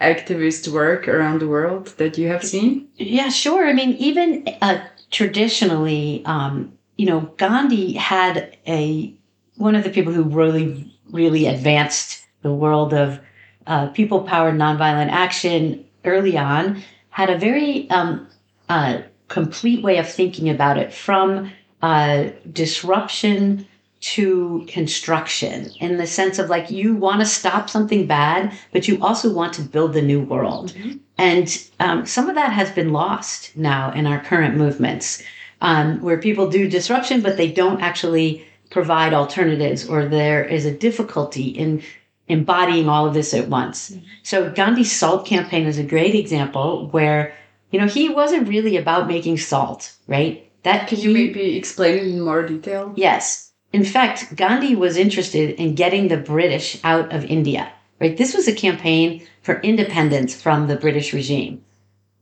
activist 0.00 0.66
work 0.66 1.06
around 1.06 1.40
the 1.40 1.46
world 1.46 1.94
that 1.98 2.18
you 2.18 2.26
have 2.28 2.42
seen? 2.42 2.88
Yeah, 2.96 3.28
sure. 3.28 3.68
I 3.68 3.72
mean, 3.72 3.90
even 3.98 4.48
uh, 4.60 4.84
traditionally, 5.12 6.22
um, 6.24 6.76
you 6.96 7.06
know, 7.06 7.20
Gandhi 7.36 7.92
had 7.92 8.56
a 8.66 9.14
one 9.56 9.76
of 9.76 9.84
the 9.84 9.90
people 9.90 10.12
who 10.12 10.24
really, 10.24 10.92
really 11.10 11.46
advanced 11.46 12.26
the 12.42 12.52
world 12.52 12.92
of 12.92 13.20
uh, 13.68 13.86
people 13.88 14.22
powered 14.22 14.54
nonviolent 14.56 15.10
action 15.10 15.84
early 16.04 16.36
on 16.36 16.82
had 17.10 17.30
a 17.30 17.38
very 17.38 17.88
um, 17.90 18.26
uh, 18.68 18.98
complete 19.28 19.84
way 19.84 19.98
of 19.98 20.08
thinking 20.08 20.48
about 20.50 20.78
it 20.78 20.92
from 20.92 21.52
uh, 21.82 22.30
disruption 22.52 23.66
to 24.00 24.64
construction 24.68 25.70
in 25.78 25.96
the 25.96 26.06
sense 26.06 26.38
of 26.38 26.50
like 26.50 26.70
you 26.70 26.94
want 26.94 27.20
to 27.20 27.26
stop 27.26 27.70
something 27.70 28.06
bad, 28.06 28.52
but 28.72 28.88
you 28.88 29.00
also 29.00 29.32
want 29.32 29.52
to 29.52 29.62
build 29.62 29.92
the 29.92 30.02
new 30.02 30.20
world. 30.20 30.74
And 31.18 31.68
um, 31.78 32.04
some 32.04 32.28
of 32.28 32.34
that 32.34 32.52
has 32.52 32.70
been 32.72 32.92
lost 32.92 33.56
now 33.56 33.92
in 33.92 34.06
our 34.06 34.20
current 34.20 34.56
movements, 34.56 35.22
um, 35.60 36.00
where 36.02 36.18
people 36.18 36.48
do 36.48 36.68
disruption, 36.68 37.20
but 37.20 37.36
they 37.36 37.52
don't 37.52 37.80
actually 37.80 38.44
provide 38.70 39.12
alternatives, 39.14 39.88
or 39.88 40.06
there 40.06 40.44
is 40.44 40.66
a 40.66 40.76
difficulty 40.76 41.48
in 41.48 41.82
embodying 42.28 42.88
all 42.88 43.06
of 43.06 43.14
this 43.14 43.34
at 43.34 43.48
once. 43.48 43.96
So 44.22 44.50
Gandhi's 44.50 44.90
salt 44.90 45.26
campaign 45.26 45.66
is 45.66 45.78
a 45.78 45.84
great 45.84 46.14
example 46.14 46.88
where, 46.88 47.34
you 47.70 47.78
know, 47.78 47.86
he 47.86 48.08
wasn't 48.08 48.48
really 48.48 48.76
about 48.76 49.06
making 49.06 49.38
salt, 49.38 49.94
right? 50.08 50.50
That 50.62 50.88
Can 50.88 51.00
you 51.00 51.08
he- 51.08 51.14
maybe 51.14 51.56
explain 51.56 51.98
it 51.98 52.06
in 52.06 52.20
more 52.20 52.46
detail? 52.46 52.92
Yes. 52.96 53.52
In 53.72 53.84
fact, 53.84 54.36
Gandhi 54.36 54.76
was 54.76 54.96
interested 54.96 55.50
in 55.60 55.74
getting 55.74 56.08
the 56.08 56.16
British 56.16 56.78
out 56.84 57.12
of 57.12 57.24
India. 57.24 57.72
Right? 58.00 58.16
This 58.16 58.34
was 58.34 58.48
a 58.48 58.54
campaign 58.54 59.26
for 59.42 59.60
independence 59.60 60.40
from 60.40 60.66
the 60.66 60.76
British 60.76 61.12
regime. 61.12 61.64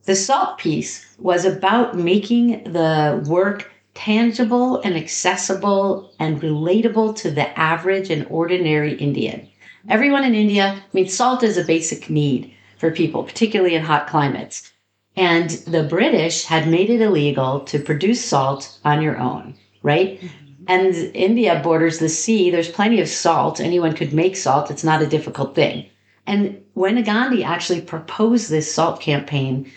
The 0.04 0.14
salt 0.14 0.58
piece 0.58 1.06
was 1.18 1.44
about 1.44 1.96
making 1.96 2.64
the 2.64 3.24
work 3.26 3.72
tangible 3.94 4.80
and 4.82 4.96
accessible 4.96 6.12
and 6.18 6.40
relatable 6.40 7.16
to 7.16 7.30
the 7.30 7.58
average 7.58 8.10
and 8.10 8.26
ordinary 8.30 8.94
Indian. 8.94 9.48
Everyone 9.88 10.24
in 10.24 10.34
India, 10.34 10.76
I 10.78 10.82
mean, 10.92 11.08
salt 11.08 11.42
is 11.42 11.56
a 11.56 11.64
basic 11.64 12.10
need 12.10 12.52
for 12.78 12.90
people, 12.90 13.24
particularly 13.24 13.74
in 13.74 13.82
hot 13.82 14.06
climates. 14.06 14.72
And 15.16 15.50
the 15.50 15.82
British 15.82 16.44
had 16.44 16.68
made 16.68 16.90
it 16.90 17.00
illegal 17.00 17.60
to 17.60 17.78
produce 17.78 18.24
salt 18.24 18.78
on 18.84 19.02
your 19.02 19.18
own, 19.18 19.54
right? 19.82 20.22
And 20.66 20.94
India 21.14 21.60
borders 21.62 21.98
the 21.98 22.08
sea. 22.08 22.50
There's 22.50 22.70
plenty 22.70 23.00
of 23.00 23.08
salt. 23.08 23.60
Anyone 23.60 23.94
could 23.94 24.12
make 24.12 24.36
salt. 24.36 24.70
It's 24.70 24.84
not 24.84 25.02
a 25.02 25.06
difficult 25.06 25.54
thing. 25.54 25.86
And 26.26 26.62
when 26.74 27.02
Gandhi 27.02 27.42
actually 27.42 27.80
proposed 27.80 28.50
this 28.50 28.72
salt 28.72 29.00
campaign 29.00 29.70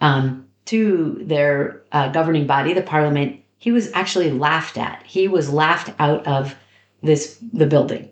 um, 0.00 0.46
to 0.66 1.18
their 1.22 1.82
uh, 1.92 2.08
governing 2.10 2.46
body, 2.46 2.72
the 2.72 2.82
parliament, 2.82 3.40
he 3.58 3.72
was 3.72 3.90
actually 3.92 4.30
laughed 4.30 4.78
at. 4.78 5.02
He 5.04 5.26
was 5.26 5.50
laughed 5.50 5.90
out 5.98 6.24
of 6.26 6.54
this 7.02 7.38
the 7.52 7.66
building. 7.66 8.10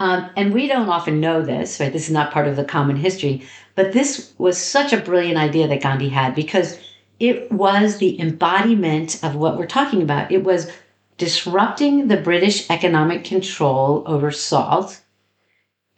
Um, 0.00 0.30
and 0.36 0.54
we 0.54 0.68
don't 0.68 0.88
often 0.88 1.20
know 1.20 1.42
this, 1.42 1.80
right? 1.80 1.92
This 1.92 2.06
is 2.06 2.12
not 2.12 2.32
part 2.32 2.46
of 2.46 2.56
the 2.56 2.64
common 2.64 2.96
history, 2.96 3.42
but 3.74 3.92
this 3.92 4.32
was 4.38 4.56
such 4.56 4.92
a 4.92 5.00
brilliant 5.00 5.38
idea 5.38 5.66
that 5.66 5.82
Gandhi 5.82 6.08
had 6.08 6.34
because 6.34 6.78
it 7.18 7.50
was 7.50 7.98
the 7.98 8.20
embodiment 8.20 9.22
of 9.24 9.34
what 9.34 9.58
we're 9.58 9.66
talking 9.66 10.02
about. 10.02 10.30
It 10.30 10.44
was 10.44 10.70
disrupting 11.16 12.06
the 12.06 12.16
British 12.16 12.70
economic 12.70 13.24
control 13.24 14.04
over 14.06 14.30
salt. 14.30 15.00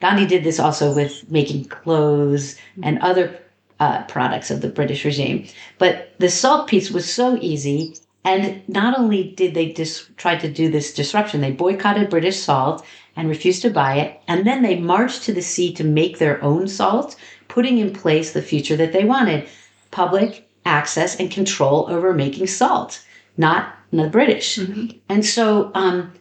Gandhi 0.01 0.27
did 0.27 0.45
this 0.45 0.59
also 0.59 0.95
with 0.95 1.31
making 1.31 1.67
clothes 1.67 2.57
and 2.83 2.99
other 3.01 3.39
uh, 3.81 4.03
products 4.05 4.51
of 4.51 4.63
the 4.63 4.69
British 4.69 5.05
regime. 5.05 5.47
But 5.79 6.15
the 6.19 6.31
salt 6.31 6.69
piece 6.69 6.91
was 6.91 7.13
so 7.13 7.37
easy. 7.41 7.97
And 8.25 8.67
not 8.69 8.99
only 8.99 9.33
did 9.33 9.55
they 9.55 9.73
dis- 9.73 10.09
try 10.17 10.37
to 10.37 10.51
do 10.51 10.71
this 10.71 10.93
disruption, 10.95 11.41
they 11.41 11.53
boycotted 11.53 12.11
British 12.11 12.39
salt 12.39 12.85
and 13.17 13.29
refused 13.29 13.63
to 13.63 13.71
buy 13.71 13.97
it. 13.97 14.21
And 14.29 14.47
then 14.47 14.63
they 14.63 14.79
marched 14.79 15.23
to 15.25 15.33
the 15.33 15.43
sea 15.43 15.73
to 15.75 15.85
make 15.85 16.19
their 16.19 16.43
own 16.43 16.69
salt, 16.69 17.17
putting 17.49 17.79
in 17.79 17.93
place 17.93 18.33
the 18.33 18.43
future 18.43 18.77
that 18.77 18.93
they 18.93 19.05
wanted 19.05 19.49
public 19.91 20.49
access 20.65 21.17
and 21.17 21.31
control 21.31 21.87
over 21.91 22.13
making 22.15 22.47
salt, 22.47 23.05
not 23.37 23.75
the 23.93 24.09
British. 24.09 24.59
And 25.09 25.27
so 25.27 25.71
um, 25.75 26.13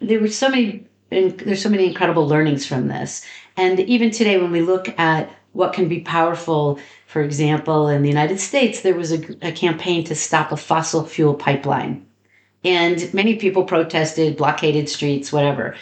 there 0.00 0.20
were 0.20 0.28
so 0.28 0.48
many, 0.48 0.86
and 1.10 1.38
there's 1.40 1.62
so 1.62 1.68
many 1.68 1.86
incredible 1.86 2.26
learnings 2.26 2.66
from 2.66 2.88
this. 2.88 3.24
And 3.56 3.80
even 3.80 4.10
today, 4.10 4.38
when 4.38 4.52
we 4.52 4.60
look 4.60 4.88
at 4.98 5.30
what 5.52 5.72
can 5.72 5.88
be 5.88 6.00
powerful, 6.00 6.78
for 7.06 7.22
example, 7.22 7.88
in 7.88 8.02
the 8.02 8.08
United 8.08 8.38
States, 8.38 8.82
there 8.82 8.94
was 8.94 9.12
a, 9.12 9.48
a 9.48 9.50
campaign 9.52 10.04
to 10.04 10.14
stop 10.14 10.52
a 10.52 10.56
fossil 10.56 11.04
fuel 11.04 11.34
pipeline. 11.34 12.06
And 12.62 13.12
many 13.12 13.36
people 13.36 13.64
protested, 13.64 14.36
blockaded 14.36 14.88
streets, 14.88 15.32
whatever. 15.32 15.74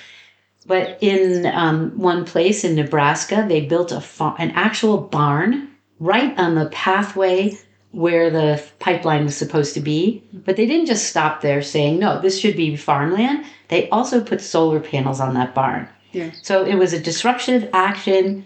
But 0.69 0.99
in 1.01 1.47
um, 1.47 1.99
one 1.99 2.25
place 2.25 2.63
in 2.63 2.77
Nebraska, 2.77 3.45
they 3.49 3.63
built 3.63 3.91
a 3.91 4.01
fa- 4.01 4.37
an 4.39 4.53
actual 4.53 4.99
barn 4.99 5.71
right 5.99 6.39
on 6.39 6.55
the 6.55 6.67
pathway 6.67 7.59
where 7.91 8.31
the 8.31 8.63
pipeline 8.79 9.25
was 9.25 9.35
supposed 9.35 9.73
to 9.75 9.81
be. 9.81 10.23
But 10.33 10.57
they 10.57 10.67
didn't 10.67 10.87
just 10.87 11.09
stop 11.09 11.41
there 11.41 11.63
saying, 11.63 11.99
no, 11.99 12.21
this 12.21 12.39
should 12.39 12.55
be 12.55 12.77
farmland. 12.77 13.47
They 13.69 13.89
also 13.89 14.23
put 14.23 14.43
solar 14.43 14.79
panels 14.79 15.21
on 15.21 15.35
that 15.35 15.55
barn. 15.55 15.89
Yeah. 16.13 16.31
So 16.43 16.65
it 16.65 16.75
was 16.75 16.93
a 16.93 17.01
disruptive 17.01 17.69
action. 17.73 18.45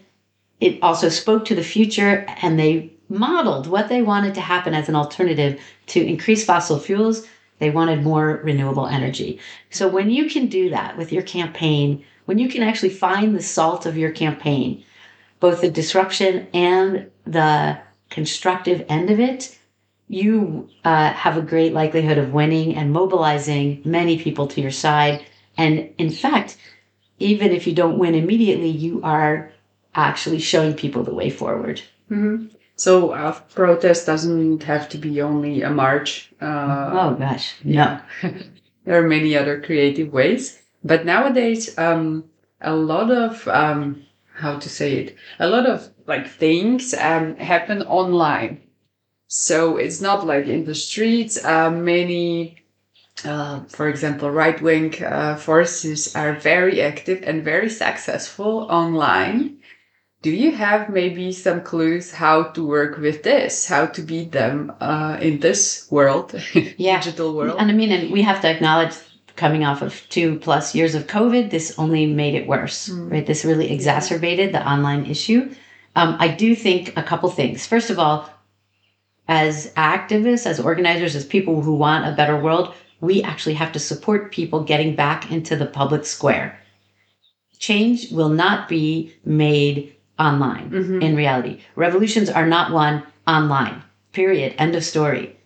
It 0.60 0.78
also 0.80 1.08
spoke 1.08 1.44
to 1.46 1.56
the 1.56 1.64
future 1.64 2.24
and 2.40 2.58
they 2.58 2.92
modeled 3.08 3.66
what 3.66 3.88
they 3.88 4.00
wanted 4.00 4.34
to 4.34 4.40
happen 4.40 4.74
as 4.74 4.88
an 4.88 4.96
alternative 4.96 5.60
to 5.86 6.00
increase 6.00 6.44
fossil 6.44 6.78
fuels. 6.78 7.26
They 7.58 7.70
wanted 7.70 8.02
more 8.02 8.40
renewable 8.44 8.86
energy. 8.86 9.40
So 9.70 9.88
when 9.88 10.08
you 10.08 10.30
can 10.30 10.46
do 10.46 10.70
that 10.70 10.96
with 10.96 11.12
your 11.12 11.22
campaign, 11.22 12.04
when 12.24 12.38
you 12.38 12.48
can 12.48 12.62
actually 12.62 12.90
find 12.90 13.34
the 13.34 13.42
salt 13.42 13.86
of 13.86 13.96
your 13.96 14.10
campaign, 14.10 14.84
both 15.40 15.60
the 15.60 15.70
disruption 15.70 16.46
and 16.54 17.10
the 17.24 17.78
constructive 18.10 18.84
end 18.88 19.10
of 19.10 19.18
it, 19.18 19.58
you 20.08 20.68
uh, 20.84 21.12
have 21.12 21.36
a 21.36 21.42
great 21.42 21.72
likelihood 21.72 22.18
of 22.18 22.32
winning 22.32 22.76
and 22.76 22.92
mobilizing 22.92 23.80
many 23.84 24.18
people 24.18 24.46
to 24.46 24.60
your 24.60 24.70
side. 24.70 25.24
And 25.56 25.90
in 25.98 26.10
fact, 26.10 26.56
even 27.18 27.52
if 27.52 27.66
you 27.66 27.74
don't 27.74 27.98
win 27.98 28.14
immediately, 28.14 28.68
you 28.68 29.00
are 29.02 29.50
actually 29.94 30.38
showing 30.38 30.74
people 30.74 31.02
the 31.02 31.14
way 31.14 31.30
forward. 31.30 31.80
So 32.76 33.10
uh, 33.10 33.38
protest 33.54 34.06
doesn't 34.06 34.62
have 34.64 34.88
to 34.90 34.98
be 34.98 35.22
only 35.22 35.62
a 35.62 35.70
march. 35.70 36.32
Uh, 36.40 36.90
oh 36.92 37.14
gosh, 37.18 37.54
no. 37.64 38.00
there 38.84 39.02
are 39.02 39.08
many 39.08 39.36
other 39.36 39.60
creative 39.60 40.12
ways, 40.12 40.61
but 40.84 41.04
nowadays, 41.04 41.76
um, 41.78 42.24
a 42.60 42.74
lot 42.74 43.10
of 43.10 43.46
um, 43.48 44.02
how 44.34 44.58
to 44.58 44.68
say 44.68 44.94
it, 44.94 45.16
a 45.38 45.48
lot 45.48 45.66
of 45.66 45.90
like 46.06 46.28
things 46.28 46.94
um, 46.94 47.36
happen 47.36 47.82
online. 47.82 48.60
So 49.28 49.76
it's 49.78 50.00
not 50.00 50.26
like 50.26 50.46
in 50.46 50.64
the 50.64 50.74
streets. 50.74 51.44
Uh, 51.44 51.70
many, 51.70 52.62
uh, 53.24 53.64
for 53.68 53.88
example, 53.88 54.30
right 54.30 54.60
wing 54.60 55.02
uh, 55.04 55.36
forces 55.36 56.14
are 56.16 56.34
very 56.34 56.82
active 56.82 57.22
and 57.24 57.44
very 57.44 57.70
successful 57.70 58.66
online. 58.70 59.58
Do 60.22 60.30
you 60.30 60.52
have 60.52 60.88
maybe 60.90 61.32
some 61.32 61.62
clues 61.62 62.12
how 62.12 62.44
to 62.54 62.66
work 62.66 62.98
with 62.98 63.22
this, 63.24 63.66
how 63.66 63.86
to 63.86 64.02
beat 64.02 64.32
them 64.32 64.72
uh, 64.80 65.18
in 65.20 65.40
this 65.40 65.88
world, 65.90 66.34
Yeah. 66.76 67.00
digital 67.00 67.34
world? 67.34 67.56
And 67.58 67.70
I 67.70 67.74
mean, 67.74 67.92
and 67.92 68.12
we 68.12 68.22
have 68.22 68.40
to 68.42 68.48
acknowledge 68.50 68.94
coming 69.42 69.64
off 69.64 69.82
of 69.82 70.08
two 70.08 70.38
plus 70.38 70.72
years 70.72 70.94
of 70.94 71.08
COVID, 71.08 71.50
this 71.50 71.76
only 71.76 72.06
made 72.06 72.36
it 72.36 72.46
worse, 72.46 72.88
right? 72.88 73.26
This 73.26 73.44
really 73.44 73.72
exacerbated 73.72 74.54
the 74.54 74.64
online 74.64 75.04
issue. 75.06 75.52
Um, 75.96 76.14
I 76.20 76.28
do 76.28 76.54
think 76.54 76.96
a 76.96 77.02
couple 77.02 77.28
things. 77.28 77.66
First 77.66 77.90
of 77.90 77.98
all, 77.98 78.30
as 79.26 79.72
activists, 79.74 80.46
as 80.46 80.60
organizers, 80.60 81.16
as 81.16 81.24
people 81.24 81.60
who 81.60 81.74
want 81.74 82.06
a 82.06 82.14
better 82.14 82.38
world, 82.40 82.72
we 83.00 83.20
actually 83.24 83.54
have 83.54 83.72
to 83.72 83.80
support 83.80 84.30
people 84.30 84.62
getting 84.62 84.94
back 84.94 85.32
into 85.32 85.56
the 85.56 85.66
public 85.66 86.04
square. 86.04 86.56
Change 87.58 88.12
will 88.12 88.28
not 88.44 88.68
be 88.68 89.12
made 89.24 89.96
online 90.20 90.72
in 91.02 91.16
reality. 91.16 91.60
Revolutions 91.74 92.30
are 92.30 92.46
not 92.46 92.70
won 92.70 93.02
online, 93.26 93.82
period. 94.12 94.54
End 94.56 94.76
of 94.76 94.84
story. 94.84 95.36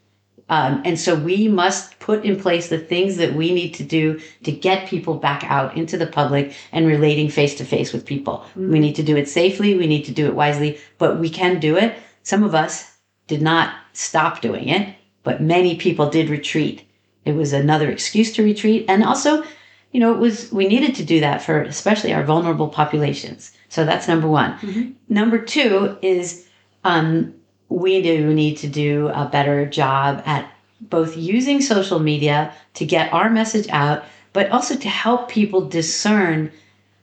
Um, 0.48 0.82
and 0.84 0.98
so 0.98 1.16
we 1.16 1.48
must 1.48 1.98
put 1.98 2.24
in 2.24 2.38
place 2.38 2.68
the 2.68 2.78
things 2.78 3.16
that 3.16 3.34
we 3.34 3.52
need 3.52 3.74
to 3.74 3.82
do 3.82 4.20
to 4.44 4.52
get 4.52 4.88
people 4.88 5.14
back 5.14 5.42
out 5.44 5.76
into 5.76 5.98
the 5.98 6.06
public 6.06 6.54
and 6.70 6.86
relating 6.86 7.28
face 7.28 7.56
to 7.56 7.64
face 7.64 7.92
with 7.92 8.06
people. 8.06 8.44
We 8.54 8.78
need 8.78 8.94
to 8.96 9.02
do 9.02 9.16
it 9.16 9.28
safely. 9.28 9.76
We 9.76 9.88
need 9.88 10.04
to 10.04 10.12
do 10.12 10.26
it 10.26 10.34
wisely, 10.34 10.78
but 10.98 11.18
we 11.18 11.30
can 11.30 11.58
do 11.58 11.76
it. 11.76 11.96
Some 12.22 12.44
of 12.44 12.54
us 12.54 12.96
did 13.26 13.42
not 13.42 13.74
stop 13.92 14.40
doing 14.40 14.68
it, 14.68 14.94
but 15.24 15.42
many 15.42 15.76
people 15.76 16.10
did 16.10 16.28
retreat. 16.30 16.86
It 17.24 17.34
was 17.34 17.52
another 17.52 17.90
excuse 17.90 18.32
to 18.34 18.44
retreat. 18.44 18.84
And 18.88 19.02
also, 19.02 19.42
you 19.90 19.98
know, 19.98 20.14
it 20.14 20.18
was, 20.18 20.52
we 20.52 20.68
needed 20.68 20.94
to 20.96 21.04
do 21.04 21.18
that 21.20 21.42
for 21.42 21.62
especially 21.62 22.12
our 22.12 22.22
vulnerable 22.22 22.68
populations. 22.68 23.50
So 23.68 23.84
that's 23.84 24.06
number 24.06 24.28
one. 24.28 24.96
Number 25.08 25.38
two 25.38 25.98
is, 26.02 26.46
um, 26.84 27.34
we 27.68 28.02
do 28.02 28.32
need 28.32 28.56
to 28.58 28.68
do 28.68 29.08
a 29.08 29.28
better 29.30 29.66
job 29.66 30.22
at 30.24 30.50
both 30.80 31.16
using 31.16 31.60
social 31.60 31.98
media 31.98 32.52
to 32.74 32.84
get 32.84 33.12
our 33.12 33.30
message 33.30 33.68
out, 33.70 34.04
but 34.32 34.50
also 34.50 34.76
to 34.76 34.88
help 34.88 35.28
people 35.28 35.68
discern 35.68 36.50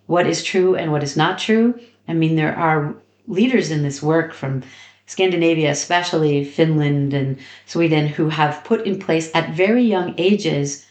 what 0.05 0.28
is 0.28 0.43
true 0.43 0.76
and 0.76 0.91
what 0.91 1.03
is 1.03 1.18
not 1.18 1.39
true. 1.39 1.80
I 2.07 2.14
mean, 2.14 2.36
there 2.36 2.55
are 2.55 2.93
leaders 3.28 3.72
in 3.72 3.84
this 3.84 4.01
work 4.01 4.34
from 4.34 4.64
Scandinavia, 5.05 5.72
especially 5.72 6.43
Finland 6.43 7.14
and 7.14 7.38
Sweden, 7.66 8.07
who 8.07 8.30
have 8.30 8.64
put 8.64 8.86
in 8.86 8.99
place 8.99 9.32
at 9.34 9.55
very 9.55 9.84
young 9.84 10.14
ages 10.18 10.86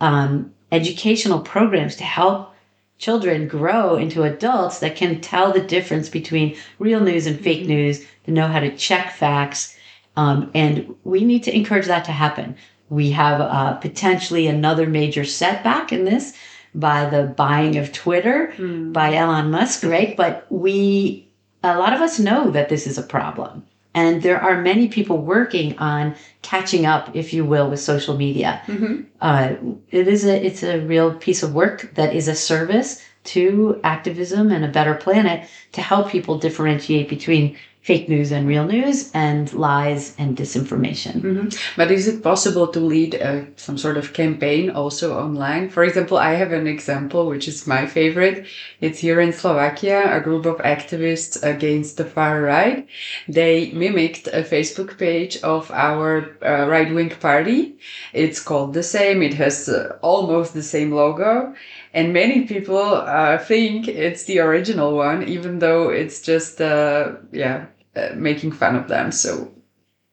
um, 0.00 0.52
educational 0.72 1.40
programs 1.40 1.96
to 1.96 2.04
help 2.04 2.52
children 2.98 3.48
grow 3.48 3.96
into 3.96 4.22
adults 4.22 4.80
that 4.80 4.96
can 4.96 5.20
tell 5.20 5.52
the 5.52 5.60
difference 5.60 6.08
between 6.08 6.56
real 6.78 7.00
news 7.00 7.26
and 7.26 7.40
fake 7.40 7.66
news, 7.66 8.06
to 8.24 8.30
know 8.30 8.46
how 8.46 8.60
to 8.60 8.74
check 8.76 9.12
facts. 9.12 9.76
Um, 10.16 10.50
and 10.54 10.94
we 11.04 11.24
need 11.24 11.42
to 11.44 11.54
encourage 11.54 11.86
that 11.86 12.04
to 12.06 12.12
happen. 12.12 12.56
We 12.88 13.10
have 13.12 13.40
uh, 13.40 13.74
potentially 13.74 14.46
another 14.46 14.86
major 14.86 15.24
setback 15.24 15.92
in 15.92 16.04
this 16.04 16.34
by 16.74 17.08
the 17.08 17.24
buying 17.24 17.76
of 17.76 17.92
Twitter 17.92 18.52
mm. 18.56 18.92
by 18.92 19.14
Elon 19.14 19.50
Musk, 19.50 19.84
right? 19.84 20.16
But 20.16 20.46
we, 20.50 21.28
a 21.62 21.78
lot 21.78 21.92
of 21.92 22.00
us 22.00 22.18
know 22.18 22.50
that 22.50 22.68
this 22.68 22.86
is 22.86 22.98
a 22.98 23.02
problem. 23.02 23.64
And 23.94 24.22
there 24.22 24.40
are 24.40 24.60
many 24.60 24.88
people 24.88 25.18
working 25.18 25.78
on 25.78 26.16
catching 26.42 26.84
up, 26.84 27.14
if 27.14 27.32
you 27.32 27.44
will, 27.44 27.70
with 27.70 27.78
social 27.78 28.16
media. 28.16 28.60
Mm-hmm. 28.66 29.02
Uh, 29.20 29.54
it 29.90 30.08
is 30.08 30.24
a 30.24 30.44
it's 30.44 30.64
a 30.64 30.80
real 30.80 31.14
piece 31.14 31.44
of 31.44 31.54
work 31.54 31.94
that 31.94 32.12
is 32.12 32.26
a 32.26 32.34
service 32.34 33.04
to 33.24 33.80
activism 33.84 34.50
and 34.50 34.64
a 34.64 34.68
better 34.68 34.94
planet 34.94 35.48
to 35.72 35.80
help 35.80 36.10
people 36.10 36.38
differentiate 36.38 37.08
between 37.08 37.56
fake 37.84 38.08
news 38.08 38.32
and 38.32 38.48
real 38.48 38.64
news 38.64 39.10
and 39.12 39.52
lies 39.52 40.14
and 40.16 40.38
disinformation. 40.38 41.20
Mm-hmm. 41.20 41.48
But 41.76 41.90
is 41.90 42.08
it 42.08 42.22
possible 42.22 42.66
to 42.68 42.80
lead 42.80 43.12
a, 43.12 43.46
some 43.56 43.76
sort 43.76 43.98
of 43.98 44.14
campaign 44.14 44.70
also 44.70 45.18
online? 45.18 45.68
For 45.68 45.84
example, 45.84 46.16
I 46.16 46.32
have 46.32 46.50
an 46.52 46.66
example 46.66 47.26
which 47.26 47.46
is 47.46 47.66
my 47.66 47.84
favorite. 47.86 48.46
It's 48.80 49.00
here 49.00 49.20
in 49.20 49.34
Slovakia, 49.34 50.16
a 50.16 50.20
group 50.22 50.46
of 50.46 50.56
activists 50.58 51.42
against 51.42 51.98
the 51.98 52.06
far 52.06 52.40
right. 52.40 52.88
They 53.28 53.70
mimicked 53.72 54.28
a 54.28 54.42
Facebook 54.42 54.96
page 54.96 55.36
of 55.42 55.70
our 55.70 56.38
uh, 56.42 56.66
right 56.66 56.92
wing 56.92 57.10
party. 57.10 57.76
It's 58.14 58.40
called 58.40 58.72
the 58.72 58.82
same. 58.82 59.20
It 59.20 59.34
has 59.34 59.68
uh, 59.68 59.98
almost 60.00 60.54
the 60.54 60.62
same 60.62 60.90
logo. 60.90 61.54
And 61.94 62.12
many 62.12 62.44
people 62.44 62.76
uh, 62.76 63.38
think 63.38 63.86
it's 63.86 64.24
the 64.24 64.40
original 64.40 64.96
one, 64.96 65.22
even 65.28 65.60
though 65.60 65.90
it's 65.90 66.20
just, 66.20 66.60
uh, 66.60 67.12
yeah, 67.30 67.66
uh, 67.94 68.08
making 68.16 68.52
fun 68.52 68.74
of 68.74 68.88
them. 68.88 69.12
So 69.12 69.52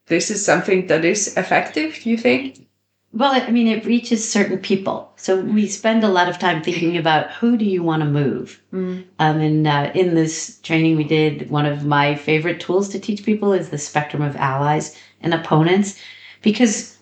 this 0.06 0.30
is 0.30 0.46
something 0.46 0.88
that 0.88 1.04
is 1.04 1.36
effective, 1.38 2.00
do 2.04 2.12
you 2.12 2.18
think? 2.18 2.68
Well, 3.14 3.34
I 3.34 3.50
mean, 3.50 3.68
it 3.68 3.86
reaches 3.86 4.32
certain 4.32 4.60
people. 4.60 5.12
So 5.16 5.42
we 5.42 5.68
spend 5.68 6.04
a 6.04 6.08
lot 6.08 6.30
of 6.30 6.38
time 6.38 6.62
thinking 6.62 6.98
about 6.98 7.32
who 7.32 7.58
do 7.58 7.66
you 7.66 7.84
want 7.84 8.04
to 8.04 8.10
move. 8.10 8.62
Mm. 8.72 9.04
Um, 9.20 9.42
and 9.42 9.68
uh, 9.68 9.92
in 9.96 10.16
this 10.16 10.60
training 10.62 10.96
we 10.98 11.04
did, 11.04 11.50
one 11.50 11.66
of 11.66 11.84
my 11.84 12.16
favorite 12.16 12.62
tools 12.62 12.90
to 12.90 13.00
teach 13.00 13.26
people 13.26 13.54
is 13.54 13.70
the 13.70 13.78
spectrum 13.78 14.22
of 14.22 14.36
allies 14.36 14.96
and 15.20 15.34
opponents, 15.34 16.00
because 16.42 16.98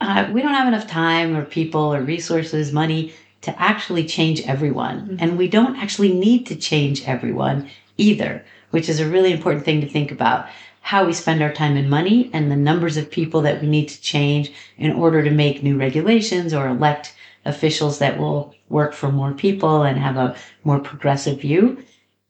uh, 0.00 0.28
we 0.32 0.42
don't 0.42 0.54
have 0.54 0.68
enough 0.68 0.86
time 0.86 1.36
or 1.36 1.44
people 1.44 1.94
or 1.94 2.00
resources, 2.00 2.72
money 2.72 3.12
to 3.46 3.60
actually 3.60 4.04
change 4.04 4.42
everyone. 4.42 5.00
Mm-hmm. 5.00 5.16
And 5.18 5.38
we 5.38 5.48
don't 5.48 5.76
actually 5.76 6.12
need 6.12 6.46
to 6.46 6.56
change 6.56 7.08
everyone 7.08 7.70
either 7.96 8.44
which 8.70 8.88
is 8.88 9.00
a 9.00 9.08
really 9.08 9.32
important 9.32 9.64
thing 9.64 9.80
to 9.80 9.88
think 9.88 10.12
about 10.12 10.46
how 10.80 11.04
we 11.04 11.12
spend 11.12 11.42
our 11.42 11.52
time 11.52 11.76
and 11.76 11.90
money 11.90 12.30
and 12.32 12.50
the 12.50 12.56
numbers 12.56 12.96
of 12.96 13.10
people 13.10 13.40
that 13.42 13.60
we 13.60 13.66
need 13.66 13.88
to 13.88 14.00
change 14.00 14.52
in 14.76 14.92
order 14.92 15.22
to 15.22 15.30
make 15.30 15.62
new 15.62 15.78
regulations 15.78 16.54
or 16.54 16.68
elect 16.68 17.14
officials 17.44 17.98
that 17.98 18.18
will 18.18 18.54
work 18.68 18.92
for 18.92 19.10
more 19.10 19.32
people 19.32 19.82
and 19.82 19.98
have 19.98 20.16
a 20.16 20.36
more 20.62 20.78
progressive 20.78 21.40
view. 21.40 21.82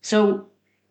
So, 0.03 0.47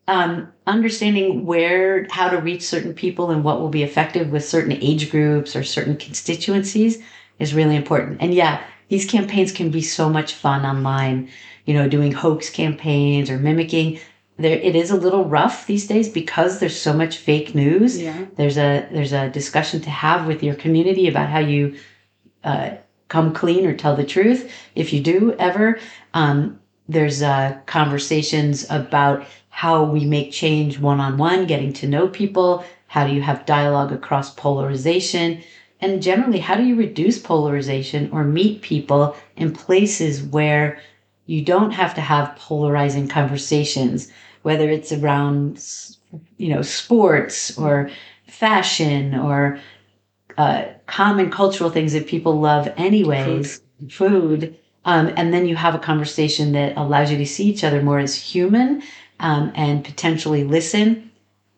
um, 0.08 0.52
understanding 0.68 1.46
where, 1.46 2.06
how 2.12 2.30
to 2.30 2.38
reach 2.38 2.62
certain 2.62 2.94
people 2.94 3.32
and 3.32 3.44
what 3.44 3.60
will 3.60 3.70
be 3.70 3.82
effective 3.82 4.32
with 4.32 4.46
certain 4.46 4.74
age 4.74 5.10
groups 5.10 5.56
or 5.56 5.64
certain 5.64 5.98
constituencies 5.98 7.02
is 7.40 7.56
really 7.56 7.76
important. 7.76 8.18
And 8.22 8.34
yeah, 8.34 8.62
these 8.90 9.06
campaigns 9.06 9.52
can 9.52 9.70
be 9.72 9.82
so 9.82 10.10
much 10.10 10.34
fun 10.34 10.66
online, 10.66 11.30
you 11.66 11.74
know, 11.74 11.88
doing 11.90 12.12
hoax 12.12 12.50
campaigns 12.50 13.30
or 13.30 13.38
mimicking 13.38 14.00
there 14.38 14.58
it 14.58 14.76
is 14.76 14.92
a 14.92 14.98
little 14.98 15.26
rough 15.26 15.66
these 15.66 15.88
days 15.88 16.10
because 16.10 16.60
there's 16.60 16.80
so 16.80 16.94
much 16.94 17.18
fake 17.18 17.56
news. 17.56 18.02
Yeah. 18.02 18.26
There's 18.36 18.58
a 18.58 18.88
there's 18.92 19.14
a 19.14 19.30
discussion 19.30 19.82
to 19.82 19.90
have 19.90 20.28
with 20.28 20.44
your 20.44 20.56
community 20.56 21.08
about 21.08 21.30
how 21.30 21.40
you 21.40 21.78
uh, 22.44 22.72
come 23.08 23.34
clean 23.34 23.66
or 23.66 23.76
tell 23.76 23.96
the 23.96 24.06
truth. 24.06 24.52
If 24.76 24.92
you 24.92 25.02
do 25.02 25.34
ever, 25.40 25.80
um, 26.14 26.60
there's 26.90 27.22
uh, 27.22 27.58
conversations 27.66 28.70
about 28.70 29.26
how 29.50 29.86
we 29.86 30.06
make 30.06 30.34
change 30.34 30.80
one 30.80 31.00
on 31.00 31.18
one, 31.18 31.48
getting 31.48 31.72
to 31.74 31.88
know 31.88 32.10
people. 32.10 32.66
How 32.88 33.08
do 33.08 33.14
you 33.14 33.22
have 33.22 33.46
dialogue 33.46 33.94
across 33.94 34.34
polarization? 34.34 35.42
And 35.82 36.02
generally, 36.02 36.40
how 36.40 36.56
do 36.56 36.64
you 36.64 36.76
reduce 36.76 37.20
polarization 37.20 38.10
or 38.12 38.24
meet 38.24 38.62
people 38.62 39.16
in 39.36 39.54
places 39.54 40.24
where 40.24 40.80
you 41.26 41.44
don't 41.44 41.72
have 41.72 41.94
to 41.96 42.02
have 42.02 42.36
polarizing 42.38 43.08
conversations? 43.08 44.12
whether 44.46 44.70
it's 44.70 44.92
around, 44.92 45.60
you 46.38 46.50
know, 46.50 46.62
sports 46.62 47.58
or 47.58 47.90
fashion 48.28 49.16
or 49.16 49.60
uh, 50.38 50.66
common 50.86 51.32
cultural 51.32 51.72
things 51.72 51.94
that 51.94 52.06
people 52.06 52.40
love 52.40 52.72
anyways, 52.78 53.60
food. 53.80 53.92
food. 53.92 54.60
Um, 54.86 55.12
and 55.18 55.34
then 55.34 55.48
you 55.48 55.56
have 55.56 55.74
a 55.74 55.80
conversation 55.80 56.52
that 56.52 56.78
allows 56.78 57.10
you 57.10 57.18
to 57.18 57.26
see 57.26 57.46
each 57.46 57.64
other 57.64 57.82
more 57.82 57.98
as 57.98 58.14
human 58.14 58.84
um, 59.20 59.52
and 59.56 59.84
potentially 59.84 60.44
listen. 60.44 61.10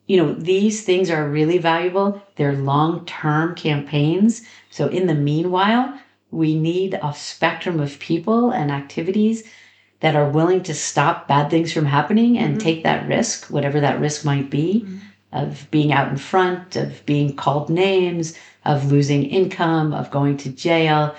You 0.07 0.17
know, 0.17 0.33
these 0.33 0.83
things 0.83 1.09
are 1.09 1.29
really 1.29 1.57
valuable. 1.57 2.21
They're 2.35 2.53
long 2.53 3.05
term 3.05 3.55
campaigns. 3.55 4.41
So, 4.69 4.87
in 4.87 5.07
the 5.07 5.15
meanwhile, 5.15 5.99
we 6.31 6.55
need 6.55 6.99
a 7.01 7.13
spectrum 7.13 7.79
of 7.79 7.99
people 7.99 8.51
and 8.51 8.71
activities 8.71 9.43
that 9.99 10.15
are 10.15 10.29
willing 10.29 10.63
to 10.63 10.73
stop 10.73 11.27
bad 11.27 11.49
things 11.49 11.73
from 11.73 11.85
happening 11.85 12.37
and 12.37 12.53
mm-hmm. 12.53 12.63
take 12.63 12.83
that 12.83 13.07
risk, 13.07 13.47
whatever 13.47 13.79
that 13.79 13.99
risk 13.99 14.23
might 14.23 14.49
be, 14.49 14.83
mm-hmm. 14.85 14.97
of 15.33 15.69
being 15.71 15.91
out 15.91 16.09
in 16.09 16.17
front, 16.17 16.75
of 16.75 17.05
being 17.05 17.35
called 17.35 17.69
names, 17.69 18.37
of 18.65 18.91
losing 18.91 19.25
income, 19.25 19.93
of 19.93 20.11
going 20.11 20.37
to 20.37 20.49
jail. 20.49 21.15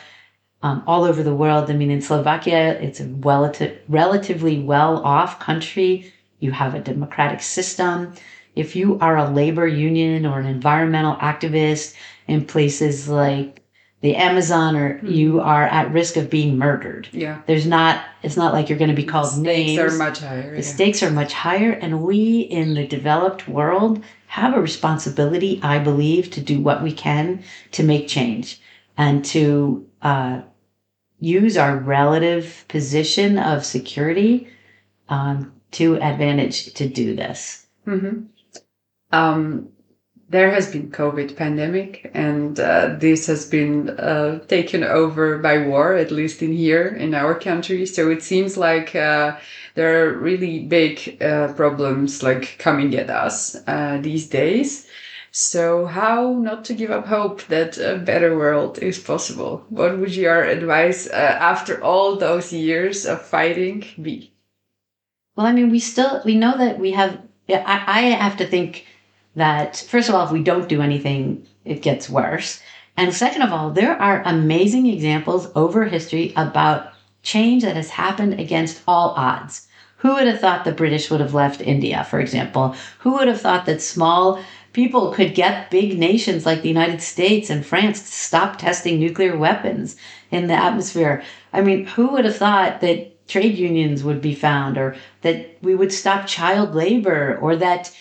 Um, 0.61 0.83
all 0.89 1.05
over 1.05 1.23
the 1.23 1.37
world. 1.37 1.71
I 1.71 1.75
mean, 1.75 1.93
in 1.93 2.03
Slovakia, 2.03 2.73
it's 2.81 2.99
a 2.99 3.07
relative, 3.07 3.79
relatively 3.89 4.59
well 4.59 5.05
off 5.05 5.39
country. 5.39 6.13
You 6.41 6.51
have 6.51 6.75
a 6.75 6.81
democratic 6.81 7.43
system. 7.43 8.13
If 8.59 8.77
you 8.77 8.99
are 9.01 9.17
a 9.17 9.31
labor 9.31 9.67
union 9.67 10.27
or 10.27 10.39
an 10.39 10.47
environmental 10.47 11.17
activist 11.17 11.95
in 12.27 12.45
places 12.45 13.09
like 13.09 13.63
the 14.01 14.15
Amazon 14.15 14.77
or 14.77 14.95
mm-hmm. 14.95 15.09
you 15.09 15.41
are 15.41 15.65
at 15.65 15.93
risk 15.93 16.17
of 16.17 16.31
being 16.31 16.57
murdered. 16.57 17.09
Yeah. 17.13 17.41
There's 17.47 17.67
not 17.67 18.05
it's 18.23 18.37
not 18.37 18.53
like 18.53 18.69
you're 18.69 18.79
going 18.79 18.91
to 18.91 18.97
be 18.97 19.05
called 19.05 19.35
the 19.35 19.41
names. 19.41 19.73
Stakes 19.73 19.95
are 19.95 19.99
much 19.99 20.19
higher. 20.21 20.51
The 20.51 20.57
yeah. 20.57 20.63
stakes 20.63 21.03
are 21.03 21.11
much 21.11 21.33
higher 21.33 21.73
and 21.73 22.03
we 22.03 22.41
in 22.41 22.75
the 22.75 22.87
developed 22.87 23.49
world 23.49 24.03
have 24.29 24.55
a 24.55 24.61
responsibility, 24.61 25.59
I 25.63 25.79
believe, 25.79 26.31
to 26.33 26.41
do 26.41 26.61
what 26.61 26.83
we 26.83 26.93
can 26.93 27.43
to 27.73 27.83
make 27.83 28.09
change 28.09 28.61
and 28.97 29.25
to 29.27 29.87
uh, 30.03 30.43
use 31.19 31.57
our 31.57 31.77
relative 31.77 32.65
position 32.69 33.39
of 33.39 33.65
security 33.65 34.49
um, 35.09 35.53
to 35.73 36.01
advantage 36.01 36.75
to 36.75 36.89
do 36.89 37.17
this. 37.17 37.67
Mm-hmm. 37.87 38.27
Um, 39.11 39.71
there 40.31 40.51
has 40.51 40.71
been 40.71 40.91
COVID 40.91 41.37
pandemic, 41.37 42.11
and 42.13 42.61
uh, 42.61 42.97
this 42.99 43.27
has 43.27 43.47
been 43.47 43.89
uh, 43.91 44.41
taken 44.41 44.85
over 44.85 45.39
by 45.39 45.67
war, 45.67 45.95
at 45.95 46.11
least 46.11 46.43
in 46.43 46.53
here 46.53 46.89
in 46.89 47.15
our 47.15 47.35
country. 47.35 47.87
So 47.87 48.11
it 48.11 48.23
seems 48.23 48.59
like 48.59 48.95
uh, 48.95 49.39
there 49.75 50.05
are 50.05 50.19
really 50.19 50.67
big 50.67 51.23
uh, 51.23 51.55
problems 51.55 52.23
like 52.23 52.59
coming 52.59 52.95
at 52.95 53.09
us 53.09 53.57
uh, 53.67 53.99
these 54.03 54.29
days. 54.29 54.87
So 55.31 55.87
how 55.87 56.33
not 56.33 56.65
to 56.67 56.75
give 56.75 56.91
up 56.91 57.07
hope 57.07 57.43
that 57.45 57.79
a 57.79 57.97
better 57.97 58.37
world 58.37 58.79
is 58.79 58.99
possible? 58.99 59.65
What 59.71 59.99
would 59.99 60.15
your 60.15 60.43
advice 60.43 61.07
uh, 61.07 61.39
after 61.41 61.83
all 61.83 62.17
those 62.17 62.53
years 62.53 63.07
of 63.07 63.23
fighting 63.23 63.85
be? 64.01 64.33
Well, 65.37 65.47
I 65.47 65.53
mean, 65.53 65.71
we 65.71 65.79
still 65.79 66.21
we 66.25 66.35
know 66.35 66.59
that 66.59 66.79
we 66.79 66.91
have. 66.93 67.23
Yeah, 67.47 67.63
I, 67.65 68.01
I 68.01 68.03
have 68.11 68.37
to 68.39 68.47
think 68.47 68.85
that, 69.39 69.77
first 69.77 70.09
of 70.09 70.15
all, 70.15 70.25
if 70.25 70.33
we 70.33 70.43
don't 70.43 70.69
do 70.69 70.83
anything, 70.83 71.47
it 71.65 71.83
gets 71.83 72.11
worse. 72.11 72.61
And 72.97 73.15
second 73.15 73.43
of 73.43 73.53
all, 73.53 73.71
there 73.71 74.01
are 74.01 74.23
amazing 74.25 74.87
examples 74.87 75.51
over 75.55 75.85
history 75.85 76.33
about 76.37 76.93
change 77.23 77.63
that 77.63 77.77
has 77.77 77.91
happened 77.91 78.41
against 78.41 78.83
all 78.87 79.11
odds. 79.11 79.69
Who 79.99 80.15
would 80.15 80.27
have 80.27 80.41
thought 80.41 80.65
the 80.65 80.73
British 80.73 81.11
would 81.11 81.21
have 81.21 81.35
left 81.35 81.61
India, 81.61 82.05
for 82.05 82.21
example? 82.21 82.75
Who 83.01 83.13
would 83.15 83.29
have 83.29 83.41
thought 83.41 83.67
that 83.67 83.83
small 83.83 84.41
people 84.73 85.13
could 85.13 85.35
get 85.35 85.71
big 85.71 85.99
nations 85.99 86.47
like 86.47 86.63
the 86.63 86.69
United 86.69 87.03
States 87.03 87.51
and 87.51 87.67
France 87.67 88.01
to 88.01 88.07
stop 88.07 88.59
testing 88.59 89.01
nuclear 89.01 89.37
weapons 89.37 89.97
in 90.31 90.47
the 90.47 90.55
atmosphere? 90.55 91.23
I 91.53 91.63
mean, 91.63 91.87
who 91.87 92.09
would 92.09 92.25
have 92.25 92.37
thought 92.37 92.81
that 92.81 93.27
trade 93.29 93.59
unions 93.59 94.03
would 94.05 94.21
be 94.21 94.35
found 94.35 94.79
or 94.79 94.97
that 95.23 95.59
we 95.63 95.75
would 95.75 95.93
stop 95.93 96.27
child 96.27 96.75
labor 96.75 97.37
or 97.41 97.57
that 97.57 97.93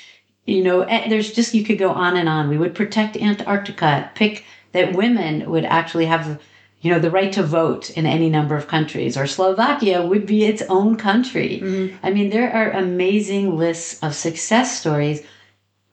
you 0.48 0.64
know, 0.64 0.82
eh, 0.82 1.08
there's 1.10 1.32
just, 1.32 1.54
you 1.54 1.64
could 1.64 1.78
go 1.78 1.92
on 1.92 2.18
and 2.18 2.28
on. 2.28 2.50
We 2.50 2.58
would 2.58 2.74
protect 2.74 3.18
Antarctica, 3.18 4.10
pick 4.16 4.44
that 4.72 4.94
women 4.94 5.50
would 5.52 5.66
actually 5.66 6.08
have 6.08 6.40
you 6.82 6.92
know, 6.92 7.00
the 7.00 7.12
right 7.12 7.34
to 7.34 7.44
vote 7.44 7.90
in 7.92 8.06
any 8.06 8.30
number 8.30 8.56
of 8.56 8.68
countries, 8.68 9.18
or 9.18 9.26
Slovakia 9.26 10.06
would 10.06 10.26
be 10.28 10.46
its 10.46 10.62
own 10.70 10.96
country. 10.96 11.60
I 12.04 12.12
mean, 12.12 12.30
there 12.30 12.52
are 12.54 12.72
amazing 12.72 13.58
lists 13.58 14.02
of 14.04 14.14
success 14.14 14.80
stories. 14.80 15.24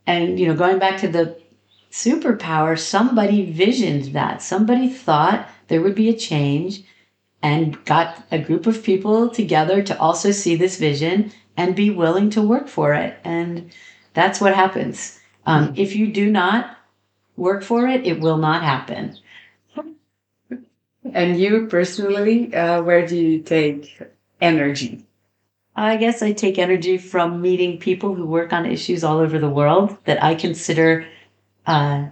And, 0.06 0.38
you 0.38 0.46
know, 0.46 0.54
going 0.54 0.78
back 0.78 1.00
to 1.00 1.08
the 1.08 1.40
superpower, 1.90 2.78
somebody 2.78 3.50
visioned 3.50 4.12
that. 4.12 4.42
Somebody 4.42 4.88
thought 4.88 5.48
there 5.68 5.80
would 5.80 5.94
be 5.94 6.10
a 6.10 6.18
change 6.18 6.82
and 7.42 7.82
got 7.86 8.22
a 8.30 8.38
group 8.38 8.66
of 8.66 8.82
people 8.82 9.30
together 9.30 9.82
to 9.82 9.98
also 9.98 10.32
see 10.32 10.54
this 10.54 10.78
vision 10.78 11.32
and 11.56 11.74
be 11.74 11.88
willing 11.88 12.28
to 12.30 12.42
work 12.42 12.68
for 12.68 12.92
it. 12.92 13.16
And 13.24 13.72
that's 14.14 14.40
what 14.40 14.54
happens. 14.54 15.20
Um, 15.46 15.74
if 15.76 15.94
you 15.94 16.12
do 16.12 16.30
not 16.30 16.78
work 17.36 17.62
for 17.62 17.86
it, 17.86 18.06
it 18.06 18.20
will 18.20 18.38
not 18.38 18.62
happen. 18.62 19.16
And 21.12 21.38
you 21.38 21.66
personally, 21.66 22.54
uh, 22.54 22.82
where 22.82 23.06
do 23.06 23.16
you 23.16 23.42
take 23.42 24.00
energy? 24.40 25.04
I 25.76 25.96
guess 25.96 26.22
I 26.22 26.32
take 26.32 26.58
energy 26.58 26.98
from 26.98 27.42
meeting 27.42 27.78
people 27.78 28.14
who 28.14 28.26
work 28.26 28.52
on 28.52 28.64
issues 28.64 29.04
all 29.04 29.18
over 29.18 29.38
the 29.38 29.48
world 29.48 29.96
that 30.04 30.22
I 30.22 30.34
consider 30.34 31.06
uh, 31.66 32.06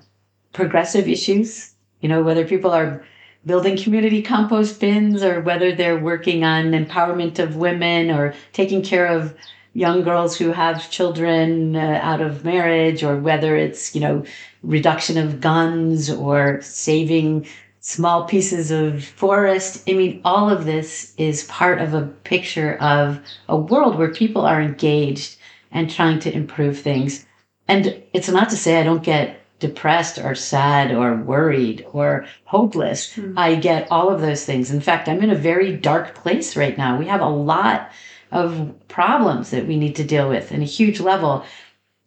progressive 0.53 1.09
issues. 1.09 1.75
You 2.01 2.09
know, 2.09 2.23
whether 2.23 2.45
people 2.45 2.73
are 2.73 3.05
building 3.47 3.77
community 3.77 4.23
compost 4.23 4.81
bins 4.81 5.23
or 5.23 5.41
whether 5.41 5.75
they're 5.75 5.99
working 5.99 6.45
on 6.45 6.73
empowerment 6.73 7.39
of 7.39 7.57
women 7.57 8.11
or 8.11 8.35
taking 8.53 8.83
care 8.83 9.07
of 9.07 9.35
young 9.75 10.03
girls 10.03 10.37
who 10.37 10.53
have 10.53 10.91
children 10.91 11.77
uh, 11.77 12.01
out 12.03 12.20
of 12.20 12.45
marriage 12.45 13.03
or 13.03 13.16
whether 13.16 13.57
it's, 13.57 13.95
you 13.95 14.01
know, 14.01 14.25
reduction 14.62 15.16
of 15.16 15.41
guns 15.41 16.11
or 16.11 16.61
saving 16.62 17.47
small 17.81 18.25
pieces 18.25 18.70
of 18.70 19.05
forest. 19.05 19.83
I 19.89 19.95
mean, 19.95 20.20
all 20.25 20.49
of 20.51 20.64
this 20.64 21.14
is 21.16 21.45
part 21.45 21.81
of 21.81 21.95
a 21.95 22.07
picture 22.25 22.77
of 22.77 23.20
a 23.49 23.57
world 23.57 23.97
where 23.97 24.12
people 24.12 24.43
are 24.43 24.61
engaged 24.61 25.37
and 25.73 25.91
trying 25.91 26.20
to 26.20 26.33
improve 26.33 26.79
things. 26.79 27.27
And 27.66 28.03
it's 28.12 28.29
not 28.29 28.51
to 28.51 28.57
say 28.57 28.79
I 28.79 28.85
don't 28.85 29.03
get 29.03 29.41
depressed 29.59 30.18
or 30.18 30.35
sad 30.35 30.93
or 30.93 31.16
worried 31.16 31.87
or 31.93 32.27
hopeless. 32.45 33.18
I 33.37 33.55
get 33.55 33.91
all 33.91 34.11
of 34.11 34.20
those 34.20 34.45
things. 34.45 34.70
In 34.70 34.81
fact, 34.81 35.09
I'm 35.09 35.23
in 35.23 35.31
a 35.31 35.37
very 35.37 35.77
dark 35.77 36.14
place 36.14 36.57
right 36.57 36.77
now. 36.77 36.99
We 36.99 37.07
have 37.07 37.20
a 37.20 37.29
lot 37.29 37.91
of 38.33 38.74
problems 38.89 39.51
that 39.51 39.66
we 39.66 39.76
need 39.76 39.95
to 39.97 40.05
deal 40.05 40.28
with 40.28 40.51
in 40.51 40.62
a 40.62 40.66
huge 40.66 41.01
level. 41.01 41.45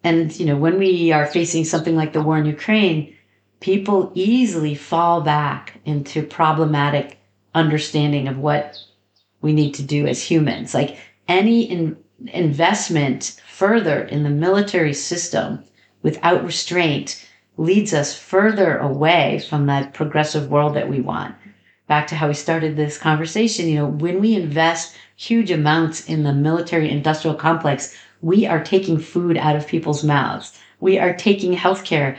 And, 0.04 0.38
you 0.40 0.46
know, 0.46 0.58
when 0.58 0.78
we 0.78 1.12
are 1.12 1.26
facing 1.26 1.66
something 1.66 1.96
like 1.96 2.14
the 2.14 2.22
war 2.22 2.38
in 2.38 2.46
Ukraine, 2.46 3.16
people 3.60 4.12
easily 4.16 4.76
fall 4.76 5.22
back 5.22 5.80
into 5.86 6.24
problematic 6.24 7.20
understanding 7.54 8.28
of 8.28 8.38
what 8.38 8.78
we 9.42 9.54
need 9.54 9.74
to 9.76 9.84
do 9.84 10.08
as 10.08 10.22
humans. 10.22 10.74
Like 10.74 10.98
any 11.28 11.64
in, 11.64 11.98
investment 12.28 13.42
further 13.48 14.04
in 14.04 14.24
the 14.24 14.30
military 14.30 14.94
system 14.94 15.64
without 16.02 16.44
restraint 16.44 17.26
leads 17.58 17.94
us 17.94 18.18
further 18.18 18.78
away 18.78 19.40
from 19.50 19.68
that 19.68 19.94
progressive 19.94 20.50
world 20.50 20.76
that 20.76 20.90
we 20.90 21.02
want. 21.02 21.36
Back 21.88 22.08
to 22.08 22.16
how 22.16 22.28
we 22.28 22.34
started 22.34 22.76
this 22.76 22.98
conversation, 22.98 23.70
you 23.70 23.76
know, 23.76 23.88
when 23.88 24.20
we 24.20 24.36
invest 24.36 24.96
huge 25.16 25.52
amounts 25.52 26.08
in 26.08 26.24
the 26.24 26.34
military 26.34 26.90
industrial 26.90 27.36
complex, 27.36 27.96
we 28.22 28.46
are 28.46 28.64
taking 28.64 29.00
food 29.00 29.38
out 29.38 29.56
of 29.56 29.68
people's 29.68 30.04
mouths. 30.04 30.58
We 30.80 30.98
are 31.00 31.14
taking 31.14 31.56
healthcare 31.56 32.18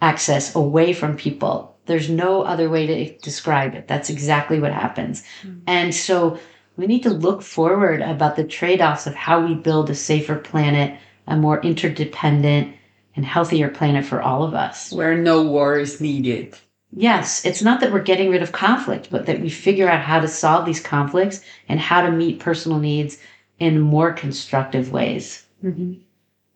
access 0.00 0.54
away 0.54 0.92
from 0.92 1.16
people. 1.16 1.76
There's 1.86 2.08
no 2.08 2.42
other 2.42 2.68
way 2.68 2.86
to 2.86 3.18
describe 3.18 3.74
it. 3.74 3.88
That's 3.88 4.10
exactly 4.10 4.60
what 4.60 4.72
happens. 4.72 5.24
Hmm. 5.42 5.58
And 5.66 5.94
so 5.94 6.38
we 6.76 6.86
need 6.86 7.02
to 7.02 7.10
look 7.10 7.42
forward 7.42 8.00
about 8.00 8.36
the 8.36 8.44
trade 8.44 8.80
offs 8.80 9.06
of 9.06 9.14
how 9.14 9.44
we 9.44 9.54
build 9.54 9.90
a 9.90 9.94
safer 9.94 10.36
planet, 10.36 10.98
a 11.26 11.36
more 11.36 11.60
interdependent 11.60 12.74
and 13.16 13.24
healthier 13.24 13.68
planet 13.68 14.04
for 14.04 14.22
all 14.22 14.44
of 14.44 14.54
us. 14.54 14.92
Where 14.92 15.16
no 15.16 15.42
war 15.42 15.78
is 15.78 16.00
needed. 16.00 16.56
Yes, 16.92 17.44
it's 17.44 17.62
not 17.62 17.80
that 17.80 17.92
we're 17.92 18.02
getting 18.02 18.30
rid 18.30 18.42
of 18.42 18.52
conflict, 18.52 19.08
but 19.10 19.26
that 19.26 19.40
we 19.40 19.50
figure 19.50 19.88
out 19.88 20.02
how 20.04 20.20
to 20.20 20.28
solve 20.28 20.66
these 20.66 20.80
conflicts 20.80 21.40
and 21.68 21.80
how 21.80 22.02
to 22.02 22.12
meet 22.12 22.38
personal 22.40 22.78
needs 22.78 23.18
in 23.58 23.80
more 23.80 24.12
constructive 24.12 24.92
ways. 24.92 25.46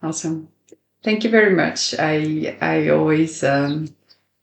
Awesome. 0.03 0.51
Thank 1.03 1.25
you 1.25 1.31
very 1.31 1.55
much. 1.55 1.95
I 1.99 2.57
I 2.61 2.89
always 2.91 3.43
um, 3.45 3.89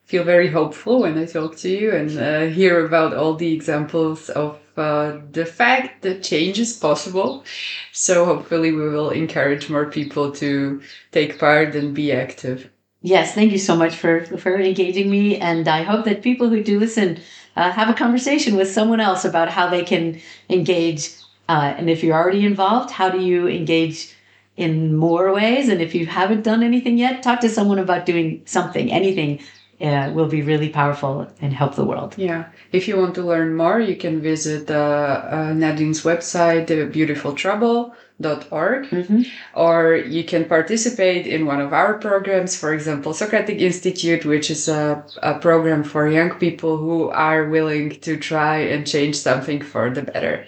feel 0.05 0.23
very 0.23 0.49
hopeful 0.49 1.01
when 1.01 1.17
I 1.17 1.25
talk 1.25 1.57
to 1.57 1.69
you 1.69 1.91
and 1.91 2.17
uh, 2.19 2.47
hear 2.47 2.85
about 2.85 3.13
all 3.13 3.35
the 3.35 3.53
examples 3.53 4.29
of 4.29 4.59
uh, 4.77 5.19
the 5.31 5.45
fact 5.45 6.01
that 6.03 6.23
change 6.23 6.59
is 6.59 6.73
possible. 6.77 7.45
So 7.93 8.25
hopefully 8.25 8.71
we 8.71 8.89
will 8.89 9.11
encourage 9.11 9.69
more 9.69 9.87
people 9.89 10.31
to 10.33 10.81
take 11.11 11.39
part 11.39 11.75
and 11.75 11.95
be 11.95 12.11
active. 12.11 12.69
Yes, 13.03 13.33
thank 13.33 13.51
you 13.51 13.57
so 13.57 13.75
much 13.75 13.95
for 13.95 14.25
for 14.37 14.59
engaging 14.59 15.09
me, 15.09 15.37
and 15.37 15.67
I 15.67 15.81
hope 15.83 16.05
that 16.05 16.21
people 16.21 16.49
who 16.49 16.63
do 16.63 16.79
listen 16.79 17.19
uh, 17.55 17.71
have 17.71 17.89
a 17.89 17.93
conversation 17.95 18.55
with 18.55 18.71
someone 18.71 18.99
else 18.99 19.25
about 19.25 19.49
how 19.49 19.67
they 19.69 19.83
can 19.83 20.19
engage. 20.49 21.09
Uh, 21.49 21.73
and 21.77 21.89
if 21.89 22.03
you're 22.03 22.15
already 22.15 22.45
involved, 22.45 22.91
how 22.91 23.09
do 23.09 23.19
you 23.19 23.47
engage 23.47 24.13
in 24.55 24.95
more 24.95 25.33
ways? 25.33 25.67
And 25.67 25.81
if 25.81 25.95
you 25.95 26.05
haven't 26.05 26.43
done 26.43 26.61
anything 26.63 26.97
yet, 26.97 27.23
talk 27.23 27.39
to 27.41 27.49
someone 27.49 27.79
about 27.79 28.05
doing 28.05 28.43
something. 28.45 28.91
Anything 28.91 29.39
uh, 29.81 30.11
will 30.11 30.27
be 30.27 30.41
really 30.41 30.67
powerful 30.69 31.27
and 31.41 31.53
help 31.53 31.75
the 31.75 31.85
world. 31.85 32.15
Yeah. 32.17 32.45
If 32.71 32.87
you 32.87 32.97
want 32.97 33.13
to 33.15 33.23
learn 33.23 33.55
more, 33.55 33.79
you 33.79 33.95
can 33.95 34.21
visit 34.21 34.69
uh, 34.69 35.23
uh, 35.29 35.53
Nadine's 35.53 36.03
website, 36.03 36.67
beautifultrouble.org, 36.67 39.25
or 39.55 39.95
you 39.95 40.23
can 40.23 40.45
participate 40.45 41.25
in 41.27 41.45
one 41.45 41.61
of 41.61 41.73
our 41.73 41.95
programs, 41.95 42.55
for 42.55 42.73
example, 42.73 43.13
Socratic 43.13 43.59
Institute, 43.59 44.25
which 44.25 44.49
is 44.51 44.67
a, 44.67 45.03
a 45.23 45.39
program 45.39 45.83
for 45.83 46.07
young 46.07 46.31
people 46.35 46.77
who 46.77 47.09
are 47.09 47.49
willing 47.49 47.89
to 48.01 48.17
try 48.17 48.57
and 48.57 48.87
change 48.87 49.15
something 49.15 49.61
for 49.61 49.89
the 49.89 50.03
better. 50.03 50.45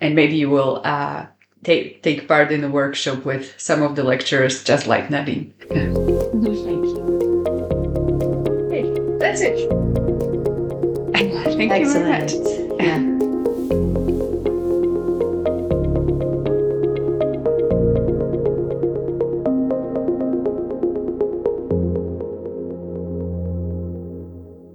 And 0.00 0.14
maybe 0.14 0.36
you 0.36 0.50
will 0.50 0.82
uh, 0.84 1.26
take, 1.64 2.02
take 2.02 2.28
part 2.28 2.52
in 2.52 2.62
a 2.62 2.68
workshop 2.68 3.24
with 3.24 3.58
some 3.58 3.80
of 3.82 3.96
the 3.96 4.04
lecturers, 4.04 4.62
just 4.62 4.86
like 4.86 5.10
Nadine. 5.10 5.54
Thank 5.68 5.96
you. 5.96 7.05
That's 9.36 9.50
it. 9.50 9.68
Thank 11.12 11.84
you 11.84 11.92
very 11.92 12.08
much. 12.08 12.32
Yeah. 12.80 13.25